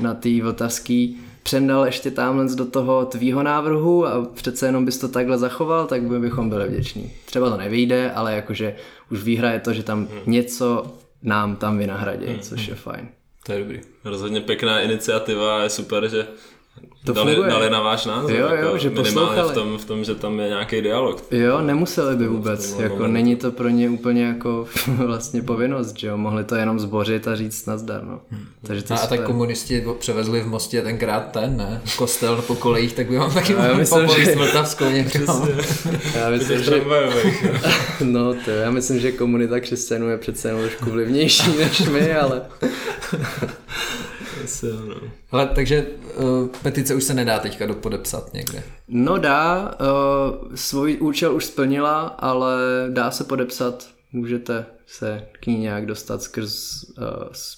na 0.00 0.14
tý 0.14 0.40
vltavský, 0.40 1.18
přendal 1.48 1.86
ještě 1.86 2.10
tamhle 2.10 2.46
do 2.54 2.64
toho 2.64 3.06
tvýho 3.06 3.42
návrhu 3.42 4.06
a 4.06 4.24
přece 4.34 4.66
jenom 4.66 4.84
bys 4.84 4.98
to 4.98 5.08
takhle 5.08 5.38
zachoval, 5.38 5.86
tak 5.86 6.02
by 6.02 6.18
bychom 6.18 6.48
byli 6.48 6.68
vděční. 6.68 7.12
Třeba 7.24 7.50
to 7.50 7.56
nevyjde, 7.56 8.10
ale 8.12 8.34
jakože 8.34 8.76
už 9.10 9.22
výhra 9.22 9.50
je 9.52 9.60
to, 9.60 9.72
že 9.72 9.82
tam 9.82 10.06
hmm. 10.06 10.20
něco 10.26 10.96
nám 11.22 11.56
tam 11.56 11.78
vynahradí, 11.78 12.26
hmm. 12.26 12.40
což 12.40 12.68
je 12.68 12.74
fajn. 12.74 13.08
To 13.46 13.52
je 13.52 13.58
dobrý. 13.58 13.80
Rozhodně 14.04 14.40
pěkná 14.40 14.80
iniciativa, 14.80 15.62
je 15.62 15.70
super, 15.70 16.08
že 16.08 16.26
to 17.04 17.12
dali, 17.12 17.34
funguje. 17.34 17.52
dali 17.52 17.70
na 17.70 17.80
váš 17.80 18.06
názor. 18.06 18.32
Jo, 18.32 18.48
jo, 18.48 18.56
jako 18.56 18.78
že 18.78 18.90
poslouchali. 18.90 19.52
v 19.52 19.54
tom, 19.54 19.78
v 19.78 19.84
tom, 19.84 20.04
že 20.04 20.14
tam 20.14 20.40
je 20.40 20.48
nějaký 20.48 20.82
dialog. 20.82 21.24
Jo, 21.30 21.60
nemuseli 21.60 22.16
by 22.16 22.28
vůbec. 22.28 22.78
Jako, 22.78 23.06
není 23.06 23.36
to 23.36 23.52
pro 23.52 23.68
ně 23.68 23.90
úplně 23.90 24.24
jako 24.24 24.66
vlastně 24.86 25.42
povinnost, 25.42 25.98
že 25.98 26.06
jo. 26.06 26.16
Mohli 26.16 26.44
to 26.44 26.54
jenom 26.54 26.80
zbořit 26.80 27.28
a 27.28 27.36
říct 27.36 27.66
nazdar, 27.66 28.04
no. 28.04 28.20
Hmm. 28.30 28.46
Takže 28.66 28.82
to 28.82 28.94
a, 28.94 28.96
a 28.96 29.06
tak 29.06 29.22
komunisti 29.22 29.84
převezli 29.98 30.40
v 30.40 30.46
Mostě 30.46 30.82
tenkrát 30.82 31.32
ten, 31.32 31.56
ne? 31.56 31.82
Kostel 31.96 32.42
po 32.42 32.54
kolejích, 32.54 32.92
tak 32.92 33.08
by 33.08 33.18
vám 33.18 33.34
taky 33.34 33.54
mohli 33.54 33.74
myslím, 33.74 34.08
že... 34.08 34.34
Vltavskou 34.34 34.84
Já 36.14 36.30
myslím, 36.30 36.62
že... 36.62 36.82
no, 38.04 38.34
to 38.44 38.50
já 38.50 38.70
myslím, 38.70 39.00
že 39.00 39.12
komunita 39.12 39.60
křesťanů 39.60 40.08
je 40.08 40.18
přece 40.18 40.48
jenom 40.48 40.62
trošku 40.62 40.90
vlivnější 40.90 41.56
než 41.56 41.80
my, 41.80 42.14
ale... 42.14 42.42
Asi 44.48 44.66
ano. 44.70 44.94
Ale 45.30 45.46
takže 45.46 45.86
uh, 46.16 46.48
petice 46.62 46.94
už 46.94 47.04
se 47.04 47.14
nedá 47.14 47.38
teďka 47.38 47.66
dopodepsat 47.66 48.34
někde. 48.34 48.62
No 48.88 49.18
dá, 49.18 49.74
uh, 49.80 50.54
svůj 50.54 50.96
účel 51.00 51.34
už 51.34 51.44
splnila, 51.44 52.02
ale 52.02 52.56
dá 52.88 53.10
se 53.10 53.24
podepsat. 53.24 53.88
Můžete 54.12 54.66
se 54.86 55.22
k 55.40 55.46
ní 55.46 55.58
nějak 55.58 55.86
dostat 55.86 56.22
skrz 56.22 56.84
uh, 56.84 57.04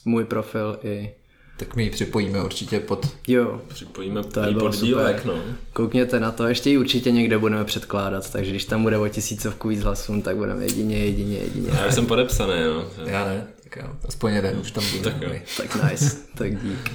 můj 0.04 0.24
profil 0.24 0.78
i 0.82 1.14
tak 1.60 1.76
my 1.76 1.82
ji 1.82 1.90
připojíme 1.90 2.42
určitě 2.42 2.80
pod... 2.80 3.08
Jo. 3.28 3.60
Připojíme 3.68 4.22
to 4.24 4.40
je 4.40 4.54
pod 4.54 4.76
dílek, 4.76 5.24
no. 5.24 5.34
Koukněte 5.72 6.20
na 6.20 6.30
to, 6.30 6.46
ještě 6.46 6.70
ji 6.70 6.78
určitě 6.78 7.10
někde 7.10 7.38
budeme 7.38 7.64
předkládat, 7.64 8.32
takže 8.32 8.50
když 8.50 8.64
tam 8.64 8.82
bude 8.82 8.98
o 8.98 9.08
tisícovku 9.08 9.68
víc 9.68 9.80
hlasů, 9.80 10.22
tak 10.22 10.36
budeme 10.36 10.64
jedině, 10.64 10.98
jedině, 10.98 11.38
jedině. 11.38 11.70
Já 11.84 11.92
jsem 11.92 12.06
podepsaný, 12.06 12.52
jo. 12.62 12.84
Já 13.06 13.24
ne, 13.24 13.46
tak 13.70 13.84
jo, 13.84 13.90
aspoň 14.08 14.32
jeden 14.32 14.58
už 14.58 14.70
tam 14.70 14.84
bude. 14.96 15.10
Tak, 15.10 15.22
jo. 15.22 15.30
tak 15.56 15.90
nice, 15.90 16.16
tak 16.34 16.62
dík. 16.62 16.90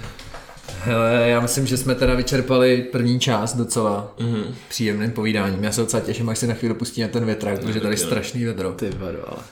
Hele, 0.79 1.29
já 1.29 1.39
myslím, 1.39 1.67
že 1.67 1.77
jsme 1.77 1.95
teda 1.95 2.13
vyčerpali 2.15 2.83
první 2.91 3.19
část 3.19 3.53
docela 3.55 4.13
mm-hmm. 4.17 4.53
příjemným 4.69 5.11
povídáním. 5.11 5.63
Já 5.63 5.71
se 5.71 5.81
docela 5.81 6.03
těším, 6.03 6.29
až 6.29 6.37
si 6.37 6.47
na 6.47 6.53
chvíli 6.53 6.73
pustíme 6.73 7.07
ten 7.07 7.25
větrák, 7.25 7.59
protože 7.59 7.79
tady 7.79 7.93
je 7.93 7.97
strašný 7.97 8.45
vedro. 8.45 8.71
Ty 8.71 8.89
vado, 8.89 9.29
ale. 9.29 9.43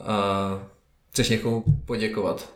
A 0.00 0.58
chceš 1.10 1.28
někomu 1.28 1.64
poděkovat? 1.84 2.52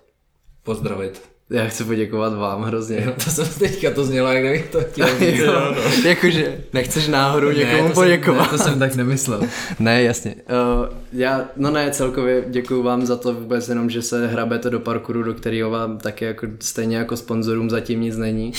Pozdravit? 0.63 1.23
Já 1.51 1.67
chci 1.67 1.85
poděkovat 1.85 2.35
vám 2.35 2.63
hrozně. 2.63 3.03
Jo, 3.05 3.13
to 3.25 3.31
jsem 3.31 3.47
teďka 3.59 3.91
to 3.91 4.05
znělo, 4.05 4.29
jak 4.29 4.43
kdybych 4.43 4.71
to 4.71 4.81
chtěl. 4.81 5.09
jo, 5.21 5.53
no. 5.75 6.09
Jakože 6.09 6.59
nechceš 6.73 7.09
náhodou 7.09 7.51
někomu 7.51 7.89
ne, 7.89 7.95
poděkovat. 7.95 8.45
Jsem, 8.45 8.53
ne, 8.53 8.59
to 8.59 8.65
jsem 8.65 8.79
tak 8.79 8.95
nemyslel. 8.95 9.43
ne, 9.79 10.03
jasně. 10.03 10.35
Uh, 10.35 10.87
já, 11.13 11.45
no 11.57 11.71
ne, 11.71 11.91
celkově 11.91 12.45
děkuji 12.49 12.83
vám 12.83 13.07
za 13.07 13.17
to 13.17 13.35
vůbec 13.35 13.69
jenom, 13.69 13.91
že 13.91 14.03
se 14.03 14.27
hrabete 14.27 14.71
do 14.71 14.81
parkouru, 14.81 15.23
do 15.23 15.35
kterého 15.35 15.71
vám 15.71 15.99
taky 15.99 16.25
jako 16.25 16.47
stejně 16.61 16.97
jako 16.97 17.17
sponzorům 17.17 17.71
zatím 17.71 18.01
nic 18.01 18.17
není. 18.17 18.53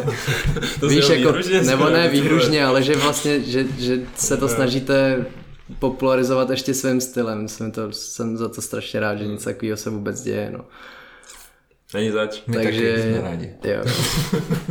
to 0.80 0.88
Víš, 0.88 1.08
jako, 1.08 1.34
nebo 1.66 1.90
ne 1.90 2.08
výhružně, 2.08 2.64
ale 2.64 2.82
že 2.82 2.96
vlastně, 2.96 3.40
že, 3.40 3.64
že 3.78 4.00
se 4.16 4.36
to 4.36 4.48
snažíte 4.48 5.26
popularizovat 5.78 6.50
ještě 6.50 6.74
svým 6.74 7.00
stylem. 7.00 7.48
Jsem, 7.48 7.70
to, 7.70 7.92
jsem 7.92 8.36
za 8.36 8.48
to 8.48 8.62
strašně 8.62 9.00
rád, 9.00 9.16
že 9.16 9.26
nic 9.26 9.44
takového 9.44 9.76
se 9.76 9.90
vůbec 9.90 10.22
děje. 10.22 10.50
No. 10.52 10.64
Není 11.94 12.10
zač. 12.10 12.42
My 12.46 12.54
Takže, 12.54 12.92
taky 12.92 13.02
jsme 13.02 13.20
rádi. 13.20 13.52
Jo. 13.64 13.82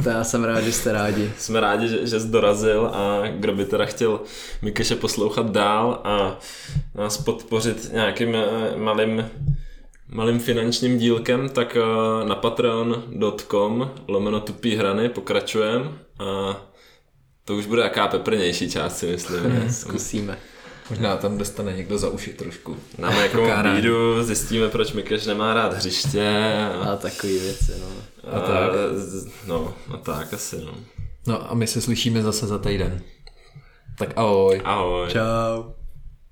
To 0.04 0.10
já 0.10 0.24
jsem 0.24 0.44
rád, 0.44 0.62
že 0.62 0.72
jste 0.72 0.92
rádi. 0.92 1.32
Jsme 1.38 1.60
rádi, 1.60 1.88
že, 1.88 2.08
že 2.08 2.20
jsi 2.20 2.28
dorazil 2.28 2.86
a 2.94 3.24
kdo 3.28 3.54
by 3.54 3.66
teda 3.66 3.86
chtěl 3.86 4.20
Mikeše 4.62 4.96
poslouchat 4.96 5.52
dál 5.52 6.02
a 6.04 6.40
nás 6.96 7.18
podpořit 7.18 7.90
nějakým 7.94 8.36
eh, 8.36 8.78
malým 8.78 9.26
malým 10.12 10.40
finančním 10.40 10.98
dílkem, 10.98 11.50
tak 11.50 11.78
uh, 11.78 12.28
na 12.28 12.36
patreon.com 12.36 13.92
lomeno 14.08 14.40
tupý 14.40 14.76
hrany 14.76 15.10
pokračujeme 15.10 15.92
a 16.20 16.62
to 17.46 17.56
už 17.56 17.66
bude 17.66 17.82
jaká 17.82 18.08
peprnější 18.08 18.72
část 18.72 18.98
si 18.98 19.06
myslím. 19.06 19.70
Zkusíme. 19.70 20.38
Možná 20.90 21.18
tam 21.18 21.38
dostane 21.38 21.74
někdo 21.74 21.98
za 21.98 22.10
uši 22.10 22.34
trošku. 22.34 22.78
Máme 22.98 23.22
jako 23.22 23.48
bídu, 23.76 24.24
zjistíme, 24.24 24.70
proč 24.70 24.92
Mikeš 24.92 25.26
nemá 25.26 25.54
rád 25.54 25.74
hřiště. 25.74 26.56
A, 26.82 26.84
a 26.84 26.96
takový 26.96 27.40
věci, 27.40 27.72
no. 27.80 27.88
A, 28.32 28.38
a 28.38 28.40
tak. 28.40 28.72
No, 29.48 29.74
a 29.94 29.98
tak 29.98 30.34
asi, 30.34 30.62
no. 30.66 30.74
No 31.28 31.52
a 31.52 31.54
my 31.54 31.68
se 31.68 31.82
slyšíme 31.82 32.22
zase 32.22 32.48
za 32.48 32.58
týden. 32.58 33.02
Tak 33.98 34.10
ahoj. 34.16 34.62
Ahoj. 34.64 35.10
Čau. 35.10 35.81